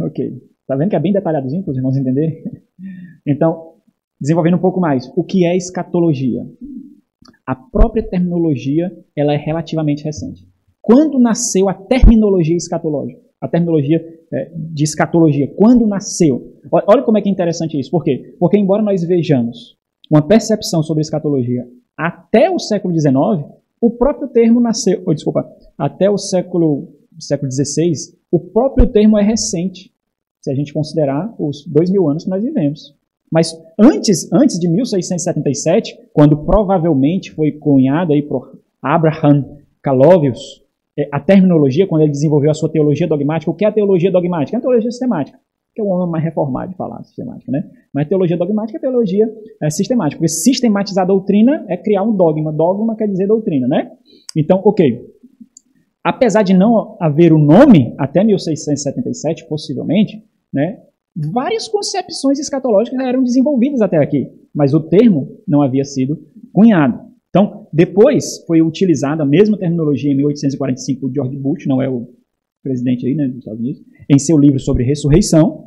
Ok. 0.00 0.42
Tá 0.66 0.76
vendo 0.76 0.90
que 0.90 0.96
é 0.96 1.00
bem 1.00 1.12
detalhadozinho 1.12 1.62
para 1.62 1.72
os 1.72 1.76
irmãos 1.76 1.96
entenderem? 1.96 2.42
Então, 3.26 3.76
desenvolvendo 4.20 4.56
um 4.56 4.60
pouco 4.60 4.78
mais. 4.78 5.10
O 5.16 5.24
que 5.24 5.46
é 5.46 5.56
escatologia? 5.56 6.46
A 7.46 7.54
própria 7.54 8.02
terminologia 8.02 8.94
ela 9.16 9.32
é 9.32 9.36
relativamente 9.36 10.04
recente. 10.04 10.46
Quando 10.82 11.18
nasceu 11.18 11.70
a 11.70 11.74
terminologia 11.74 12.56
escatológica? 12.56 13.18
A 13.40 13.48
terminologia 13.48 14.04
é, 14.30 14.52
de 14.54 14.84
escatologia. 14.84 15.48
Quando 15.56 15.86
nasceu? 15.86 16.54
Olha 16.70 17.02
como 17.02 17.16
é 17.16 17.22
que 17.22 17.28
é 17.28 17.32
interessante 17.32 17.78
isso. 17.78 17.90
Por 17.90 18.04
quê? 18.04 18.36
Porque 18.38 18.58
embora 18.58 18.82
nós 18.82 19.02
vejamos 19.02 19.78
uma 20.10 20.26
percepção 20.26 20.82
sobre 20.82 21.00
escatologia 21.00 21.66
até 21.96 22.50
o 22.50 22.58
século 22.58 22.98
XIX, 22.98 23.14
o 23.80 23.90
próprio 23.90 24.28
termo 24.28 24.60
nasceu, 24.60 25.02
oh, 25.06 25.14
desculpa, 25.14 25.48
até 25.76 26.10
o 26.10 26.18
século, 26.18 26.88
século 27.18 27.50
XVI, 27.50 27.92
o 28.30 28.40
próprio 28.40 28.86
termo 28.86 29.18
é 29.18 29.22
recente, 29.22 29.92
se 30.40 30.50
a 30.50 30.54
gente 30.54 30.72
considerar 30.72 31.34
os 31.38 31.64
dois 31.66 31.90
mil 31.90 32.08
anos 32.08 32.24
que 32.24 32.30
nós 32.30 32.42
vivemos. 32.42 32.94
Mas 33.30 33.52
antes, 33.78 34.30
antes 34.32 34.58
de 34.58 34.68
1677, 34.68 35.98
quando 36.12 36.44
provavelmente 36.44 37.32
foi 37.32 37.52
cunhado 37.52 38.12
aí 38.12 38.22
por 38.22 38.58
Abraham 38.80 39.44
Calovius, 39.82 40.62
é, 40.96 41.08
a 41.10 41.18
terminologia, 41.18 41.86
quando 41.86 42.02
ele 42.02 42.12
desenvolveu 42.12 42.50
a 42.50 42.54
sua 42.54 42.68
teologia 42.68 43.08
dogmática, 43.08 43.50
o 43.50 43.54
que 43.54 43.64
é 43.64 43.68
a 43.68 43.72
teologia 43.72 44.10
dogmática? 44.10 44.56
É 44.56 44.58
a 44.58 44.60
teologia 44.60 44.90
sistemática 44.90 45.38
que 45.74 45.80
é 45.80 45.84
o 45.84 45.88
homem 45.88 46.08
mais 46.08 46.22
reformado 46.22 46.70
de 46.70 46.76
falar 46.76 47.02
sistemática, 47.02 47.50
né? 47.50 47.68
Mas 47.92 48.08
teologia 48.08 48.36
dogmática 48.36 48.78
é 48.78 48.80
teologia 48.80 49.28
é, 49.60 49.68
sistemática, 49.70 50.18
porque 50.18 50.28
sistematizar 50.28 51.04
a 51.04 51.08
doutrina 51.08 51.64
é 51.68 51.76
criar 51.76 52.04
um 52.04 52.14
dogma. 52.14 52.52
Dogma 52.52 52.94
quer 52.96 53.08
dizer 53.08 53.26
doutrina, 53.26 53.66
né? 53.66 53.90
Então, 54.36 54.60
ok. 54.64 55.04
Apesar 56.02 56.42
de 56.42 56.54
não 56.54 56.96
haver 57.00 57.32
o 57.32 57.38
nome, 57.38 57.94
até 57.98 58.22
1677, 58.22 59.48
possivelmente, 59.48 60.22
né? 60.52 60.78
Várias 61.16 61.66
concepções 61.68 62.38
escatológicas 62.38 62.98
eram 63.00 63.22
desenvolvidas 63.22 63.80
até 63.80 63.96
aqui, 63.98 64.28
mas 64.54 64.74
o 64.74 64.80
termo 64.80 65.40
não 65.46 65.62
havia 65.62 65.84
sido 65.84 66.18
cunhado. 66.52 67.00
Então, 67.30 67.66
depois 67.72 68.44
foi 68.46 68.62
utilizada 68.62 69.22
a 69.24 69.26
mesma 69.26 69.58
terminologia 69.58 70.12
em 70.12 70.16
1845 70.16 71.00
por 71.00 71.12
George 71.12 71.36
Bush, 71.36 71.66
não 71.66 71.82
é 71.82 71.88
o 71.88 72.08
presidente 72.62 73.06
aí, 73.06 73.14
né, 73.14 73.26
dos 73.26 73.38
Estados 73.38 73.60
Unidos, 73.60 73.82
em 74.10 74.18
seu 74.18 74.38
livro 74.38 74.58
sobre 74.58 74.84
ressurreição, 74.84 75.64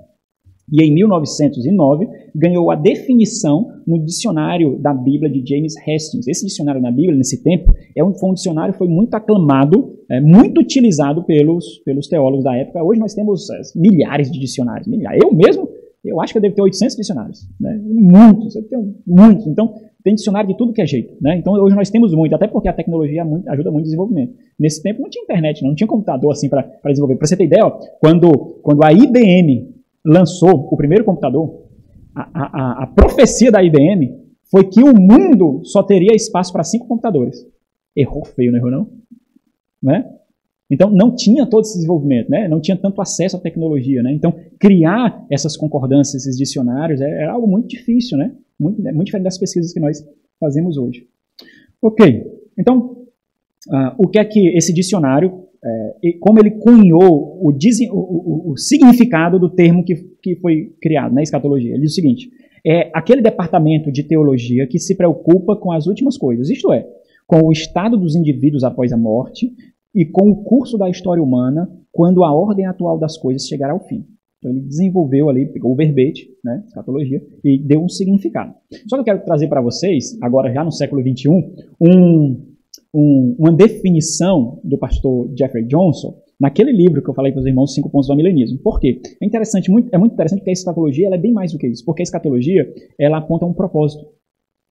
e 0.71 0.84
em 0.84 0.93
1909 0.93 2.08
ganhou 2.36 2.69
a 2.69 2.76
definição 2.76 3.71
no 3.86 4.04
dicionário 4.04 4.78
da 4.80 4.93
Bíblia 4.93 5.32
de 5.32 5.41
James 5.47 5.76
Hastings. 5.78 6.28
Esse 6.28 6.45
dicionário 6.45 6.82
da 6.82 6.91
Bíblia, 6.91 7.15
nesse 7.15 7.41
tempo, 7.41 7.73
é 7.95 8.04
um, 8.04 8.13
foi 8.13 8.32
um 8.32 8.34
dicionário 8.34 8.73
foi 8.73 8.88
muito 8.88 9.13
aclamado, 9.13 9.95
é, 10.10 10.19
muito 10.19 10.60
utilizado 10.60 11.23
pelos, 11.23 11.80
pelos 11.86 12.08
teólogos 12.08 12.43
da 12.43 12.56
época. 12.56 12.84
Hoje 12.84 13.00
nós 13.00 13.13
temos 13.13 13.50
é, 13.50 13.62
milhares 13.76 14.30
de 14.30 14.39
dicionários. 14.39 14.88
Milhares. 14.88 15.21
Eu 15.23 15.34
mesmo, 15.34 15.69
eu 16.04 16.19
acho 16.19 16.34
que 16.34 16.38
eu 16.38 16.41
devo 16.41 16.56
ter 16.56 16.62
800 16.62 16.97
dicionários. 16.97 17.47
Né? 17.60 17.80
Muitos, 17.86 18.54
eu 18.58 18.63
tenho 18.63 18.95
muitos. 19.08 19.47
Então, 19.47 19.73
tem 20.08 20.15
dicionário 20.15 20.48
de 20.48 20.58
tudo 20.58 20.72
que 20.72 20.82
é 20.82 20.88
jeito. 20.88 21.13
Né? 21.22 21.36
Então, 21.36 21.54
hoje 21.54 21.76
nós 21.76 21.89
temos 21.89 22.13
muito, 22.13 22.34
até 22.34 22.48
porque 22.48 22.70
a 22.70 22.74
tecnologia 22.74 23.24
ajuda 23.24 23.70
muito 23.70 23.84
no 23.84 23.84
desenvolvimento. 23.84 24.36
Nesse 24.58 24.82
tempo 24.82 25.02
não 25.02 25.10
tinha 25.10 25.22
internet, 25.22 25.62
não, 25.62 25.76
tinha 25.76 25.86
computador 25.86 26.32
assim 26.32 26.48
para 26.48 26.65
desenvolver. 26.86 27.17
Para 27.17 27.28
você 27.28 27.36
ter 27.36 27.43
ideia, 27.43 27.65
ó, 27.65 27.72
quando, 28.00 28.32
quando 28.63 28.86
a 28.86 28.93
IBM 28.93 29.70
lançou 30.06 30.65
o 30.72 30.78
primeiro 30.78 31.04
computador, 31.04 31.62
a, 32.15 32.24
a, 32.24 32.84
a 32.84 32.88
profecia 32.88 33.52
da 33.52 33.62
IBM 33.62 34.15
foi 34.50 34.63
que 34.70 34.82
o 34.82 34.93
mundo 34.98 35.60
só 35.65 35.84
teria 35.84 36.15
espaço 36.15 36.54
para 36.54 36.63
cinco 36.63 36.88
computadores. 36.88 37.46
Errou 37.93 38.24
feio, 38.24 38.54
não 38.54 38.60
errou 38.60 38.72
não? 38.72 38.88
não 39.84 39.93
é? 39.93 40.10
Então 40.72 40.89
não 40.89 41.13
tinha 41.13 41.46
todo 41.46 41.63
esse 41.63 41.76
desenvolvimento, 41.76 42.30
né? 42.30 42.48
não 42.48 42.62
tinha 42.62 42.78
tanto 42.78 43.02
acesso 43.02 43.36
à 43.36 43.39
tecnologia. 43.41 44.02
Né? 44.02 44.13
Então 44.13 44.34
criar 44.58 45.26
essas 45.30 45.58
concordâncias, 45.58 46.26
esses 46.26 46.38
dicionários, 46.38 47.02
é, 47.02 47.24
é 47.24 47.26
algo 47.26 47.46
muito 47.46 47.67
difícil, 47.67 48.17
né? 48.17 48.32
Muito, 48.60 48.82
muito 48.82 49.06
diferente 49.06 49.26
das 49.26 49.38
pesquisas 49.38 49.74
que 49.74 49.80
nós 49.80 50.04
fazemos 50.39 50.78
hoje. 50.78 51.08
Ok, 51.82 52.26
então 52.58 52.98
Uh, 53.67 53.91
o 53.98 54.08
que 54.08 54.17
é 54.17 54.24
que 54.24 54.48
esse 54.58 54.74
dicionário, 54.74 55.43
é, 55.62 56.13
como 56.22 56.39
ele 56.39 56.52
cunhou 56.52 57.38
o, 57.41 57.52
o, 57.52 58.52
o, 58.52 58.58
significado 58.58 59.38
do 59.38 59.50
termo 59.50 59.84
que, 59.84 59.96
que 60.24 60.38
foi 60.38 60.74
criado 60.82 61.13
na 61.13 61.22
escatologia. 61.22 61.74
Ele 61.74 61.82
diz 61.82 61.91
o 61.91 61.96
seguinte: 61.96 62.30
é 62.65 62.89
aquele 62.93 63.22
departamento 63.22 63.91
de 63.91 64.04
teologia 64.04 64.65
que 64.67 64.80
se 64.80 64.96
preocupa 64.96 65.58
com 65.58 65.72
as 65.74 65.86
últimas 65.86 66.17
coisas, 66.17 66.50
isto 66.50 66.72
é, 66.72 66.88
com 67.26 67.46
o 67.46 67.52
estado 67.52 67.98
dos 67.98 68.15
indivíduos 68.15 68.63
após 68.63 68.93
a 68.93 68.98
morte 68.98 69.52
e 69.93 70.06
com 70.06 70.30
o 70.30 70.43
curso 70.43 70.78
da 70.78 70.89
história 70.89 71.22
humana 71.22 71.70
quando 71.91 72.24
a 72.24 72.34
ordem 72.34 72.65
atual 72.65 72.98
das 72.98 73.17
coisas 73.17 73.48
chegar 73.48 73.72
ao 73.72 73.86
fim. 73.86 74.06
Então 74.48 74.52
ele 74.52 74.62
desenvolveu 74.62 75.30
ali, 75.30 75.46
pegou 75.48 75.74
o 75.74 75.76
verbete, 75.76 76.30
né, 76.44 76.64
escatologia, 76.66 77.22
e 77.44 77.60
deu 77.60 77.84
um 77.84 77.90
significado. 77.90 78.54
Só 78.88 78.96
que 78.96 79.02
eu 79.02 79.06
quero 79.06 79.26
trazer 79.26 79.48
para 79.48 79.62
vocês, 79.62 80.18
agora 80.22 80.54
já 80.54 80.64
no 80.64 80.72
século 80.72 81.02
XXI, 81.02 81.30
um, 81.82 82.46
um, 82.94 83.36
uma 83.38 83.52
definição 83.52 84.60
do 84.64 84.78
pastor 84.78 85.30
Jeffrey 85.38 85.66
Johnson 85.66 86.18
naquele 86.40 86.72
livro 86.72 87.02
que 87.02 87.10
eu 87.10 87.14
falei 87.14 87.32
para 87.32 87.42
os 87.42 87.46
irmãos, 87.46 87.74
Cinco 87.74 87.90
Pontos 87.90 88.08
do 88.08 88.16
Milenismo. 88.16 88.60
Por 88.60 88.80
quê? 88.80 89.02
É 89.22 89.26
interessante, 89.26 89.70
muito, 89.70 89.94
é 89.94 89.98
muito 89.98 90.14
interessante 90.14 90.40
porque 90.40 90.52
a 90.52 90.54
escatologia 90.54 91.10
é 91.12 91.18
bem 91.18 91.34
mais 91.34 91.52
do 91.52 91.58
que 91.58 91.68
isso. 91.68 91.84
Porque 91.84 92.02
a 92.02 92.04
escatologia, 92.04 92.72
ela 93.00 93.18
aponta 93.18 93.46
um 93.46 93.54
propósito. 93.54 94.06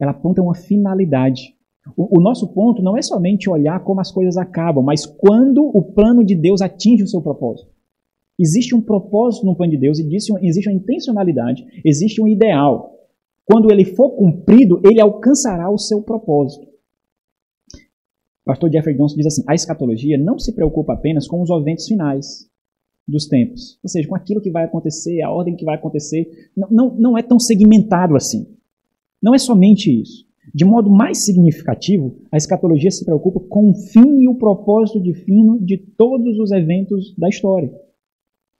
Ela 0.00 0.12
aponta 0.12 0.40
uma 0.40 0.54
finalidade. 0.54 1.54
O, 1.96 2.18
o 2.18 2.22
nosso 2.22 2.48
ponto 2.52 2.82
não 2.82 2.96
é 2.96 3.02
somente 3.02 3.50
olhar 3.50 3.80
como 3.80 4.00
as 4.00 4.12
coisas 4.12 4.36
acabam, 4.36 4.84
mas 4.84 5.04
quando 5.04 5.64
o 5.64 5.82
plano 5.82 6.24
de 6.24 6.34
Deus 6.34 6.62
atinge 6.62 7.02
o 7.02 7.08
seu 7.08 7.20
propósito. 7.20 7.75
Existe 8.38 8.74
um 8.74 8.80
propósito 8.80 9.46
no 9.46 9.56
plano 9.56 9.72
de 9.72 9.78
Deus, 9.78 9.98
existe, 9.98 10.32
existe 10.42 10.68
uma 10.68 10.76
intencionalidade, 10.76 11.64
existe 11.84 12.20
um 12.20 12.28
ideal. 12.28 12.94
Quando 13.44 13.70
ele 13.70 13.84
for 13.84 14.10
cumprido, 14.10 14.80
ele 14.84 15.00
alcançará 15.00 15.70
o 15.70 15.78
seu 15.78 16.02
propósito 16.02 16.66
pastor 18.46 18.70
Jeffrey 18.70 18.96
Johnson 18.96 19.16
diz 19.16 19.26
assim: 19.26 19.42
a 19.46 19.54
escatologia 19.54 20.16
não 20.16 20.38
se 20.38 20.54
preocupa 20.54 20.94
apenas 20.94 21.26
com 21.26 21.42
os 21.42 21.50
eventos 21.50 21.86
finais 21.86 22.48
dos 23.06 23.26
tempos, 23.26 23.78
ou 23.82 23.90
seja, 23.90 24.08
com 24.08 24.14
aquilo 24.14 24.40
que 24.40 24.50
vai 24.50 24.64
acontecer, 24.64 25.20
a 25.20 25.30
ordem 25.30 25.56
que 25.56 25.64
vai 25.64 25.74
acontecer. 25.74 26.28
Não, 26.56 26.68
não, 26.70 26.96
não 26.96 27.18
é 27.18 27.22
tão 27.22 27.38
segmentado 27.38 28.16
assim. 28.16 28.46
Não 29.22 29.34
é 29.34 29.38
somente 29.38 29.90
isso. 29.90 30.24
De 30.54 30.64
modo 30.64 30.88
mais 30.88 31.24
significativo, 31.24 32.16
a 32.30 32.36
escatologia 32.36 32.90
se 32.90 33.04
preocupa 33.04 33.40
com 33.40 33.70
o 33.70 33.74
fim 33.74 34.22
e 34.22 34.28
o 34.28 34.36
propósito 34.36 35.00
divino 35.00 35.58
de 35.60 35.76
todos 35.76 36.38
os 36.38 36.52
eventos 36.52 37.14
da 37.18 37.28
história. 37.28 37.72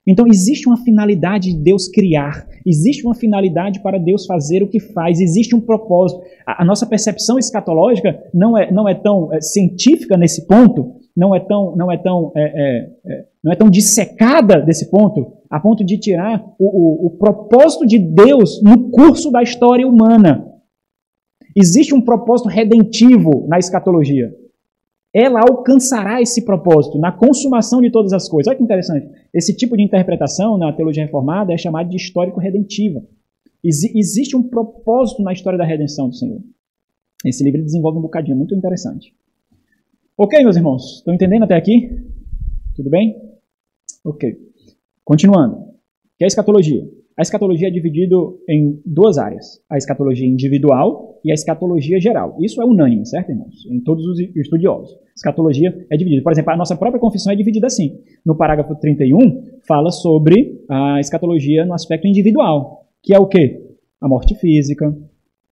Então 0.07 0.27
existe 0.29 0.69
uma 0.69 0.77
finalidade 0.77 1.53
de 1.53 1.59
Deus 1.59 1.89
criar, 1.89 2.47
existe 2.65 3.05
uma 3.05 3.15
finalidade 3.15 3.83
para 3.83 3.99
Deus 3.99 4.25
fazer 4.25 4.63
o 4.63 4.69
que 4.69 4.79
faz, 4.79 5.21
existe 5.21 5.55
um 5.55 5.61
propósito. 5.61 6.23
A, 6.47 6.63
a 6.63 6.65
nossa 6.65 6.87
percepção 6.87 7.39
escatológica 7.39 8.17
não 8.33 8.57
é, 8.57 8.71
não 8.71 8.89
é 8.89 8.95
tão 8.95 9.33
é, 9.33 9.41
científica 9.41 10.17
nesse 10.17 10.47
ponto, 10.47 10.95
não 11.17 11.35
é 11.35 11.41
tão, 11.41 11.75
não 11.75 11.91
é 11.91 11.99
tão, 11.99 12.31
é, 12.37 12.43
é, 12.43 12.89
é 13.05 13.25
não 13.43 13.53
é 13.53 13.57
tão 13.57 13.71
dissecada 13.71 14.61
desse 14.61 14.91
ponto, 14.91 15.35
a 15.51 15.59
ponto 15.59 15.85
de 15.85 15.99
tirar 15.99 16.45
o, 16.59 17.05
o, 17.05 17.07
o 17.07 17.11
propósito 17.11 17.87
de 17.87 17.99
Deus 17.99 18.63
no 18.63 18.91
curso 18.91 19.31
da 19.31 19.43
história 19.43 19.87
humana. 19.87 20.45
Existe 21.57 21.95
um 21.95 22.01
propósito 22.01 22.49
redentivo 22.49 23.47
na 23.49 23.59
escatologia 23.59 24.31
ela 25.19 25.41
alcançará 25.41 26.21
esse 26.21 26.45
propósito 26.45 26.99
na 26.99 27.11
consumação 27.11 27.81
de 27.81 27.91
todas 27.91 28.13
as 28.13 28.29
coisas. 28.29 28.49
Olha 28.49 28.59
que 28.59 28.63
interessante. 28.63 29.09
Esse 29.33 29.57
tipo 29.57 29.75
de 29.75 29.83
interpretação 29.83 30.59
na 30.59 30.71
teologia 30.75 31.07
reformada 31.07 31.55
é 31.55 31.57
chamado 31.57 31.89
de 31.89 31.97
histórico-redentiva. 31.97 33.03
Ex 33.65 33.83
existe 33.95 34.37
um 34.37 34.43
propósito 34.43 35.23
na 35.23 35.33
história 35.33 35.59
da 35.59 35.65
redenção 35.65 36.11
do 36.11 36.15
Senhor. 36.15 36.39
Esse 37.25 37.43
livro 37.43 37.65
desenvolve 37.65 37.99
um 37.99 38.03
bocadinho, 38.03 38.37
muito 38.37 38.55
interessante. 38.55 39.15
Ok, 40.19 40.39
meus 40.43 40.57
irmãos? 40.57 40.97
Estão 40.97 41.15
entendendo 41.15 41.45
até 41.45 41.57
aqui? 41.57 41.99
Tudo 42.75 42.91
bem? 42.91 43.17
Ok. 44.05 44.37
Continuando. 45.03 45.57
O 45.57 46.19
que 46.19 46.25
é 46.25 46.27
escatologia? 46.27 46.87
A 47.17 47.23
escatologia 47.23 47.69
é 47.69 47.71
dividida 47.71 48.15
em 48.49 48.81
duas 48.85 49.17
áreas: 49.17 49.63
a 49.71 49.79
escatologia 49.79 50.29
individual 50.29 51.19
e 51.25 51.31
a 51.31 51.35
escatologia 51.35 51.99
geral. 51.99 52.37
Isso 52.41 52.61
é 52.61 52.65
unânime, 52.65 53.07
certo, 53.07 53.31
irmãos? 53.31 53.55
Em 53.71 53.81
todos 53.81 54.05
os 54.07 54.21
estudiosos. 54.37 54.95
Escatologia 55.17 55.75
é 55.91 55.97
dividida. 55.97 56.23
Por 56.23 56.31
exemplo, 56.31 56.53
a 56.53 56.57
nossa 56.57 56.77
própria 56.77 57.01
confissão 57.01 57.33
é 57.33 57.37
dividida 57.37 57.67
assim. 57.67 57.99
No 58.25 58.37
parágrafo 58.37 58.75
31, 58.77 59.61
fala 59.67 59.91
sobre 59.91 60.63
a 60.69 61.01
escatologia 61.01 61.65
no 61.65 61.73
aspecto 61.73 62.07
individual, 62.07 62.87
que 63.03 63.15
é 63.15 63.19
o 63.19 63.27
quê? 63.27 63.63
A 63.99 64.07
morte 64.07 64.35
física, 64.35 64.95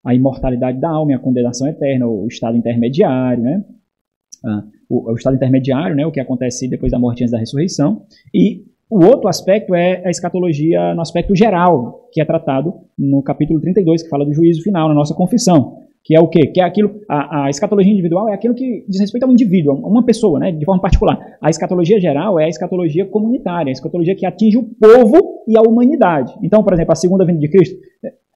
a 0.05 0.15
imortalidade 0.15 0.79
da 0.79 0.91
alma, 0.91 1.17
a 1.17 1.19
condenação 1.19 1.67
eterna, 1.67 2.07
o 2.07 2.27
estado 2.29 2.59
intermediário, 2.59 3.43
né? 3.43 3.65
Ah, 4.45 4.65
o, 4.87 5.11
o 5.11 5.15
estado 5.15 5.37
intermediário, 5.37 5.97
né? 5.97 6.05
O 6.05 6.13
que 6.13 6.21
acontece 6.21 6.69
depois 6.69 6.93
da 6.93 6.99
morte 6.99 7.23
antes 7.23 7.33
da 7.33 7.39
ressurreição. 7.39 8.05
E 8.35 8.67
o 8.91 9.05
outro 9.05 9.29
aspecto 9.29 9.75
é 9.75 10.03
a 10.05 10.11
escatologia 10.11 10.95
no 10.95 11.01
aspecto 11.01 11.35
geral, 11.35 12.09
que 12.13 12.21
é 12.21 12.25
tratado 12.25 12.75
no 12.99 13.23
capítulo 13.23 13.61
32, 13.61 14.03
que 14.03 14.09
fala 14.09 14.25
do 14.25 14.33
juízo 14.33 14.63
final, 14.63 14.89
na 14.89 14.95
nossa 14.95 15.15
confissão. 15.15 15.79
Que 16.05 16.15
é 16.15 16.21
o 16.21 16.29
quê? 16.29 16.49
Que 16.49 16.61
é 16.61 16.65
aquilo, 16.65 17.01
a, 17.09 17.47
a 17.47 17.51
escatologia 17.51 17.91
individual 17.91 18.29
é 18.29 18.35
aquilo 18.35 18.55
que 18.55 18.85
diz 18.87 19.01
respeito 19.01 19.25
a 19.25 19.27
um 19.27 19.33
indivíduo, 19.33 19.81
a 19.83 19.89
uma 19.89 20.05
pessoa, 20.05 20.39
né, 20.39 20.53
de 20.53 20.63
forma 20.65 20.81
particular. 20.81 21.19
A 21.41 21.49
escatologia 21.49 21.99
geral 21.99 22.39
é 22.39 22.45
a 22.45 22.49
escatologia 22.49 23.07
comunitária, 23.07 23.71
a 23.71 23.73
escatologia 23.73 24.15
que 24.15 24.27
atinge 24.27 24.59
o 24.59 24.65
povo 24.65 25.45
e 25.49 25.57
a 25.57 25.63
humanidade. 25.63 26.35
Então, 26.43 26.63
por 26.63 26.75
exemplo, 26.75 26.93
a 26.93 26.97
segunda 26.97 27.25
vinda 27.25 27.41
de 27.41 27.49
Cristo, 27.49 27.79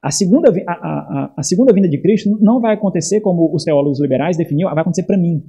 a 0.01 0.11
segunda, 0.11 0.51
a, 0.65 0.71
a, 0.73 1.33
a 1.37 1.43
segunda 1.43 1.71
vinda 1.71 1.87
de 1.87 1.97
Cristo 1.99 2.37
não 2.41 2.59
vai 2.59 2.73
acontecer 2.73 3.21
como 3.21 3.53
os 3.53 3.63
teólogos 3.63 3.99
liberais 3.99 4.35
definiam, 4.35 4.69
vai 4.73 4.81
acontecer 4.81 5.03
para 5.03 5.17
mim. 5.17 5.43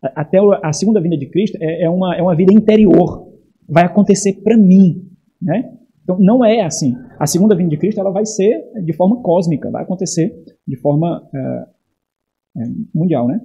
Até 0.00 0.38
a 0.62 0.72
segunda 0.72 1.00
vinda 1.00 1.16
de 1.16 1.26
Cristo 1.26 1.58
é, 1.60 1.84
é, 1.84 1.90
uma, 1.90 2.16
é 2.16 2.22
uma 2.22 2.34
vida 2.34 2.52
interior, 2.54 3.31
vai 3.72 3.84
acontecer 3.84 4.34
para 4.42 4.56
mim, 4.56 5.10
né? 5.40 5.72
Então 6.02 6.18
não 6.18 6.44
é 6.44 6.62
assim. 6.62 6.94
A 7.18 7.26
segunda 7.26 7.56
vinda 7.56 7.70
de 7.70 7.78
Cristo 7.78 8.00
ela 8.00 8.10
vai 8.10 8.26
ser 8.26 8.62
de 8.84 8.92
forma 8.92 9.22
cósmica, 9.22 9.70
vai 9.70 9.82
acontecer 9.82 10.34
de 10.66 10.76
forma 10.76 11.22
uh, 11.22 12.62
mundial, 12.94 13.26
né? 13.26 13.40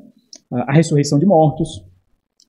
A 0.51 0.73
ressurreição 0.73 1.17
de 1.17 1.25
mortos, 1.25 1.85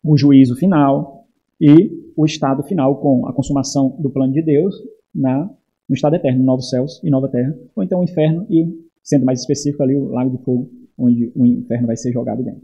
o 0.03 0.17
juízo 0.17 0.57
final 0.57 1.27
e 1.61 1.91
o 2.17 2.25
estado 2.25 2.63
final 2.65 2.97
com 2.97 3.27
a 3.27 3.33
consumação 3.33 3.97
do 4.01 4.11
plano 4.11 4.33
de 4.33 4.43
Deus 4.43 4.75
na 5.15 5.49
no 5.89 5.95
estado 5.95 6.17
eterno, 6.17 6.45
novos 6.45 6.69
céus 6.69 7.01
e 7.03 7.09
nova 7.09 7.29
terra, 7.29 7.57
ou 7.75 7.83
então 7.83 8.01
o 8.01 8.05
inferno 8.05 8.47
e, 8.51 8.69
sendo 9.03 9.25
mais 9.25 9.41
específico 9.41 9.83
ali, 9.83 9.97
o 9.97 10.09
lago 10.09 10.37
de 10.37 10.45
fogo, 10.45 10.69
onde 10.99 11.33
o 11.35 11.47
inferno 11.47 11.87
vai 11.87 11.97
ser 11.97 12.13
jogado 12.13 12.43
dentro. 12.43 12.61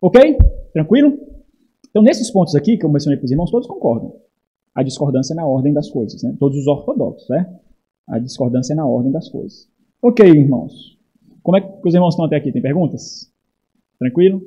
Ok? 0.00 0.36
Tranquilo? 0.72 1.16
Então, 1.92 2.02
nesses 2.02 2.30
pontos 2.30 2.54
aqui 2.54 2.78
que 2.78 2.86
eu 2.86 2.90
mencionei 2.90 3.18
para 3.18 3.26
os 3.26 3.30
irmãos, 3.30 3.50
todos 3.50 3.68
concordam. 3.68 4.16
A 4.74 4.82
discordância 4.82 5.34
é 5.34 5.36
na 5.36 5.46
ordem 5.46 5.74
das 5.74 5.90
coisas, 5.90 6.22
né? 6.22 6.34
Todos 6.40 6.56
os 6.56 6.66
ortodoxos, 6.66 7.28
né? 7.28 7.54
A 8.08 8.18
discordância 8.18 8.72
é 8.72 8.76
na 8.76 8.86
ordem 8.86 9.12
das 9.12 9.28
coisas. 9.28 9.68
Ok, 10.00 10.26
irmãos. 10.26 10.98
Como 11.42 11.58
é 11.58 11.60
que 11.60 11.86
os 11.86 11.92
irmãos 11.94 12.14
estão 12.14 12.24
até 12.24 12.36
aqui? 12.36 12.50
Tem 12.50 12.62
perguntas? 12.62 13.30
Tranquilo? 13.98 14.40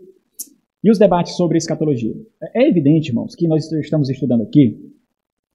E 0.83 0.89
os 0.89 0.97
debates 0.97 1.35
sobre 1.35 1.59
escatologia? 1.59 2.15
É 2.55 2.67
evidente, 2.67 3.09
irmãos, 3.09 3.35
que 3.35 3.47
nós 3.47 3.71
estamos 3.71 4.09
estudando 4.09 4.41
aqui 4.41 4.91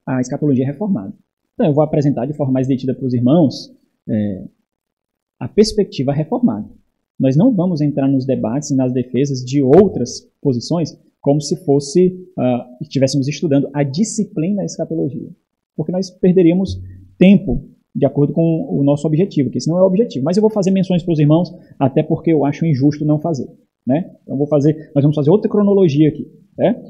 a 0.07 0.21
escatologia 0.21 0.65
reformada. 0.65 1.13
Então, 1.55 1.67
eu 1.67 1.75
vou 1.75 1.83
apresentar 1.83 2.27
de 2.27 2.35
forma 2.35 2.53
mais 2.53 2.69
detida 2.69 2.95
para 2.95 3.05
os 3.05 3.13
irmãos 3.13 3.75
é, 4.09 4.45
a 5.41 5.49
perspectiva 5.49 6.13
reformada. 6.13 6.69
Nós 7.19 7.37
não 7.37 7.55
vamos 7.55 7.81
entrar 7.81 8.09
nos 8.09 8.25
debates 8.25 8.71
e 8.71 8.77
nas 8.77 8.93
defesas 8.93 9.45
de 9.45 9.63
outras 9.63 10.21
posições, 10.41 10.97
como 11.21 11.41
se 11.41 11.57
fosse 11.65 12.09
uh, 12.39 12.83
estivéssemos 12.83 13.29
estudando 13.29 13.69
a 13.73 13.83
disciplina 13.83 14.65
escatologia. 14.65 15.29
Porque 15.77 15.93
nós 15.93 16.11
perderíamos 16.11 16.81
tempo 17.19 17.69
de 17.95 18.07
acordo 18.07 18.33
com 18.33 18.67
o 18.71 18.83
nosso 18.85 19.07
objetivo, 19.07 19.51
que 19.51 19.59
esse 19.59 19.69
não 19.69 19.79
é 19.79 19.83
o 19.83 19.87
objetivo. 19.87 20.25
Mas 20.25 20.37
eu 20.37 20.41
vou 20.41 20.51
fazer 20.51 20.71
menções 20.71 21.03
para 21.03 21.13
os 21.13 21.19
irmãos, 21.19 21.53
até 21.79 22.03
porque 22.03 22.33
eu 22.33 22.45
acho 22.45 22.65
injusto 22.65 23.05
não 23.05 23.19
fazer. 23.19 23.49
Né? 23.87 24.11
Então 24.23 24.37
vou 24.37 24.47
fazer, 24.47 24.91
nós 24.95 25.03
vamos 25.03 25.17
fazer 25.17 25.31
outra 25.31 25.51
cronologia 25.51 26.09
aqui. 26.09 26.27
Né? 26.57 26.81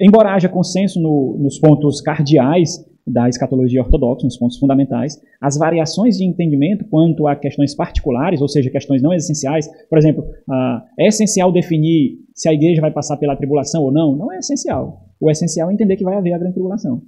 Embora 0.00 0.34
haja 0.34 0.48
consenso 0.48 1.00
no, 1.00 1.38
nos 1.38 1.58
pontos 1.58 2.00
cardeais 2.00 2.84
da 3.10 3.28
escatologia 3.28 3.80
ortodoxa, 3.80 4.24
nos 4.24 4.36
pontos 4.36 4.58
fundamentais, 4.58 5.20
as 5.40 5.56
variações 5.56 6.16
de 6.16 6.24
entendimento 6.24 6.84
quanto 6.86 7.26
a 7.26 7.34
questões 7.34 7.74
particulares, 7.74 8.40
ou 8.40 8.48
seja, 8.48 8.70
questões 8.70 9.02
não 9.02 9.12
essenciais, 9.12 9.68
por 9.88 9.98
exemplo, 9.98 10.22
uh, 10.22 10.82
é 10.98 11.08
essencial 11.08 11.52
definir 11.52 12.18
se 12.34 12.48
a 12.48 12.52
igreja 12.52 12.80
vai 12.80 12.90
passar 12.90 13.16
pela 13.16 13.36
tribulação 13.36 13.82
ou 13.82 13.92
não? 13.92 14.16
Não 14.16 14.32
é 14.32 14.38
essencial. 14.38 15.06
O 15.20 15.30
essencial 15.30 15.70
é 15.70 15.74
entender 15.74 15.96
que 15.96 16.04
vai 16.04 16.16
haver 16.16 16.32
a 16.32 16.38
grande 16.38 16.54
tribulação. 16.54 17.02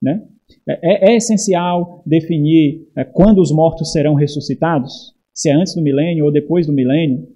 Né? 0.00 0.22
É, 0.68 1.10
é, 1.10 1.12
é 1.12 1.16
essencial 1.16 2.02
definir 2.06 2.88
é, 2.96 3.04
quando 3.04 3.40
os 3.40 3.52
mortos 3.52 3.92
serão 3.92 4.14
ressuscitados? 4.14 5.14
Se 5.34 5.50
é 5.50 5.54
antes 5.54 5.74
do 5.74 5.82
milênio 5.82 6.24
ou 6.24 6.32
depois 6.32 6.66
do 6.66 6.72
milênio? 6.72 7.26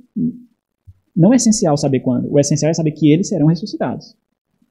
Não 1.14 1.32
é 1.32 1.36
essencial 1.36 1.76
saber 1.76 2.00
quando. 2.00 2.30
O 2.30 2.38
essencial 2.38 2.70
é 2.70 2.74
saber 2.74 2.92
que 2.92 3.11
eles 3.11 3.28
serão 3.28 3.46
ressuscitados. 3.46 4.14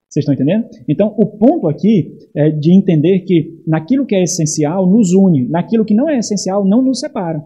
Vocês 0.09 0.23
estão 0.23 0.33
entendendo? 0.33 0.67
Então, 0.87 1.13
o 1.17 1.25
ponto 1.25 1.67
aqui 1.67 2.17
é 2.35 2.49
de 2.49 2.73
entender 2.73 3.19
que 3.21 3.61
naquilo 3.67 4.05
que 4.05 4.15
é 4.15 4.23
essencial 4.23 4.89
nos 4.89 5.13
une, 5.13 5.47
naquilo 5.47 5.83
que 5.83 5.93
não 5.93 6.09
é 6.09 6.17
essencial 6.17 6.65
não 6.65 6.81
nos 6.81 6.99
separa. 6.99 7.43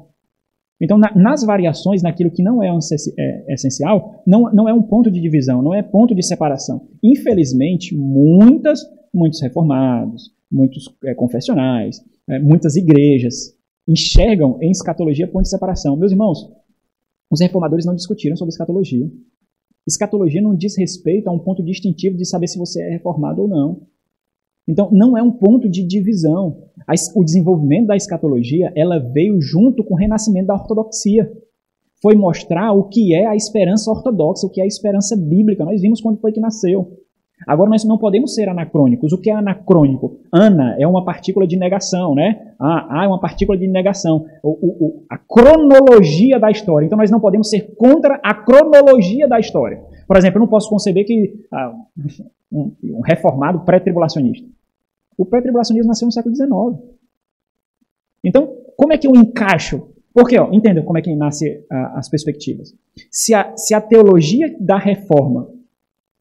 Então, 0.81 0.97
na, 0.97 1.13
nas 1.15 1.43
variações, 1.43 2.01
naquilo 2.01 2.31
que 2.31 2.41
não 2.41 2.63
é, 2.63 2.69
é, 2.69 3.53
essencial, 3.53 4.23
não, 4.25 4.53
não 4.53 4.69
é 4.69 4.73
um 4.73 4.81
ponto 4.81 5.11
de 5.11 5.19
divisão, 5.19 5.61
não 5.61 5.73
é 5.73 5.83
ponto 5.83 6.15
de 6.15 6.23
separação. 6.23 6.87
Infelizmente, 7.03 7.95
muitas, 7.95 8.81
muitos 9.13 9.41
reformados, 9.41 10.31
muitos 10.49 10.85
é, 11.03 11.13
confessionais, 11.13 12.01
é, 12.29 12.39
muitas 12.39 12.75
igrejas 12.75 13.57
enxergam 13.87 14.57
em 14.61 14.71
escatologia 14.71 15.27
ponto 15.27 15.43
de 15.43 15.49
separação. 15.49 15.97
Meus 15.97 16.11
irmãos, 16.11 16.49
os 17.29 17.41
reformadores 17.41 17.85
não 17.85 17.95
discutiram 17.95 18.37
sobre 18.37 18.51
escatologia. 18.51 19.09
Escatologia 19.87 20.41
não 20.41 20.55
diz 20.55 20.77
respeito 20.77 21.27
a 21.27 21.31
um 21.31 21.39
ponto 21.39 21.63
distintivo 21.63 22.17
de 22.17 22.25
saber 22.25 22.47
se 22.47 22.57
você 22.57 22.81
é 22.81 22.89
reformado 22.89 23.41
ou 23.41 23.47
não. 23.47 23.81
Então, 24.67 24.89
não 24.91 25.17
é 25.17 25.23
um 25.23 25.31
ponto 25.31 25.67
de 25.67 25.83
divisão. 25.83 26.63
O 27.15 27.23
desenvolvimento 27.23 27.87
da 27.87 27.95
escatologia, 27.95 28.71
ela 28.75 28.99
veio 28.99 29.41
junto 29.41 29.83
com 29.83 29.95
o 29.95 29.97
renascimento 29.97 30.47
da 30.47 30.53
ortodoxia. 30.53 31.31
Foi 32.01 32.15
mostrar 32.15 32.71
o 32.73 32.87
que 32.87 33.15
é 33.15 33.25
a 33.25 33.35
esperança 33.35 33.89
ortodoxa, 33.89 34.45
o 34.45 34.49
que 34.49 34.61
é 34.61 34.63
a 34.63 34.67
esperança 34.67 35.17
bíblica. 35.17 35.65
Nós 35.65 35.81
vimos 35.81 35.99
quando 36.01 36.19
foi 36.19 36.31
que 36.31 36.39
nasceu. 36.39 36.99
Agora, 37.47 37.69
nós 37.69 37.83
não 37.85 37.97
podemos 37.97 38.35
ser 38.35 38.49
anacrônicos. 38.49 39.13
O 39.13 39.17
que 39.17 39.29
é 39.29 39.33
anacrônico? 39.33 40.19
Ana 40.31 40.75
é 40.79 40.85
uma 40.85 41.03
partícula 41.03 41.47
de 41.47 41.57
negação, 41.57 42.13
né? 42.13 42.53
Ah, 42.59 43.01
é 43.03 43.07
uma 43.07 43.19
partícula 43.19 43.57
de 43.57 43.67
negação. 43.67 44.25
O, 44.43 44.49
o, 44.49 44.85
o, 44.85 45.03
a 45.09 45.17
cronologia 45.17 46.39
da 46.39 46.51
história. 46.51 46.85
Então, 46.85 46.97
nós 46.97 47.09
não 47.09 47.19
podemos 47.19 47.49
ser 47.49 47.75
contra 47.75 48.19
a 48.23 48.33
cronologia 48.33 49.27
da 49.27 49.39
história. 49.39 49.81
Por 50.07 50.17
exemplo, 50.17 50.37
eu 50.37 50.41
não 50.41 50.47
posso 50.47 50.69
conceber 50.69 51.05
que 51.05 51.45
ah, 51.51 51.73
um, 52.51 52.71
um 52.83 53.01
reformado 53.01 53.61
pré-tribulacionista. 53.61 54.47
O 55.17 55.25
pré-tribulacionismo 55.25 55.87
nasceu 55.87 56.05
no 56.05 56.11
século 56.11 56.35
XIX. 56.35 56.49
Então, 58.23 58.53
como 58.75 58.93
é 58.93 58.97
que 58.97 59.07
eu 59.07 59.15
encaixo? 59.15 59.89
Porque, 60.13 60.37
ó, 60.37 60.51
entenda 60.51 60.81
como 60.81 60.97
é 60.97 61.01
que 61.01 61.15
nasce 61.15 61.63
ah, 61.71 61.93
as 61.95 62.09
perspectivas. 62.09 62.75
Se 63.11 63.33
a, 63.33 63.55
se 63.55 63.73
a 63.73 63.79
teologia 63.79 64.55
da 64.59 64.77
reforma 64.77 65.47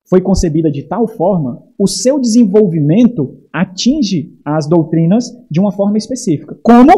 foi 0.09 0.21
concebida 0.21 0.71
de 0.71 0.83
tal 0.83 1.07
forma, 1.07 1.63
o 1.79 1.87
seu 1.87 2.19
desenvolvimento 2.19 3.43
atinge 3.53 4.39
as 4.45 4.67
doutrinas 4.67 5.31
de 5.51 5.61
uma 5.61 5.71
forma 5.71 5.99
específica. 5.99 6.59
Como 6.63 6.93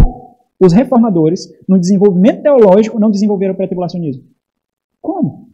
os 0.60 0.72
reformadores, 0.72 1.48
no 1.68 1.78
desenvolvimento 1.78 2.42
teológico, 2.42 3.00
não 3.00 3.10
desenvolveram 3.10 3.54
o 3.54 3.56
pré-tribulacionismo? 3.56 4.24
Como? 5.00 5.48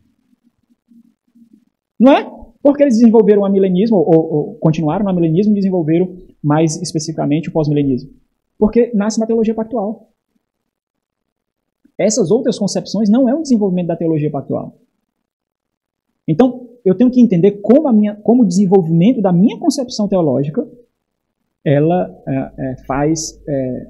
Não 1.99 2.13
é? 2.13 2.31
Porque 2.63 2.83
eles 2.83 2.99
desenvolveram 2.99 3.43
o 3.43 3.47
amilenismo, 3.47 3.97
ou, 3.97 4.33
ou 4.33 4.55
continuaram 4.57 5.05
no 5.05 5.11
amilenismo 5.11 5.53
e 5.53 5.55
desenvolveram 5.55 6.15
mais 6.43 6.81
especificamente 6.83 7.49
o 7.49 7.53
pós-milenismo? 7.53 8.11
Porque 8.59 8.91
nasce 8.95 9.19
na 9.19 9.27
teologia 9.27 9.55
pactual. 9.55 10.11
Essas 11.97 12.31
outras 12.31 12.59
concepções 12.59 13.09
não 13.09 13.29
é 13.29 13.35
um 13.35 13.43
desenvolvimento 13.43 13.87
da 13.87 13.97
teologia 13.97 14.31
pactual. 14.31 14.77
Então, 16.27 16.68
eu 16.85 16.95
tenho 16.95 17.11
que 17.11 17.20
entender 17.20 17.53
como, 17.62 17.89
a 17.89 17.93
minha, 17.93 18.14
como 18.14 18.43
o 18.43 18.47
desenvolvimento 18.47 19.20
da 19.20 19.33
minha 19.33 19.59
concepção 19.59 20.09
teológica 20.09 20.66
ela 21.64 22.16
é, 22.29 22.53
é, 22.59 22.77
faz 22.87 23.43
é, 23.49 23.87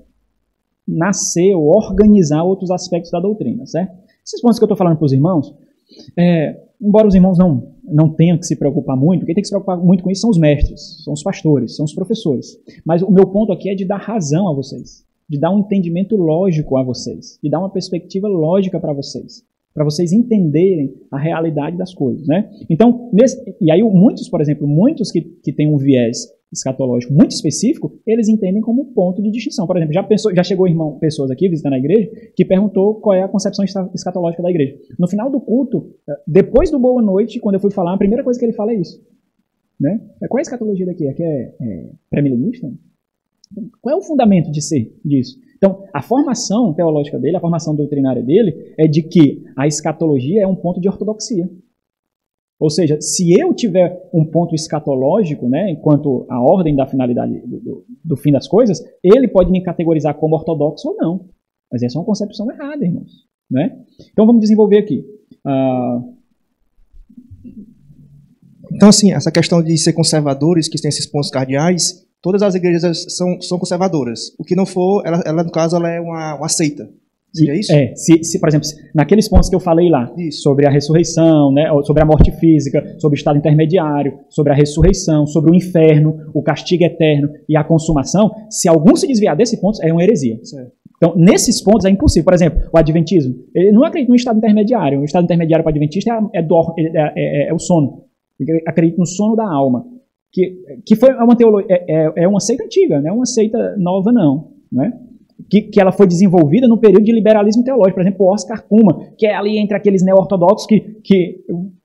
nascer 0.89 1.55
ou 1.55 1.67
organizar 1.77 2.43
outros 2.43 2.71
aspectos 2.71 3.11
da 3.11 3.21
doutrina, 3.21 3.67
certo? 3.67 3.95
Esses 4.25 4.41
pontos 4.41 4.59
que 4.59 4.65
eu 4.65 4.67
estou 4.67 4.79
falando 4.79 4.97
para 4.97 5.05
os 5.05 5.13
irmãos, 5.13 5.55
é, 6.19 6.59
embora 6.81 7.07
os 7.07 7.15
irmãos 7.15 7.37
não, 7.37 7.75
não 7.85 8.09
tenham 8.09 8.39
que 8.39 8.47
se 8.47 8.57
preocupar 8.57 8.97
muito, 8.97 9.27
quem 9.27 9.35
tem 9.35 9.43
que 9.43 9.49
se 9.49 9.53
preocupar 9.53 9.77
muito 9.77 10.03
com 10.03 10.11
isso 10.11 10.23
são 10.23 10.31
os 10.31 10.39
mestres, 10.39 11.05
são 11.05 11.13
os 11.13 11.23
pastores, 11.23 11.77
são 11.77 11.85
os 11.85 11.95
professores. 11.95 12.59
Mas 12.83 13.03
o 13.03 13.11
meu 13.11 13.27
ponto 13.27 13.53
aqui 13.53 13.69
é 13.69 13.75
de 13.75 13.85
dar 13.85 13.99
razão 13.99 14.49
a 14.49 14.55
vocês, 14.55 15.05
de 15.29 15.39
dar 15.39 15.51
um 15.51 15.59
entendimento 15.59 16.17
lógico 16.17 16.79
a 16.79 16.83
vocês, 16.83 17.39
de 17.43 17.51
dar 17.51 17.59
uma 17.59 17.71
perspectiva 17.71 18.27
lógica 18.27 18.81
para 18.81 18.95
vocês 18.95 19.45
para 19.77 19.85
vocês 19.85 20.11
entenderem 20.11 20.95
a 21.11 21.19
realidade 21.19 21.77
das 21.77 21.93
coisas, 21.93 22.27
né? 22.27 22.49
Então, 22.71 23.11
nesse, 23.13 23.39
e 23.61 23.71
aí 23.71 23.83
muitos, 23.83 24.27
por 24.27 24.41
exemplo, 24.41 24.67
muitos 24.67 25.13
que, 25.13 25.21
que 25.21 25.53
têm 25.53 25.69
um 25.69 25.77
viés 25.77 26.35
escatológico 26.51 27.13
muito 27.13 27.33
específico, 27.33 27.93
eles 28.07 28.27
entendem 28.27 28.63
como 28.63 28.87
ponto 28.95 29.23
de 29.23 29.31
distinção. 29.31 29.67
Por 29.67 29.77
exemplo, 29.77 29.93
já, 29.93 30.03
pensou, 30.03 30.35
já 30.35 30.43
chegou 30.43 30.67
irmão, 30.67 30.99
pessoas 30.99 31.31
aqui 31.31 31.47
visitando 31.47 31.75
a 31.75 31.79
igreja 31.79 32.11
que 32.35 32.43
perguntou 32.43 32.95
qual 32.95 33.15
é 33.15 33.23
a 33.23 33.29
concepção 33.29 33.67
escatológica 33.95 34.43
da 34.43 34.49
igreja. 34.49 34.79
No 34.99 35.07
final 35.07 35.31
do 35.31 35.41
culto, 35.43 35.91
eh, 36.09 36.21
depois 36.27 36.71
do 36.71 36.79
Boa 36.79 37.03
Noite, 37.03 37.39
quando 37.39 37.57
eu 37.57 37.61
fui 37.61 37.71
falar, 37.71 37.93
a 37.93 37.99
primeira 37.99 38.25
coisa 38.25 38.41
que 38.41 38.47
ele 38.47 38.55
fala 38.55 38.73
é 38.73 38.77
isso. 38.77 39.05
Né? 39.79 40.01
Qual 40.31 40.39
é 40.39 40.41
a 40.41 40.43
escatologia 40.43 40.87
daqui? 40.87 41.07
Aqui 41.07 41.23
é, 41.23 41.55
é 41.61 41.91
pré-milenista? 42.09 42.73
Qual 43.83 43.95
é 43.95 43.99
o 43.99 44.03
fundamento 44.03 44.51
de 44.51 44.63
ser 44.63 44.97
disso? 45.05 45.39
Então, 45.57 45.85
a 45.93 46.03
formação 46.03 46.73
teológica 46.75 47.19
dele, 47.19 47.37
a 47.37 47.41
formação 47.41 47.75
doutrinária 47.75 48.23
dele, 48.23 48.75
é 48.79 48.87
de 48.87 49.03
que 49.03 49.43
a 49.57 49.67
escatologia 49.67 50.43
é 50.43 50.47
um 50.47 50.55
ponto 50.55 50.81
de 50.81 50.89
ortodoxia. 50.89 51.49
Ou 52.59 52.71
seja, 52.71 52.99
se 53.01 53.39
eu 53.39 53.53
tiver 53.53 54.09
um 54.13 54.25
ponto 54.25 54.55
escatológico, 54.55 55.49
né, 55.49 55.71
enquanto 55.71 56.27
a 56.29 56.41
ordem 56.41 56.75
da 56.75 56.87
finalidade 56.87 57.39
do, 57.41 57.61
do, 57.61 57.87
do, 58.03 58.17
fim 58.17 58.33
das 58.33 58.49
coisas, 58.49 58.83
ele 59.03 59.29
pode 59.29 59.51
me 59.51 59.63
categorizar 59.63 60.15
como 60.15 60.37
ortodoxo 60.37 60.89
ou 60.89 60.97
não. 60.97 61.29
Mas 61.71 61.83
essa 61.83 61.99
é 61.99 62.01
uma 62.01 62.07
concepção 62.07 62.51
errada, 62.51 62.85
irmãos. 62.85 63.27
Né? 63.51 63.79
Então 64.11 64.27
vamos 64.27 64.41
desenvolver 64.41 64.79
aqui. 64.79 65.05
Uh... 65.45 66.17
Então, 68.73 68.89
assim, 68.89 69.13
essa 69.13 69.31
questão 69.31 69.63
de 69.63 69.77
ser 69.77 69.93
conservadores, 69.93 70.69
que 70.69 70.81
tem 70.81 70.89
esses 70.89 71.07
pontos 71.07 71.31
cardeais, 71.31 72.06
todas 72.23 72.43
as 72.43 72.55
igrejas 72.55 73.07
são, 73.09 73.41
são 73.41 73.59
conservadoras. 73.59 74.35
O 74.39 74.45
que 74.45 74.57
não 74.57 74.67
for, 74.67 75.03
ela, 75.05 75.23
ela 75.25 75.45
no 75.45 75.51
caso, 75.51 75.77
ela 75.77 75.91
é 75.91 76.01
uma, 76.01 76.37
uma 76.37 76.49
seita. 76.49 76.89
Seria 77.37 77.55
isso? 77.55 77.73
É, 77.73 77.95
se, 77.95 78.25
se, 78.25 78.41
por 78.41 78.49
exemplo, 78.49 78.67
naqueles 78.95 79.29
pontos 79.29 79.51
que 79.51 79.55
eu 79.55 79.61
falei 79.61 79.91
lá, 79.91 80.11
isso. 80.17 80.41
sobre 80.41 80.67
a 80.67 80.71
ressurreição, 80.71 81.53
né, 81.53 81.69
sobre 81.85 82.03
a 82.03 82.07
morte 82.07 82.33
física, 82.33 82.97
sobre 82.99 83.17
o 83.17 83.19
estado 83.19 83.39
intermediário, 83.39 84.19
sobre 84.31 84.53
a 84.53 84.57
ressurreição, 84.57 85.27
sobre 85.27 85.51
o 85.51 85.55
inferno, 85.55 86.17
o 86.33 86.43
castigo 86.43 86.85
eterno 86.85 87.29
e 87.47 87.57
a 87.57 87.63
consumação, 87.63 88.31
se 88.49 88.69
algum 88.69 88.97
se 88.97 89.07
desviar 89.07 89.37
desse 89.37 89.61
ponto, 89.61 89.83
é 89.83 89.93
uma 89.93 90.03
heresia. 90.03 90.39
Certo. 90.43 90.73
Então, 90.97 91.15
nesses 91.15 91.61
pontos 91.61 91.85
é 91.85 91.91
impossível. 91.91 92.25
Por 92.25 92.33
exemplo, 92.33 92.59
o 92.73 92.79
adventismo, 92.79 93.35
ele 93.55 93.71
não 93.71 93.85
acredita 93.85 94.11
no 94.11 94.17
estado 94.17 94.39
intermediário. 94.39 95.01
O 95.01 95.05
estado 95.05 95.25
intermediário 95.25 95.63
para 95.63 95.71
o 95.71 95.75
adventista 95.75 96.11
é, 96.33 96.39
é, 96.39 96.43
é, 96.43 97.13
é, 97.17 97.49
é 97.51 97.55
o 97.55 97.59
sono. 97.59 98.05
Ele 98.41 98.63
acredita 98.67 98.99
no 98.99 99.07
sono 99.07 99.37
da 99.37 99.47
alma 99.47 99.85
que, 100.33 100.57
que 100.85 100.97
foi 100.97 101.13
uma 101.15 101.37
teologia, 101.37 101.67
é, 101.71 101.85
é, 101.89 102.13
é, 102.25 102.29
uma 102.29 102.41
seita 102.41 102.65
antiga, 102.65 103.01
não 103.01 103.09
é 103.09 103.13
uma 103.13 103.27
seita 103.27 103.77
nova 103.79 104.13
não, 104.13 104.53
né? 104.71 104.93
Que, 105.51 105.63
que 105.63 105.81
ela 105.81 105.93
foi 105.93 106.07
desenvolvida 106.07 106.67
no 106.67 106.79
período 106.79 107.05
de 107.05 107.13
liberalismo 107.13 107.63
teológico, 107.63 107.97
por 107.97 108.01
exemplo, 108.01 108.27
Oscar 108.27 108.65
Kuma, 108.67 109.13
que 109.17 109.27
é 109.27 109.35
ali 109.35 109.59
entre 109.59 109.77
aqueles 109.77 110.03
neo-ortodoxos 110.03 110.67
que, 110.67 110.81
que 111.05 111.41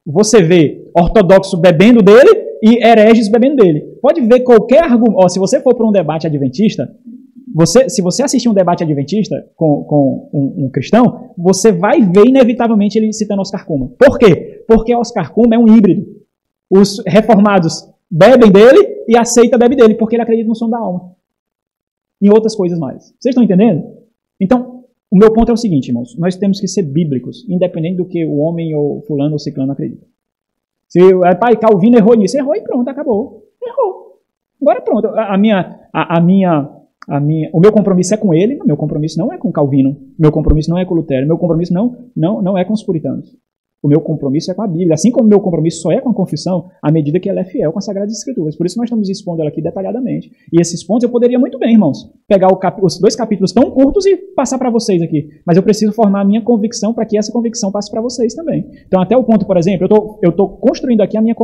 você 0.05 0.41
vê 0.41 0.89
ortodoxo 0.97 1.57
bebendo 1.57 2.01
dele 2.01 2.29
e 2.63 2.83
hereges 2.83 3.27
bebendo 3.27 3.57
dele. 3.57 3.81
Pode 4.01 4.21
ver 4.21 4.39
qualquer 4.41 4.83
argumento, 4.83 5.29
se 5.29 5.39
você 5.39 5.59
for 5.59 5.75
para 5.75 5.87
um 5.87 5.91
debate 5.91 6.25
adventista, 6.25 6.89
você, 7.53 7.89
se 7.89 8.01
você 8.01 8.23
assistir 8.23 8.47
um 8.47 8.53
debate 8.53 8.83
adventista 8.83 9.35
com, 9.55 9.83
com 9.83 10.29
um, 10.33 10.65
um, 10.65 10.69
cristão, 10.69 11.31
você 11.37 11.71
vai 11.71 12.01
ver 12.01 12.27
inevitavelmente 12.27 12.97
ele 12.97 13.11
citando 13.11 13.41
Oscar 13.41 13.65
Kuma. 13.65 13.89
Por 13.99 14.17
quê? 14.17 14.63
Porque 14.67 14.95
Oscar 14.95 15.33
Kuma 15.33 15.55
é 15.55 15.59
um 15.59 15.67
híbrido. 15.67 16.05
Os 16.69 17.03
reformados 17.05 17.90
bebem 18.11 18.51
dele 18.51 19.05
e 19.07 19.17
aceita 19.17 19.57
bebe 19.57 19.75
dele, 19.75 19.95
porque 19.95 20.15
ele 20.15 20.23
acredita 20.23 20.47
no 20.47 20.55
som 20.55 20.69
da 20.69 20.77
alma. 20.77 21.15
E 22.21 22.29
outras 22.29 22.55
coisas 22.55 22.77
mais. 22.77 23.05
Vocês 23.19 23.31
estão 23.31 23.43
entendendo? 23.43 23.83
Então, 24.39 24.83
o 25.09 25.17
meu 25.17 25.33
ponto 25.33 25.49
é 25.49 25.53
o 25.53 25.57
seguinte, 25.57 25.87
irmãos. 25.87 26.17
Nós 26.17 26.35
temos 26.35 26.59
que 26.59 26.67
ser 26.67 26.83
bíblicos, 26.83 27.47
independente 27.49 27.97
do 27.97 28.05
que 28.05 28.25
o 28.25 28.37
homem 28.37 28.75
ou 28.75 29.01
fulano 29.03 29.33
ou 29.33 29.39
ciclano 29.39 29.71
acredita. 29.71 30.05
Se 30.87 30.99
é, 30.99 31.35
pai, 31.35 31.55
Calvino 31.55 31.97
errou 31.97 32.15
nisso, 32.15 32.37
errou 32.37 32.55
e 32.55 32.61
pronto, 32.61 32.87
acabou. 32.89 33.47
Errou. 33.63 34.19
Agora 34.61 34.81
pronto. 34.81 35.07
A, 35.07 35.33
a 35.33 35.37
minha, 35.37 35.79
a, 35.93 36.17
a, 36.17 36.21
minha, 36.21 36.69
minha, 37.21 37.49
o 37.53 37.59
meu 37.59 37.71
compromisso 37.71 38.13
é 38.13 38.17
com 38.17 38.33
ele, 38.33 38.59
meu 38.65 38.77
compromisso 38.77 39.17
não 39.17 39.31
é 39.31 39.37
com 39.37 39.51
Calvino, 39.51 39.97
meu 40.19 40.31
compromisso 40.31 40.69
não 40.69 40.77
é 40.77 40.85
com 40.85 40.93
Lutero, 40.93 41.25
meu 41.25 41.37
compromisso 41.37 41.73
não, 41.73 42.09
não, 42.15 42.41
não 42.41 42.57
é 42.57 42.65
com 42.65 42.73
os 42.73 42.83
puritanos. 42.83 43.35
O 43.83 43.87
meu 43.87 43.99
compromisso 43.99 44.51
é 44.51 44.53
com 44.53 44.61
a 44.61 44.67
Bíblia. 44.67 44.93
Assim 44.93 45.11
como 45.11 45.25
o 45.25 45.29
meu 45.29 45.39
compromisso 45.39 45.81
só 45.81 45.91
é 45.91 45.99
com 45.99 46.09
a 46.09 46.13
confissão, 46.13 46.69
à 46.83 46.91
medida 46.91 47.19
que 47.19 47.27
ela 47.27 47.39
é 47.39 47.43
fiel 47.43 47.71
com 47.71 47.79
as 47.79 47.85
Sagradas 47.85 48.13
Escrituras. 48.13 48.55
Por 48.55 48.65
isso 48.65 48.77
nós 48.77 48.85
estamos 48.85 49.09
expondo 49.09 49.41
ela 49.41 49.49
aqui 49.49 49.61
detalhadamente. 49.61 50.31
E 50.53 50.61
esses 50.61 50.83
pontos 50.85 51.03
eu 51.03 51.09
poderia 51.09 51.39
muito 51.39 51.57
bem, 51.57 51.73
irmãos, 51.73 52.09
pegar 52.27 52.49
os 52.81 52.99
dois 52.99 53.15
capítulos 53.15 53.51
tão 53.51 53.71
curtos 53.71 54.05
e 54.05 54.15
passar 54.35 54.59
para 54.59 54.69
vocês 54.69 55.01
aqui. 55.01 55.29
Mas 55.45 55.57
eu 55.57 55.63
preciso 55.63 55.93
formar 55.93 56.21
a 56.21 56.25
minha 56.25 56.41
convicção 56.41 56.93
para 56.93 57.05
que 57.05 57.17
essa 57.17 57.31
convicção 57.31 57.71
passe 57.71 57.89
para 57.89 58.01
vocês 58.01 58.35
também. 58.35 58.69
Então, 58.85 59.01
até 59.01 59.17
o 59.17 59.23
ponto, 59.23 59.45
por 59.47 59.57
exemplo, 59.57 59.87
eu 60.21 60.29
estou 60.29 60.49
construindo 60.57 61.01
aqui 61.01 61.17
a 61.17 61.21
minha 61.21 61.35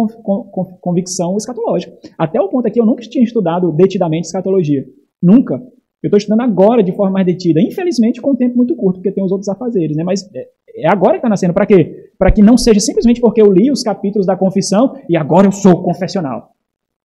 convicção 0.82 1.36
escatológica. 1.38 1.92
Até 2.18 2.40
o 2.40 2.50
ponto 2.50 2.68
aqui 2.68 2.80
eu 2.80 2.86
nunca 2.86 3.02
tinha 3.02 3.24
estudado 3.24 3.72
detidamente 3.72 4.28
escatologia. 4.28 4.86
Nunca. 5.22 5.60
Eu 6.08 6.10
estou 6.10 6.18
estudando 6.18 6.42
agora 6.42 6.82
de 6.82 6.94
forma 6.94 7.12
mais 7.12 7.26
detida. 7.26 7.62
Infelizmente, 7.62 8.22
com 8.22 8.32
um 8.32 8.36
tempo 8.36 8.56
muito 8.56 8.76
curto, 8.76 8.98
porque 8.98 9.12
tem 9.12 9.24
os 9.24 9.32
outros 9.32 9.50
afazeres, 9.50 9.96
né? 9.96 10.04
Mas 10.04 10.30
é, 10.34 10.48
é 10.76 10.88
agora 10.88 11.14
que 11.14 11.18
está 11.18 11.30
nascendo. 11.30 11.54
Para 11.54 11.66
quê? 11.66 12.12
Para 12.18 12.32
que 12.32 12.42
não 12.42 12.58
seja 12.58 12.80
simplesmente 12.80 13.20
porque 13.20 13.42
eu 13.42 13.52
li 13.52 13.70
os 13.70 13.84
capítulos 13.84 14.26
da 14.26 14.36
confissão 14.36 14.96
e 15.10 15.18
agora 15.18 15.48
eu 15.48 15.52
sou 15.52 15.84
confessional. 15.84 16.52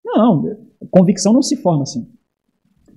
Não, 0.05 0.55
convicção 0.91 1.33
não 1.33 1.41
se 1.41 1.55
forma 1.55 1.83
assim. 1.83 2.07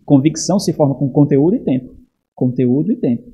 Convicção 0.05 0.59
se 0.59 0.73
forma 0.73 0.95
com 0.95 1.09
conteúdo 1.09 1.57
e 1.57 1.61
tempo. 1.61 1.95
Conteúdo 2.35 2.93
e 2.93 2.97
tempo. 2.97 3.33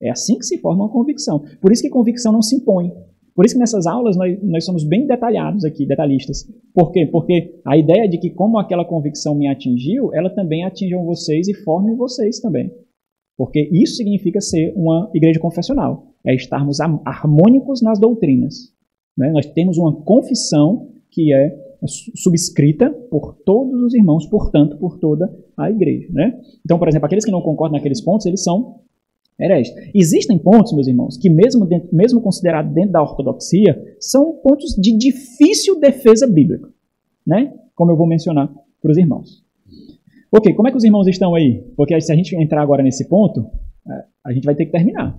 É 0.00 0.10
assim 0.10 0.38
que 0.38 0.44
se 0.44 0.58
forma 0.58 0.84
uma 0.84 0.92
convicção. 0.92 1.42
Por 1.60 1.72
isso 1.72 1.82
que 1.82 1.90
convicção 1.90 2.32
não 2.32 2.42
se 2.42 2.56
impõe. 2.56 2.92
Por 3.34 3.44
isso 3.44 3.54
que 3.54 3.60
nessas 3.60 3.86
aulas 3.86 4.16
nós, 4.16 4.38
nós 4.42 4.64
somos 4.64 4.84
bem 4.84 5.06
detalhados 5.06 5.64
aqui, 5.64 5.86
detalhistas. 5.86 6.46
Por 6.74 6.92
quê? 6.92 7.06
Porque 7.06 7.60
a 7.66 7.76
ideia 7.76 8.08
de 8.08 8.18
que 8.18 8.30
como 8.30 8.58
aquela 8.58 8.84
convicção 8.84 9.34
me 9.34 9.48
atingiu, 9.48 10.14
ela 10.14 10.30
também 10.30 10.64
atinjam 10.64 11.04
vocês 11.04 11.48
e 11.48 11.54
formem 11.54 11.96
vocês 11.96 12.40
também. 12.40 12.70
Porque 13.36 13.68
isso 13.72 13.96
significa 13.96 14.40
ser 14.40 14.72
uma 14.76 15.10
igreja 15.14 15.40
confessional 15.40 16.12
é 16.24 16.34
estarmos 16.34 16.78
harmônicos 16.80 17.82
nas 17.82 17.98
doutrinas. 17.98 18.72
Né? 19.16 19.30
Nós 19.32 19.46
temos 19.46 19.76
uma 19.76 20.02
confissão 20.02 20.88
que 21.10 21.32
é 21.34 21.54
subscrita 22.14 22.90
por 23.10 23.34
todos 23.44 23.82
os 23.82 23.94
irmãos, 23.94 24.26
portanto, 24.26 24.76
por 24.78 24.98
toda 24.98 25.34
a 25.56 25.70
igreja. 25.70 26.08
Né? 26.12 26.40
Então, 26.64 26.78
por 26.78 26.88
exemplo, 26.88 27.06
aqueles 27.06 27.24
que 27.24 27.30
não 27.30 27.42
concordam 27.42 27.76
naqueles 27.76 28.00
pontos, 28.00 28.24
eles 28.26 28.42
são 28.42 28.80
hereges. 29.42 29.74
Existem 29.94 30.38
pontos, 30.38 30.72
meus 30.72 30.86
irmãos, 30.86 31.16
que 31.16 31.28
mesmo, 31.28 31.66
dentro, 31.66 31.88
mesmo 31.92 32.20
considerados 32.20 32.72
dentro 32.72 32.92
da 32.92 33.02
ortodoxia, 33.02 33.80
são 33.98 34.34
pontos 34.42 34.74
de 34.74 34.96
difícil 34.96 35.78
defesa 35.80 36.26
bíblica, 36.26 36.68
né? 37.26 37.52
como 37.74 37.90
eu 37.90 37.96
vou 37.96 38.06
mencionar 38.06 38.52
para 38.80 38.90
os 38.90 38.98
irmãos. 38.98 39.42
Ok, 40.30 40.54
como 40.54 40.68
é 40.68 40.70
que 40.70 40.76
os 40.76 40.84
irmãos 40.84 41.06
estão 41.06 41.34
aí? 41.34 41.62
Porque 41.76 41.98
se 42.00 42.12
a 42.12 42.16
gente 42.16 42.34
entrar 42.36 42.62
agora 42.62 42.82
nesse 42.82 43.08
ponto, 43.08 43.50
é, 43.86 44.04
a 44.24 44.32
gente 44.32 44.44
vai 44.44 44.54
ter 44.54 44.66
que 44.66 44.72
terminar. 44.72 45.10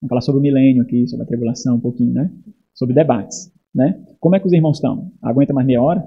Vamos 0.00 0.08
falar 0.08 0.20
sobre 0.20 0.38
o 0.38 0.42
milênio 0.42 0.82
aqui, 0.82 1.06
sobre 1.08 1.24
a 1.24 1.26
tribulação 1.26 1.76
um 1.76 1.80
pouquinho, 1.80 2.12
né? 2.12 2.30
Sobre 2.72 2.94
debates, 2.94 3.52
né? 3.74 4.00
Como 4.20 4.36
é 4.36 4.40
que 4.40 4.46
os 4.46 4.52
irmãos 4.52 4.76
estão? 4.76 5.10
Aguenta 5.20 5.52
mais 5.52 5.66
meia 5.66 5.82
hora? 5.82 6.06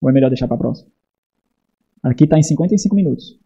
Ou 0.00 0.08
é 0.08 0.12
melhor 0.12 0.30
deixar 0.30 0.46
para 0.46 0.56
a 0.56 0.60
próxima? 0.60 0.90
Aqui 2.02 2.24
está 2.24 2.38
em 2.38 2.42
55 2.42 2.96
minutos. 2.96 3.38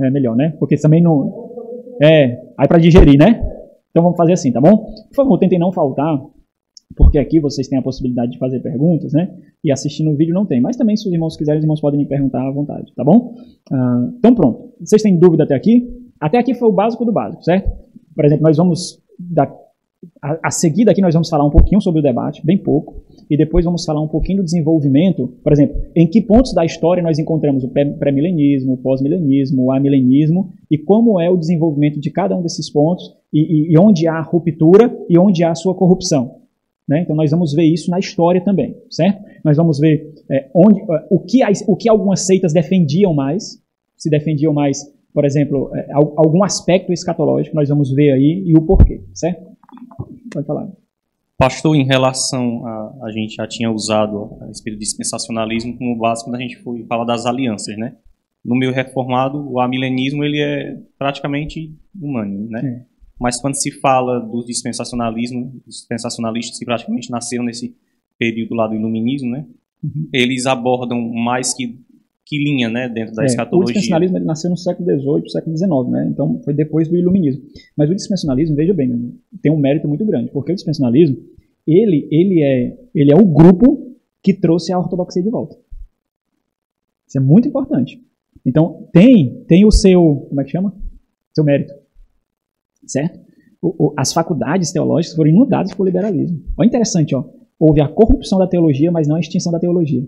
É 0.00 0.10
melhor, 0.10 0.36
né? 0.36 0.50
Porque 0.58 0.76
também 0.76 1.02
não... 1.02 1.43
É, 2.02 2.40
aí 2.58 2.68
para 2.68 2.78
digerir, 2.78 3.18
né? 3.18 3.40
Então 3.90 4.02
vamos 4.02 4.16
fazer 4.16 4.32
assim, 4.32 4.50
tá 4.50 4.60
bom? 4.60 4.86
Por 5.08 5.14
favor, 5.14 5.38
tentem 5.38 5.58
não 5.58 5.72
faltar, 5.72 6.18
porque 6.96 7.18
aqui 7.18 7.40
vocês 7.40 7.68
têm 7.68 7.78
a 7.78 7.82
possibilidade 7.82 8.32
de 8.32 8.38
fazer 8.38 8.60
perguntas, 8.60 9.12
né? 9.12 9.32
E 9.62 9.72
assistindo 9.72 10.10
o 10.10 10.16
vídeo 10.16 10.34
não 10.34 10.44
tem. 10.44 10.60
Mas 10.60 10.76
também, 10.76 10.96
se 10.96 11.06
os 11.06 11.12
irmãos 11.12 11.36
quiserem, 11.36 11.58
os 11.58 11.64
irmãos 11.64 11.80
podem 11.80 11.98
me 11.98 12.06
perguntar 12.06 12.46
à 12.46 12.50
vontade, 12.50 12.92
tá 12.94 13.04
bom? 13.04 13.34
Ah, 13.72 14.08
então 14.18 14.34
pronto. 14.34 14.74
Vocês 14.80 15.02
têm 15.02 15.18
dúvida 15.18 15.44
até 15.44 15.54
aqui? 15.54 15.88
Até 16.20 16.38
aqui 16.38 16.54
foi 16.54 16.68
o 16.68 16.72
básico 16.72 17.04
do 17.04 17.12
básico, 17.12 17.42
certo? 17.42 17.70
Por 18.14 18.24
exemplo, 18.24 18.42
nós 18.44 18.56
vamos 18.56 19.02
dar 19.18 19.46
a, 20.22 20.48
a 20.48 20.50
seguir 20.50 20.88
aqui 20.88 21.00
nós 21.00 21.14
vamos 21.14 21.28
falar 21.28 21.44
um 21.44 21.50
pouquinho 21.50 21.80
sobre 21.80 22.00
o 22.00 22.02
debate, 22.02 22.44
bem 22.44 22.58
pouco, 22.58 23.02
e 23.30 23.36
depois 23.36 23.64
vamos 23.64 23.84
falar 23.84 24.00
um 24.00 24.08
pouquinho 24.08 24.38
do 24.38 24.44
desenvolvimento, 24.44 25.28
por 25.42 25.52
exemplo, 25.52 25.76
em 25.94 26.06
que 26.06 26.20
pontos 26.20 26.52
da 26.52 26.64
história 26.64 27.02
nós 27.02 27.18
encontramos 27.18 27.64
o 27.64 27.68
pré-milenismo, 27.68 28.74
o 28.74 28.78
pós-milenismo, 28.78 29.64
o 29.64 29.72
amilenismo, 29.72 30.50
e 30.70 30.78
como 30.78 31.20
é 31.20 31.30
o 31.30 31.36
desenvolvimento 31.36 32.00
de 32.00 32.10
cada 32.10 32.36
um 32.36 32.42
desses 32.42 32.70
pontos, 32.70 33.14
e, 33.32 33.40
e, 33.40 33.72
e 33.72 33.78
onde 33.78 34.06
há 34.06 34.20
ruptura 34.20 34.94
e 35.08 35.18
onde 35.18 35.42
há 35.42 35.54
sua 35.54 35.74
corrupção. 35.74 36.44
Né? 36.88 37.00
Então 37.02 37.16
nós 37.16 37.30
vamos 37.30 37.52
ver 37.54 37.64
isso 37.64 37.90
na 37.90 37.98
história 37.98 38.42
também, 38.42 38.76
certo? 38.90 39.22
Nós 39.42 39.56
vamos 39.56 39.78
ver 39.78 40.12
é, 40.30 40.50
onde, 40.54 40.80
é, 40.80 41.06
o, 41.10 41.18
que, 41.18 41.40
o 41.66 41.76
que 41.76 41.88
algumas 41.88 42.20
seitas 42.20 42.52
defendiam 42.52 43.14
mais, 43.14 43.58
se 43.96 44.10
defendiam 44.10 44.52
mais, 44.52 44.78
por 45.12 45.24
exemplo, 45.24 45.70
é, 45.74 45.88
algum 45.92 46.44
aspecto 46.44 46.92
escatológico, 46.92 47.56
nós 47.56 47.68
vamos 47.68 47.90
ver 47.92 48.12
aí 48.12 48.44
e 48.46 48.56
o 48.56 48.62
porquê, 48.62 49.02
certo? 49.14 49.53
Pode 50.32 50.46
falar. 50.46 50.68
Pastor, 51.36 51.74
em 51.74 51.84
relação 51.84 52.66
a. 52.66 52.84
A 53.04 53.10
gente 53.10 53.34
já 53.34 53.46
tinha 53.46 53.70
usado 53.70 54.38
a 54.40 54.46
respeito 54.46 54.76
do 54.76 54.80
dispensacionalismo 54.80 55.76
como 55.76 55.98
base 55.98 56.24
quando 56.24 56.36
a 56.36 56.40
gente 56.40 56.56
foi 56.62 56.84
falar 56.84 57.04
das 57.04 57.26
alianças, 57.26 57.76
né? 57.76 57.96
No 58.44 58.56
meio 58.56 58.72
reformado, 58.72 59.50
o 59.50 59.60
amilenismo 59.60 60.22
ele 60.22 60.40
é 60.40 60.78
praticamente 60.98 61.74
humano, 61.98 62.48
né? 62.48 62.60
É. 62.66 62.94
Mas 63.18 63.40
quando 63.40 63.54
se 63.54 63.70
fala 63.80 64.20
do 64.20 64.44
dispensacionalismo, 64.44 65.60
os 65.66 65.76
dispensacionalistas 65.76 66.58
que 66.58 66.64
praticamente 66.64 67.10
nasceram 67.10 67.44
nesse 67.44 67.76
período 68.18 68.54
lá 68.54 68.66
do 68.66 68.74
iluminismo, 68.74 69.30
né? 69.30 69.46
Uhum. 69.82 70.08
Eles 70.12 70.46
abordam 70.46 71.00
mais 71.12 71.54
que 71.54 71.78
que 72.26 72.38
linha, 72.38 72.70
né, 72.70 72.88
dentro 72.88 73.14
da 73.14 73.22
é, 73.22 73.26
escatologia. 73.26 73.64
O 73.64 73.66
dispensacionalismo 73.66 74.16
ele 74.16 74.24
nasceu 74.24 74.50
no 74.50 74.56
século 74.56 74.88
XVIII, 74.88 75.30
século 75.30 75.56
XIX, 75.56 75.70
né? 75.90 76.08
Então 76.10 76.40
foi 76.42 76.54
depois 76.54 76.88
do 76.88 76.96
iluminismo. 76.96 77.42
Mas 77.76 77.90
o 77.90 77.94
dispensacionalismo, 77.94 78.56
veja 78.56 78.72
bem, 78.72 79.14
tem 79.42 79.52
um 79.52 79.58
mérito 79.58 79.86
muito 79.86 80.04
grande, 80.04 80.30
porque 80.30 80.52
o 80.52 80.54
dispensacionalismo 80.54 81.18
ele 81.66 82.08
ele 82.10 82.42
é 82.42 82.78
ele 82.94 83.12
é 83.12 83.16
o 83.16 83.24
grupo 83.24 83.96
que 84.22 84.32
trouxe 84.32 84.72
a 84.72 84.78
ortodoxia 84.78 85.22
de 85.22 85.30
volta. 85.30 85.56
Isso 87.06 87.18
é 87.18 87.20
muito 87.20 87.48
importante. 87.48 88.00
Então 88.44 88.88
tem 88.92 89.44
tem 89.46 89.66
o 89.66 89.70
seu 89.70 90.26
como 90.28 90.40
é 90.40 90.44
que 90.44 90.50
chama? 90.50 90.74
Seu 91.34 91.44
mérito, 91.44 91.74
certo? 92.86 93.18
O, 93.60 93.86
o, 93.86 93.94
as 93.96 94.12
faculdades 94.12 94.72
teológicas 94.72 95.16
foram 95.16 95.30
inundadas 95.30 95.74
por 95.74 95.84
liberalismo. 95.84 96.42
Olha 96.56 96.68
interessante, 96.68 97.14
ó. 97.14 97.24
Houve 97.58 97.80
a 97.80 97.88
corrupção 97.88 98.38
da 98.38 98.46
teologia, 98.46 98.90
mas 98.92 99.08
não 99.08 99.16
a 99.16 99.20
extinção 99.20 99.52
da 99.52 99.58
teologia. 99.58 100.06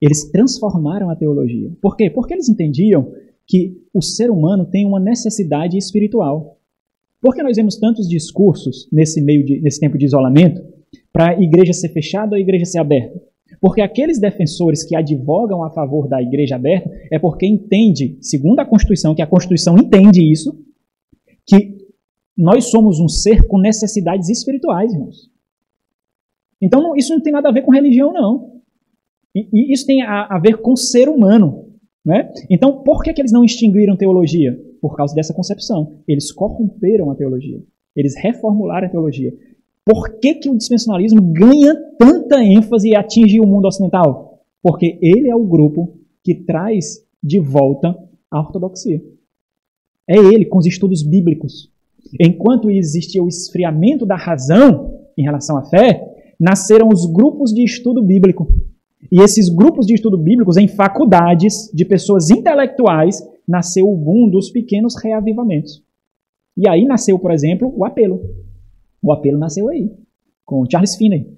Eles 0.00 0.30
transformaram 0.30 1.10
a 1.10 1.16
teologia. 1.16 1.70
Por 1.80 1.96
quê? 1.96 2.10
Porque 2.10 2.34
eles 2.34 2.48
entendiam 2.48 3.12
que 3.46 3.80
o 3.94 4.02
ser 4.02 4.30
humano 4.30 4.66
tem 4.66 4.84
uma 4.84 5.00
necessidade 5.00 5.78
espiritual. 5.78 6.58
Por 7.20 7.34
que 7.34 7.42
nós 7.42 7.56
vemos 7.56 7.76
tantos 7.76 8.08
discursos 8.08 8.88
nesse 8.92 9.20
meio 9.22 9.44
de, 9.44 9.60
nesse 9.60 9.80
tempo 9.80 9.96
de 9.96 10.04
isolamento 10.04 10.62
para 11.12 11.30
a 11.30 11.42
igreja 11.42 11.72
ser 11.72 11.88
fechada 11.90 12.32
ou 12.32 12.36
a 12.36 12.40
igreja 12.40 12.64
ser 12.64 12.78
aberta? 12.78 13.20
Porque 13.60 13.80
aqueles 13.80 14.20
defensores 14.20 14.82
que 14.82 14.96
advogam 14.96 15.62
a 15.62 15.70
favor 15.70 16.08
da 16.08 16.20
igreja 16.20 16.56
aberta 16.56 16.90
é 17.10 17.18
porque 17.18 17.46
entende, 17.46 18.18
segundo 18.20 18.60
a 18.60 18.66
Constituição, 18.66 19.14
que 19.14 19.22
a 19.22 19.26
Constituição 19.26 19.78
entende 19.78 20.20
isso, 20.20 20.58
que 21.46 21.76
nós 22.36 22.66
somos 22.66 23.00
um 23.00 23.08
ser 23.08 23.46
com 23.46 23.58
necessidades 23.58 24.28
espirituais, 24.28 24.92
irmãos. 24.92 25.30
Então 26.60 26.94
isso 26.96 27.14
não 27.14 27.20
tem 27.20 27.32
nada 27.32 27.48
a 27.48 27.52
ver 27.52 27.62
com 27.62 27.72
religião, 27.72 28.12
não. 28.12 28.55
E, 29.36 29.48
e 29.52 29.72
isso 29.74 29.86
tem 29.86 30.00
a, 30.00 30.28
a, 30.30 30.38
ver 30.38 30.62
com 30.62 30.72
o 30.72 30.76
ser 30.78 31.10
humano. 31.10 31.66
Né? 32.02 32.32
Então, 32.48 32.82
por 32.82 33.02
que, 33.02 33.12
que 33.12 33.20
eles 33.20 33.32
não 33.32 33.44
extinguiram 33.44 33.96
teologia? 33.96 34.58
Por 34.80 34.96
causa 34.96 35.14
dessa 35.14 35.34
concepção. 35.34 35.98
Eles 36.08 36.32
corromperam 36.32 37.10
a 37.10 37.14
teologia. 37.14 37.62
Eles 37.94 38.16
reformularam 38.16 38.86
a 38.86 38.90
teologia. 38.90 39.34
Por 39.84 40.18
que, 40.18 40.34
que 40.34 40.48
o 40.48 40.56
dispensacionalismo 40.56 41.20
ganha 41.20 41.74
tanta 41.98 42.42
ênfase 42.42 42.88
e 42.88 42.96
atinge 42.96 43.38
o 43.38 43.46
mundo 43.46 43.66
ocidental? 43.66 44.40
Porque 44.62 44.98
ele 45.02 45.28
é 45.28 45.36
o 45.36 45.44
grupo 45.44 45.98
que 46.24 46.34
traz 46.34 47.04
de 47.22 47.38
volta 47.38 47.94
a 48.30 48.40
ortodoxia. 48.40 49.02
É 50.08 50.16
ele, 50.16 50.46
com 50.46 50.58
os 50.58 50.66
estudos 50.66 51.02
bíblicos. 51.02 51.70
Enquanto 52.20 52.70
existia 52.70 53.22
o 53.22 53.28
esfriamento 53.28 54.06
da 54.06 54.16
razão 54.16 54.98
em 55.16 55.22
relação 55.22 55.56
à 55.56 55.64
fé, 55.64 56.34
nasceram 56.38 56.88
os 56.88 57.04
grupos 57.06 57.52
de 57.52 57.64
estudo 57.64 58.02
bíblico. 58.02 58.48
E 59.10 59.20
esses 59.20 59.48
grupos 59.48 59.86
de 59.86 59.94
estudo 59.94 60.18
bíblicos 60.18 60.56
em 60.56 60.68
faculdades 60.68 61.70
de 61.72 61.84
pessoas 61.84 62.30
intelectuais 62.30 63.20
nasceu 63.46 63.86
boom 63.94 64.28
dos 64.28 64.50
pequenos 64.50 64.94
reavivamentos. 65.02 65.84
E 66.56 66.68
aí 66.68 66.84
nasceu, 66.84 67.18
por 67.18 67.30
exemplo, 67.30 67.72
o 67.76 67.84
apelo. 67.84 68.20
O 69.02 69.12
apelo 69.12 69.38
nasceu 69.38 69.68
aí, 69.68 69.90
com 70.44 70.64
Charles 70.70 70.96
Finney. 70.96 71.36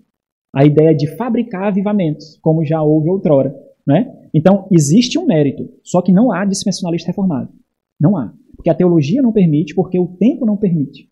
A 0.55 0.65
ideia 0.65 0.95
de 0.95 1.07
fabricar 1.17 1.65
avivamentos, 1.65 2.39
como 2.41 2.65
já 2.65 2.83
houve 2.83 3.11
outrora. 3.11 3.55
Né? 3.87 4.15
Então, 4.33 4.67
existe 4.71 5.19
um 5.19 5.27
mérito, 5.27 5.69
só 5.83 6.01
que 6.01 6.13
não 6.13 6.31
há 6.31 6.45
dispensacionalista 6.45 7.09
reformado. 7.09 7.51
Não 8.01 8.17
há. 8.17 8.33
Porque 8.55 8.71
a 8.71 8.75
teologia 8.75 9.23
não 9.23 9.33
permite, 9.33 9.75
porque 9.75 9.99
o 9.99 10.07
tempo 10.07 10.47
não 10.47 10.57
permite. 10.57 11.09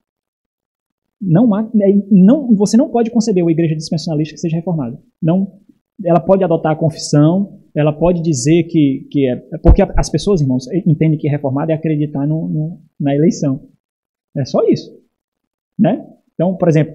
Não 1.21 1.55
há, 1.55 1.63
é, 1.63 2.03
não, 2.11 2.55
você 2.55 2.77
não 2.77 2.91
pode 2.91 3.11
conceber 3.11 3.43
uma 3.43 3.51
igreja 3.51 3.75
dispensacionalista 3.75 4.35
que 4.35 4.41
seja 4.41 4.57
reformada. 4.57 5.01
Não, 5.23 5.61
ela 6.05 6.21
pode 6.21 6.45
adotar 6.45 6.73
a 6.73 6.77
confissão, 6.77 7.61
ela 7.75 7.93
pode 7.93 8.23
dizer 8.23 8.65
que, 8.65 9.07
que 9.11 9.29
é. 9.29 9.37
Porque 9.63 9.83
as 9.83 10.11
pessoas, 10.11 10.41
irmãos, 10.41 10.67
entendem 10.87 11.19
que 11.19 11.29
reformado 11.29 11.71
é 11.71 11.75
acreditar 11.75 12.27
no, 12.27 12.49
no, 12.49 12.81
na 12.99 13.15
eleição. 13.15 13.69
É 14.37 14.45
só 14.45 14.63
isso. 14.67 14.95
Né? 15.79 16.07
Então, 16.35 16.57
por 16.57 16.69
exemplo, 16.69 16.95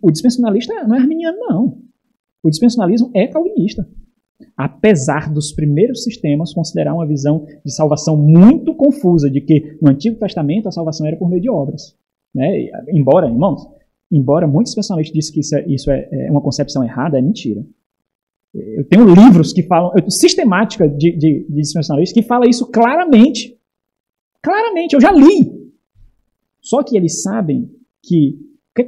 o 0.00 0.10
dispensacionalista 0.10 0.74
não 0.84 0.96
é 0.96 1.00
arminiano, 1.00 1.38
não. 1.38 1.78
O 2.42 2.50
dispensacionalismo 2.50 3.10
é 3.14 3.26
calvinista. 3.26 3.88
Apesar 4.56 5.32
dos 5.32 5.52
primeiros 5.52 6.02
sistemas 6.02 6.52
considerar 6.52 6.94
uma 6.94 7.06
visão 7.06 7.46
de 7.64 7.72
salvação 7.72 8.16
muito 8.16 8.74
confusa, 8.74 9.30
de 9.30 9.40
que 9.40 9.76
no 9.80 9.90
Antigo 9.90 10.18
Testamento 10.18 10.68
a 10.68 10.72
salvação 10.72 11.06
era 11.06 11.16
por 11.16 11.28
meio 11.28 11.42
de 11.42 11.50
obras. 11.50 11.96
Né? 12.34 12.68
Embora, 12.88 13.28
irmãos, 13.28 13.68
embora 14.10 14.46
muitos 14.46 14.72
especialistas 14.72 15.14
dizem 15.14 15.34
que 15.34 15.40
isso, 15.40 15.56
é, 15.56 15.64
isso 15.66 15.90
é, 15.90 16.08
é 16.10 16.30
uma 16.30 16.40
concepção 16.40 16.82
errada, 16.82 17.18
é 17.18 17.22
mentira. 17.22 17.64
Eu 18.54 18.86
tenho 18.86 19.06
livros 19.06 19.52
que 19.52 19.62
falam, 19.62 19.92
sistemática 20.10 20.86
de, 20.86 21.12
de, 21.12 21.46
de 21.48 21.54
dispensacionalistas 21.54 22.12
que 22.12 22.26
fala 22.26 22.48
isso 22.48 22.70
claramente. 22.70 23.58
Claramente, 24.42 24.94
eu 24.94 25.00
já 25.00 25.10
li. 25.10 25.72
Só 26.60 26.82
que 26.82 26.96
eles 26.96 27.22
sabem 27.22 27.70
que, 28.02 28.38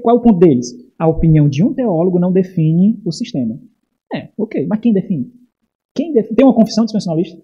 qual 0.02 0.16
é 0.16 0.18
o 0.18 0.22
ponto 0.22 0.38
deles? 0.38 0.74
A 0.98 1.08
opinião 1.08 1.48
de 1.48 1.64
um 1.64 1.72
teólogo 1.72 2.18
não 2.18 2.32
define 2.32 3.00
o 3.04 3.10
sistema. 3.10 3.58
É, 4.12 4.28
ok, 4.36 4.66
mas 4.66 4.80
quem 4.80 4.92
define? 4.92 5.32
Quem 5.94 6.12
define? 6.12 6.36
Tem 6.36 6.46
uma 6.46 6.54
confissão 6.54 6.84
dispensacionalista? 6.84 7.42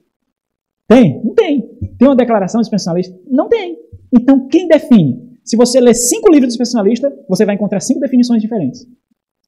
Tem? 0.86 1.24
Não 1.24 1.34
tem. 1.34 1.62
Tem 1.98 2.08
uma 2.08 2.16
declaração 2.16 2.60
dispensacionalista? 2.60 3.18
Não 3.26 3.48
tem. 3.48 3.78
Então, 4.12 4.46
quem 4.48 4.68
define? 4.68 5.38
Se 5.44 5.56
você 5.56 5.80
ler 5.80 5.94
cinco 5.94 6.30
livros 6.30 6.48
dispensacionalistas, 6.48 7.12
você 7.28 7.44
vai 7.44 7.54
encontrar 7.54 7.80
cinco 7.80 8.00
definições 8.00 8.42
diferentes. 8.42 8.86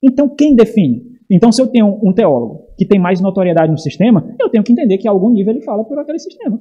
Então, 0.03 0.29
quem 0.29 0.57
define? 0.57 1.12
Então, 1.35 1.51
se 1.51 1.63
eu 1.63 1.67
tenho 1.67 1.99
um 2.03 2.13
teólogo 2.13 2.67
que 2.77 2.85
tem 2.85 2.99
mais 2.99 3.19
notoriedade 3.19 3.73
no 3.73 3.79
sistema, 3.79 4.37
eu 4.39 4.51
tenho 4.51 4.63
que 4.63 4.71
entender 4.71 4.99
que 4.99 5.09
a 5.09 5.11
algum 5.11 5.31
nível 5.31 5.55
ele 5.55 5.63
fala 5.63 5.83
por 5.83 5.99
aquele 5.99 6.19
sistema. 6.19 6.61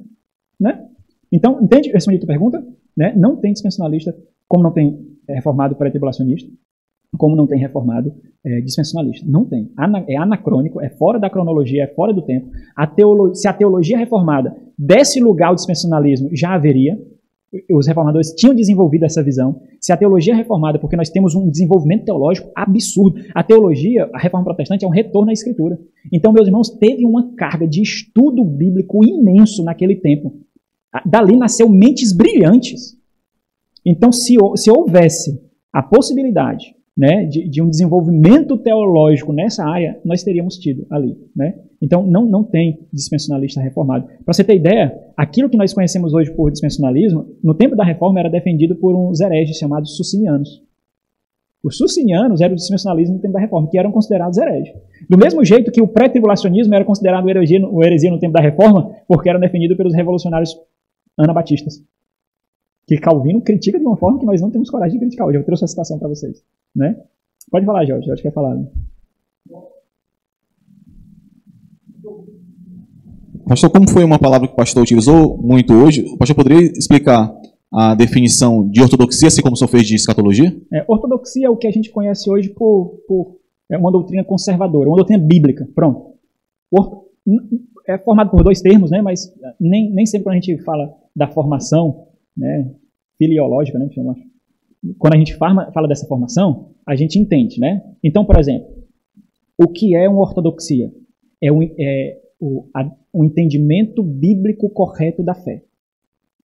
Né? 0.58 0.82
Então, 1.30 1.60
entende? 1.60 1.90
Respondi 1.90 2.16
a 2.16 2.20
tua 2.20 2.26
pergunta? 2.26 2.66
Né? 2.96 3.12
Não 3.14 3.36
tem 3.36 3.52
dispensacionalista, 3.52 4.16
como 4.48 4.62
não 4.62 4.72
tem 4.72 4.98
é, 5.28 5.34
reformado 5.34 5.76
pré-tribulacionista, 5.76 6.50
como 7.18 7.36
não 7.36 7.46
tem 7.46 7.58
reformado 7.58 8.14
é, 8.42 8.62
dispensacionalista. 8.62 9.26
Não 9.28 9.44
tem. 9.44 9.70
É 10.08 10.16
anacrônico, 10.16 10.80
é 10.80 10.88
fora 10.88 11.18
da 11.18 11.28
cronologia, 11.28 11.84
é 11.84 11.88
fora 11.88 12.14
do 12.14 12.22
tempo. 12.22 12.48
A 12.74 12.86
teolo, 12.86 13.34
se 13.34 13.46
a 13.46 13.52
teologia 13.52 13.98
reformada 13.98 14.56
desse 14.78 15.20
lugar 15.20 15.48
ao 15.48 15.54
dispensacionalismo, 15.54 16.30
já 16.34 16.54
haveria 16.54 16.98
os 17.70 17.86
reformadores 17.86 18.32
tinham 18.34 18.54
desenvolvido 18.54 19.04
essa 19.04 19.22
visão. 19.22 19.60
Se 19.80 19.92
a 19.92 19.96
teologia 19.96 20.32
é 20.32 20.36
reformada, 20.36 20.78
porque 20.78 20.96
nós 20.96 21.10
temos 21.10 21.34
um 21.34 21.50
desenvolvimento 21.50 22.06
teológico 22.06 22.50
absurdo, 22.54 23.20
a 23.34 23.42
teologia, 23.42 24.08
a 24.12 24.18
reforma 24.18 24.44
protestante 24.44 24.84
é 24.84 24.88
um 24.88 24.92
retorno 24.92 25.30
à 25.30 25.32
escritura. 25.32 25.78
Então, 26.10 26.32
meus 26.32 26.46
irmãos, 26.46 26.70
teve 26.70 27.04
uma 27.04 27.34
carga 27.34 27.66
de 27.66 27.82
estudo 27.82 28.42
bíblico 28.44 29.04
imenso 29.04 29.62
naquele 29.62 29.96
tempo. 29.96 30.34
Dali 31.04 31.36
nasceu 31.36 31.68
mentes 31.68 32.12
brilhantes. 32.12 32.96
Então, 33.84 34.10
se, 34.12 34.36
se 34.56 34.70
houvesse 34.70 35.38
a 35.72 35.82
possibilidade 35.82 36.74
né, 36.96 37.24
de, 37.26 37.48
de, 37.48 37.62
um 37.62 37.68
desenvolvimento 37.68 38.56
teológico 38.58 39.32
nessa 39.32 39.64
área, 39.66 39.98
nós 40.04 40.22
teríamos 40.22 40.56
tido 40.56 40.86
ali. 40.90 41.16
Né? 41.34 41.54
Então, 41.82 42.06
não, 42.06 42.24
não 42.24 42.44
tem 42.44 42.86
dispensacionalista 42.92 43.60
reformado. 43.60 44.06
Para 44.24 44.32
você 44.32 44.44
ter 44.44 44.54
ideia, 44.54 44.96
aquilo 45.16 45.50
que 45.50 45.56
nós 45.56 45.74
conhecemos 45.74 46.14
hoje 46.14 46.30
por 46.30 46.48
dispensacionalismo, 46.52 47.26
no 47.42 47.54
tempo 47.54 47.74
da 47.74 47.82
reforma 47.82 48.20
era 48.20 48.30
defendido 48.30 48.76
por 48.76 48.94
uns 48.94 49.20
hereges 49.20 49.58
chamados 49.58 49.96
sucinianos. 49.96 50.62
Os 51.62 51.76
sucinianos 51.76 52.40
eram 52.40 52.52
o 52.52 52.56
dispensacionalismo 52.56 53.16
no 53.16 53.20
tempo 53.20 53.34
da 53.34 53.40
reforma, 53.40 53.68
que 53.68 53.76
eram 53.76 53.90
considerados 53.90 54.38
hereges. 54.38 54.72
Do 55.10 55.18
mesmo 55.18 55.44
jeito 55.44 55.72
que 55.72 55.82
o 55.82 55.88
pré-tribulacionismo 55.88 56.72
era 56.72 56.84
considerado 56.84 57.28
heresia, 57.28 57.58
heresia 57.84 58.10
no 58.12 58.18
tempo 58.20 58.32
da 58.32 58.40
reforma, 58.40 58.94
porque 59.08 59.28
era 59.28 59.38
defendido 59.38 59.76
pelos 59.76 59.92
revolucionários 59.92 60.56
anabatistas. 61.18 61.82
que 62.86 62.96
Calvino 62.96 63.40
critica 63.40 63.78
de 63.78 63.84
uma 63.84 63.96
forma 63.96 64.20
que 64.20 64.26
nós 64.26 64.40
não 64.40 64.50
temos 64.50 64.70
coragem 64.70 64.94
de 64.94 65.00
criticar 65.00 65.26
hoje. 65.26 65.38
Eu 65.38 65.44
trouxe 65.44 65.64
a 65.64 65.68
citação 65.68 65.98
para 65.98 66.08
vocês. 66.08 66.44
Né? 66.74 66.96
Pode 67.50 67.66
falar, 67.66 67.84
Jorge. 67.86 68.06
Jorge 68.06 68.22
quer 68.22 68.32
falar. 68.32 68.54
Né? 68.54 68.66
Pastor, 73.52 73.68
como 73.68 73.90
foi 73.90 74.02
uma 74.02 74.18
palavra 74.18 74.48
que 74.48 74.54
o 74.54 74.56
pastor 74.56 74.82
utilizou 74.82 75.36
muito 75.36 75.74
hoje, 75.74 76.06
o 76.06 76.16
pastor 76.16 76.34
poderia 76.34 76.72
explicar 76.72 77.30
a 77.70 77.94
definição 77.94 78.66
de 78.66 78.80
ortodoxia, 78.80 79.28
assim 79.28 79.42
como 79.42 79.52
o 79.52 79.56
senhor 79.58 79.68
fez 79.68 79.86
de 79.86 79.94
escatologia? 79.94 80.56
É, 80.72 80.82
ortodoxia 80.88 81.48
é 81.48 81.50
o 81.50 81.56
que 81.58 81.66
a 81.66 81.70
gente 81.70 81.90
conhece 81.90 82.30
hoje 82.30 82.48
por, 82.48 83.02
por 83.06 83.36
é 83.70 83.76
uma 83.76 83.92
doutrina 83.92 84.24
conservadora, 84.24 84.88
uma 84.88 84.96
doutrina 84.96 85.22
bíblica. 85.22 85.68
Pronto. 85.74 86.14
É 87.86 87.98
formado 87.98 88.30
por 88.30 88.42
dois 88.42 88.62
termos, 88.62 88.90
né, 88.90 89.02
mas 89.02 89.30
nem, 89.60 89.92
nem 89.92 90.06
sempre 90.06 90.24
quando 90.24 90.36
a 90.36 90.40
gente 90.40 90.56
fala 90.62 90.90
da 91.14 91.28
formação 91.28 92.06
né, 92.34 92.74
filiológica, 93.18 93.78
né, 93.78 93.86
quando 94.98 95.12
a 95.12 95.18
gente 95.18 95.36
fala, 95.36 95.70
fala 95.72 95.86
dessa 95.86 96.06
formação, 96.06 96.70
a 96.88 96.96
gente 96.96 97.18
entende. 97.18 97.60
Né? 97.60 97.82
Então, 98.02 98.24
por 98.24 98.40
exemplo, 98.40 98.66
o 99.62 99.68
que 99.68 99.94
é 99.94 100.08
uma 100.08 100.22
ortodoxia? 100.22 100.90
É, 101.42 101.52
um, 101.52 101.62
é 101.62 102.21
o, 102.42 102.68
a, 102.74 102.90
um 103.14 103.24
entendimento 103.24 104.02
bíblico 104.02 104.68
correto 104.68 105.22
da 105.22 105.34
fé 105.34 105.62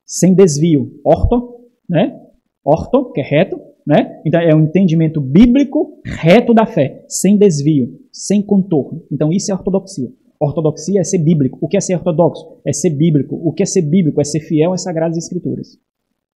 sem 0.07 0.33
desvio. 0.33 1.01
Orto, 1.03 1.65
né? 1.89 2.17
Orto, 2.63 3.11
que 3.11 3.19
é 3.19 3.23
reto, 3.23 3.59
né? 3.85 4.21
Então 4.25 4.39
é 4.39 4.55
um 4.55 4.63
entendimento 4.63 5.19
bíblico 5.19 5.99
reto 6.05 6.53
da 6.53 6.65
fé, 6.65 7.03
sem 7.09 7.37
desvio, 7.37 7.99
sem 8.11 8.41
contorno. 8.41 9.03
Então 9.11 9.31
isso 9.31 9.51
é 9.51 9.53
ortodoxia. 9.53 10.09
Ortodoxia 10.39 11.01
é 11.01 11.03
ser 11.03 11.17
bíblico. 11.17 11.57
O 11.61 11.67
que 11.67 11.75
é 11.75 11.81
ser 11.81 11.95
ortodoxo? 11.95 12.59
É 12.65 12.71
ser 12.71 12.91
bíblico. 12.91 13.35
O 13.35 13.51
que 13.51 13.63
é 13.63 13.65
ser 13.65 13.81
bíblico? 13.81 14.21
É 14.21 14.23
ser 14.23 14.39
fiel 14.39 14.71
às 14.71 14.83
sagradas 14.83 15.17
escrituras. 15.17 15.77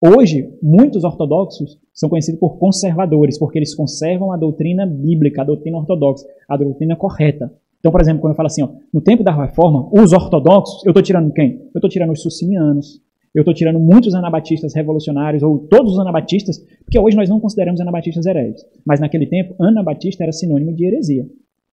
Hoje, 0.04 0.52
muitos 0.64 1.04
ortodoxos 1.04 1.80
são 1.94 2.10
conhecidos 2.10 2.40
por 2.40 2.58
conservadores, 2.58 3.38
porque 3.38 3.60
eles 3.60 3.76
conservam 3.76 4.32
a 4.32 4.38
doutrina 4.38 4.84
bíblica, 4.84 5.44
a 5.44 5.46
doutrina 5.46 5.78
ortodoxa, 5.78 6.26
a 6.50 6.58
doutrina 6.58 6.96
correta. 6.96 7.54
Então, 7.82 7.92
por 7.92 8.00
exemplo, 8.00 8.22
quando 8.22 8.34
eu 8.34 8.38
falo 8.38 8.46
assim, 8.46 8.62
ó, 8.62 8.70
no 8.94 9.02
tempo 9.02 9.24
da 9.24 9.34
reforma, 9.34 9.90
os 9.92 10.14
ortodoxos, 10.14 10.86
eu 10.86 10.92
estou 10.92 11.02
tirando 11.02 11.34
quem? 11.34 11.54
Eu 11.74 11.80
estou 11.80 11.90
tirando 11.90 12.12
os 12.12 12.22
sucinianos, 12.22 13.02
eu 13.34 13.42
estou 13.42 13.56
tirando 13.56 13.80
muitos 13.80 14.14
anabatistas 14.14 14.76
revolucionários, 14.76 15.42
ou 15.42 15.58
todos 15.68 15.94
os 15.94 16.00
anabatistas, 16.00 16.60
porque 16.84 17.00
hoje 17.00 17.18
nós 17.18 17.28
não 17.28 17.40
consideramos 17.40 17.82
anabatistas 17.82 18.26
hereges. 18.28 18.62
Mas 18.86 19.00
naquele 19.00 19.26
tempo, 19.26 19.56
anabatista 19.60 20.24
era 20.24 20.32
sinônimo 20.32 20.76
de 20.76 20.86
heresia. 20.86 21.26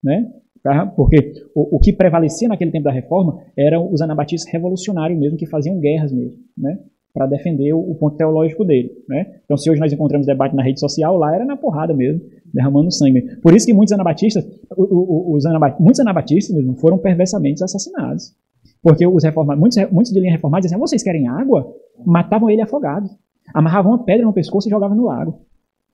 Né? 0.02 0.26
Tá? 0.62 0.86
Porque 0.86 1.34
o, 1.54 1.76
o, 1.76 1.78
que 1.78 1.92
prevalecia 1.92 2.48
naquele 2.48 2.70
tempo 2.70 2.84
da 2.84 2.90
reforma 2.90 3.42
eram 3.56 3.92
os 3.92 4.00
anabatistas 4.00 4.50
revolucionários 4.50 5.18
mesmo, 5.18 5.36
que 5.36 5.46
faziam 5.46 5.78
guerras 5.78 6.10
mesmo, 6.10 6.38
né? 6.56 6.78
Para 7.12 7.26
defender 7.26 7.72
o, 7.72 7.78
o, 7.78 7.94
ponto 7.94 8.16
teológico 8.16 8.64
dele. 8.64 8.90
Né? 9.08 9.40
Então, 9.44 9.56
se 9.56 9.70
hoje 9.70 9.80
nós 9.80 9.92
encontramos 9.92 10.26
debate 10.26 10.54
na 10.54 10.62
rede 10.62 10.78
social, 10.80 11.16
lá 11.16 11.34
era 11.34 11.44
na 11.44 11.56
porrada 11.56 11.94
mesmo, 11.94 12.20
derramando 12.52 12.92
sangue. 12.92 13.22
Por 13.42 13.54
isso 13.54 13.66
que 13.66 13.72
muitos 13.72 13.92
anabatistas, 13.92 14.44
os 14.76 15.44
anabatistas, 15.46 15.84
muitos 15.84 16.00
anabatistas 16.00 16.56
mesmo, 16.56 16.74
foram 16.76 16.98
perversamente 16.98 17.62
assassinados. 17.64 18.34
Porque 18.82 19.06
os 19.06 19.24
reformados, 19.24 19.60
muitos, 19.60 19.90
muitos 19.90 20.12
de 20.12 20.20
linha 20.20 20.32
reformada 20.32 20.62
diziam, 20.62 20.78
vocês 20.78 21.02
querem 21.02 21.26
água? 21.28 21.74
Matavam 22.04 22.48
ele 22.48 22.62
afogado. 22.62 23.08
Amarravam 23.52 23.92
uma 23.92 24.04
pedra 24.04 24.24
no 24.24 24.32
pescoço 24.32 24.68
e 24.68 24.70
jogavam 24.70 24.96
no 24.96 25.06
lago. 25.06 25.40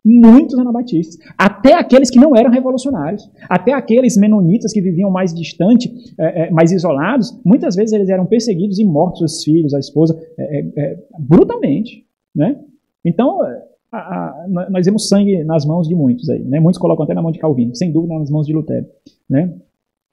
Muitos 0.05 0.59
anabatistas. 0.59 1.17
Até 1.39 1.73
aqueles 1.73 2.11
que 2.11 2.19
não 2.19 2.37
eram 2.37 2.51
revolucionários. 2.51 3.31
Até 3.49 3.73
aqueles 3.73 4.17
menonitas 4.19 4.73
que 4.73 4.83
viviam 4.83 5.11
mais 5.11 5.33
distante, 5.33 5.91
é, 6.19 6.43
é, 6.43 6.51
mais 6.51 6.71
isolados. 6.73 7.41
Muitas 7.45 7.75
vezes 7.75 7.93
eles 7.93 8.11
eram 8.11 8.27
perseguidos 8.27 8.79
e 8.79 8.85
mortos, 8.85 9.23
os 9.23 9.43
filhos, 9.43 9.73
a 9.73 9.79
esposa, 9.79 10.15
é, 10.39 10.59
é, 10.59 10.71
é 10.77 10.99
brutalmente. 11.19 12.05
Né? 12.35 12.61
Então, 13.03 13.41
a, 13.91 13.97
a, 13.97 14.47
nós 14.71 14.85
vemos 14.85 15.09
sangue 15.09 15.43
nas 15.45 15.65
mãos 15.65 15.89
de 15.89 15.95
muitos 15.95 16.29
aí. 16.29 16.43
Né? 16.43 16.61
Muitos 16.61 16.81
colocam 16.81 17.05
até 17.05 17.15
na 17.15 17.23
mão 17.23 17.33
de 17.33 17.39
Calvino. 17.39 17.75
Sem 17.75 17.91
dúvida 17.91 18.19
nas 18.19 18.31
mãos 18.31 18.47
de 18.47 18.53
Lutero. 18.53 18.87
Né? 19.29 19.55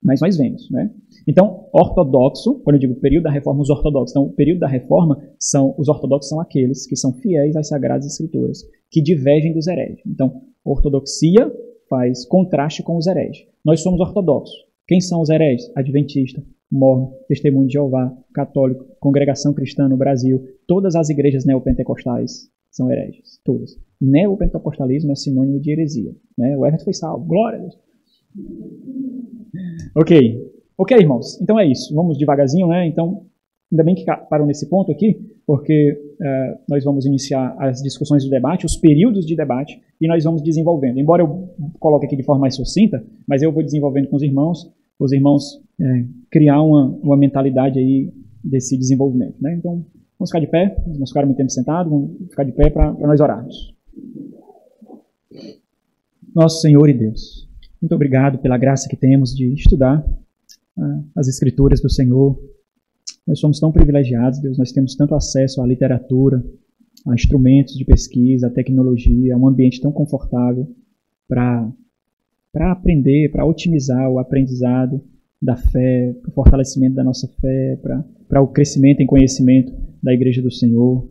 Mas 0.03 0.19
nós 0.19 0.37
vemos. 0.37 0.69
Né? 0.71 0.91
Então, 1.27 1.67
ortodoxo, 1.71 2.59
quando 2.63 2.75
eu 2.75 2.79
digo 2.79 2.95
período 2.95 3.23
da 3.23 3.31
reforma, 3.31 3.61
os 3.61 3.69
ortodoxos. 3.69 4.11
Então, 4.11 4.23
o 4.23 4.33
período 4.33 4.59
da 4.59 4.67
reforma 4.67 5.21
são 5.39 5.75
os 5.77 5.87
ortodoxos 5.87 6.29
são 6.29 6.39
aqueles 6.39 6.87
que 6.87 6.95
são 6.95 7.13
fiéis 7.13 7.55
às 7.55 7.67
sagradas 7.67 8.05
escrituras, 8.05 8.63
que 8.89 9.01
divergem 9.01 9.53
dos 9.53 9.67
hereges. 9.67 10.01
Então, 10.05 10.41
ortodoxia 10.65 11.51
faz 11.89 12.25
contraste 12.25 12.81
com 12.81 12.97
os 12.97 13.05
hereges. 13.05 13.45
Nós 13.63 13.81
somos 13.81 13.99
ortodoxos. 13.99 14.55
Quem 14.87 14.99
são 14.99 15.21
os 15.21 15.29
hereges? 15.29 15.71
Adventista, 15.75 16.43
mormon, 16.71 17.13
testemunho 17.27 17.67
de 17.67 17.73
Jeová, 17.73 18.15
católico, 18.33 18.85
congregação 18.99 19.53
cristã 19.53 19.87
no 19.87 19.97
Brasil, 19.97 20.41
todas 20.65 20.95
as 20.95 21.09
igrejas 21.09 21.45
neopentecostais 21.45 22.49
são 22.71 22.89
hereges, 22.89 23.39
todas. 23.43 23.77
Neopentecostalismo 23.99 25.11
é 25.11 25.15
sinônimo 25.15 25.59
de 25.59 25.71
heresia. 25.71 26.15
Né? 26.37 26.57
O 26.57 26.65
Everton 26.65 26.85
foi 26.85 26.93
salvo, 26.93 27.25
glória 27.25 27.59
a 27.59 27.61
Deus. 27.61 27.77
Ok, 29.95 30.51
Ok, 30.81 30.97
irmãos, 30.97 31.39
então 31.39 31.59
é 31.59 31.67
isso. 31.67 31.93
Vamos 31.93 32.17
devagarzinho, 32.17 32.65
né? 32.65 32.87
Então, 32.87 33.23
ainda 33.71 33.83
bem 33.83 33.93
que 33.93 34.03
parou 34.03 34.47
nesse 34.47 34.67
ponto 34.67 34.91
aqui, 34.91 35.15
porque 35.45 35.91
uh, 36.19 36.59
nós 36.67 36.83
vamos 36.83 37.05
iniciar 37.05 37.55
as 37.59 37.83
discussões 37.83 38.23
do 38.23 38.31
debate, 38.31 38.65
os 38.65 38.75
períodos 38.77 39.23
de 39.23 39.35
debate, 39.35 39.79
e 40.01 40.07
nós 40.07 40.23
vamos 40.23 40.41
desenvolvendo. 40.41 40.97
Embora 40.97 41.21
eu 41.21 41.53
coloque 41.79 42.07
aqui 42.07 42.15
de 42.15 42.23
forma 42.23 42.41
mais 42.41 42.55
sucinta, 42.55 43.05
mas 43.27 43.43
eu 43.43 43.51
vou 43.51 43.61
desenvolvendo 43.61 44.07
com 44.07 44.15
os 44.15 44.23
irmãos, 44.23 44.73
os 44.97 45.11
irmãos 45.11 45.61
é, 45.79 46.05
criar 46.31 46.63
uma, 46.63 46.97
uma 47.03 47.15
mentalidade 47.15 47.77
aí 47.77 48.11
desse 48.43 48.75
desenvolvimento. 48.75 49.35
Né? 49.39 49.53
Então, 49.59 49.85
vamos 50.17 50.31
ficar 50.31 50.39
de 50.39 50.47
pé, 50.47 50.75
vamos 50.87 51.11
ficar 51.11 51.27
muito 51.27 51.37
tempo 51.37 51.51
sentado, 51.51 51.91
vamos 51.91 52.27
ficar 52.27 52.43
de 52.43 52.53
pé 52.53 52.71
para 52.71 52.91
nós 52.93 53.19
orarmos. 53.19 53.75
Nosso 56.33 56.59
Senhor 56.59 56.89
e 56.89 56.93
Deus, 56.93 57.50
muito 57.81 57.95
obrigado 57.95 58.37
pela 58.37 58.57
graça 58.57 58.87
que 58.87 58.95
temos 58.95 59.35
de 59.35 59.53
estudar 59.53 60.05
ah, 60.77 61.03
as 61.15 61.27
escrituras 61.27 61.81
do 61.81 61.89
Senhor. 61.89 62.39
Nós 63.27 63.39
somos 63.39 63.59
tão 63.59 63.71
privilegiados, 63.71 64.39
Deus, 64.39 64.57
nós 64.57 64.71
temos 64.71 64.95
tanto 64.95 65.15
acesso 65.15 65.61
à 65.61 65.65
literatura, 65.65 66.43
a 67.07 67.15
instrumentos 67.15 67.73
de 67.73 67.83
pesquisa, 67.83 68.47
a 68.47 68.51
tecnologia, 68.51 69.33
a 69.33 69.37
um 69.37 69.47
ambiente 69.47 69.81
tão 69.81 69.91
confortável 69.91 70.67
para 71.27 71.73
aprender, 72.71 73.31
para 73.31 73.45
otimizar 73.45 74.09
o 74.11 74.19
aprendizado 74.19 75.01
da 75.41 75.55
fé, 75.55 76.13
para 76.21 76.29
o 76.29 76.33
fortalecimento 76.33 76.95
da 76.95 77.03
nossa 77.03 77.27
fé, 77.41 77.79
para 78.27 78.41
o 78.41 78.47
crescimento 78.47 79.01
em 79.01 79.07
conhecimento 79.07 79.73
da 80.03 80.13
Igreja 80.13 80.41
do 80.41 80.51
Senhor. 80.51 81.09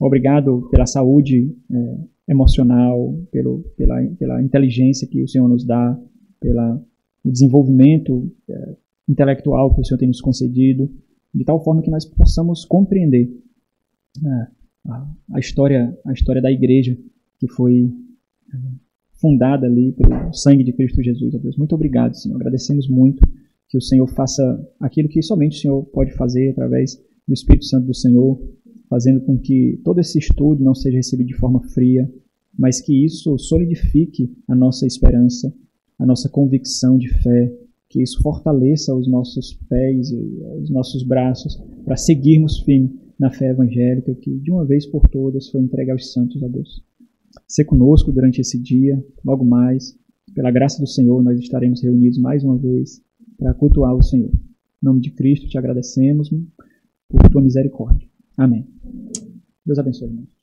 Obrigado 0.00 0.68
pela 0.70 0.86
saúde 0.86 1.52
é, 1.70 1.96
emocional, 2.28 3.12
pelo, 3.32 3.64
pela, 3.76 4.00
pela 4.18 4.42
inteligência 4.42 5.08
que 5.08 5.20
o 5.22 5.28
Senhor 5.28 5.48
nos 5.48 5.64
dá, 5.64 5.98
pelo 6.42 6.84
desenvolvimento 7.24 8.30
é, 8.48 8.76
intelectual 9.08 9.74
que 9.74 9.80
o 9.80 9.84
Senhor 9.84 9.98
tem 9.98 10.08
nos 10.08 10.20
concedido, 10.20 10.90
de 11.34 11.44
tal 11.44 11.62
forma 11.62 11.82
que 11.82 11.90
nós 11.90 12.04
possamos 12.04 12.64
compreender 12.64 13.30
né, 14.20 14.48
a, 14.88 15.10
a, 15.34 15.38
história, 15.38 15.96
a 16.04 16.12
história 16.12 16.42
da 16.42 16.50
igreja 16.50 16.98
que 17.38 17.48
foi 17.48 17.90
é, 18.52 18.56
fundada 19.14 19.66
ali 19.66 19.92
pelo 19.92 20.32
sangue 20.32 20.64
de 20.64 20.72
Cristo 20.72 21.02
Jesus. 21.02 21.32
Deus, 21.40 21.56
muito 21.56 21.74
obrigado, 21.74 22.14
Senhor. 22.14 22.36
Agradecemos 22.36 22.88
muito 22.88 23.22
que 23.68 23.78
o 23.78 23.80
Senhor 23.80 24.06
faça 24.08 24.68
aquilo 24.80 25.08
que 25.08 25.22
somente 25.22 25.56
o 25.56 25.60
Senhor 25.60 25.84
pode 25.86 26.12
fazer 26.12 26.50
através 26.50 27.00
do 27.26 27.32
Espírito 27.32 27.64
Santo 27.64 27.86
do 27.86 27.94
Senhor, 27.94 28.38
fazendo 28.88 29.20
com 29.22 29.38
que 29.38 29.80
todo 29.84 30.00
esse 30.00 30.18
estudo 30.18 30.62
não 30.62 30.74
seja 30.74 30.96
recebido 30.96 31.28
de 31.28 31.36
forma 31.36 31.62
fria, 31.68 32.12
mas 32.58 32.80
que 32.80 33.04
isso 33.04 33.38
solidifique 33.38 34.36
a 34.46 34.54
nossa 34.54 34.86
esperança, 34.86 35.54
a 35.98 36.06
nossa 36.06 36.28
convicção 36.28 36.98
de 36.98 37.08
fé, 37.08 37.52
que 37.88 38.02
isso 38.02 38.22
fortaleça 38.22 38.94
os 38.94 39.06
nossos 39.06 39.54
pés 39.68 40.10
e 40.10 40.16
os 40.60 40.70
nossos 40.70 41.02
braços 41.02 41.62
para 41.84 41.96
seguirmos 41.96 42.60
firme 42.60 42.98
na 43.18 43.30
fé 43.30 43.50
evangélica 43.50 44.14
que 44.14 44.38
de 44.38 44.50
uma 44.50 44.64
vez 44.64 44.86
por 44.86 45.06
todas 45.08 45.48
foi 45.48 45.60
entregue 45.60 45.90
aos 45.90 46.12
santos 46.12 46.42
a 46.42 46.48
Deus. 46.48 46.82
Ser 47.46 47.64
conosco 47.64 48.10
durante 48.10 48.40
esse 48.40 48.58
dia, 48.58 49.04
logo 49.24 49.44
mais, 49.44 49.96
pela 50.34 50.50
graça 50.50 50.80
do 50.80 50.86
Senhor, 50.86 51.22
nós 51.22 51.38
estaremos 51.38 51.82
reunidos 51.82 52.18
mais 52.18 52.42
uma 52.42 52.56
vez 52.56 53.00
para 53.38 53.54
cultuar 53.54 53.94
o 53.94 54.02
Senhor. 54.02 54.30
Em 54.30 54.86
nome 54.86 55.00
de 55.00 55.10
Cristo, 55.10 55.48
te 55.48 55.58
agradecemos 55.58 56.30
por 57.08 57.22
tua 57.30 57.42
misericórdia. 57.42 58.08
Amém. 58.36 58.66
Deus 59.64 59.78
abençoe, 59.78 60.08
irmãos. 60.08 60.41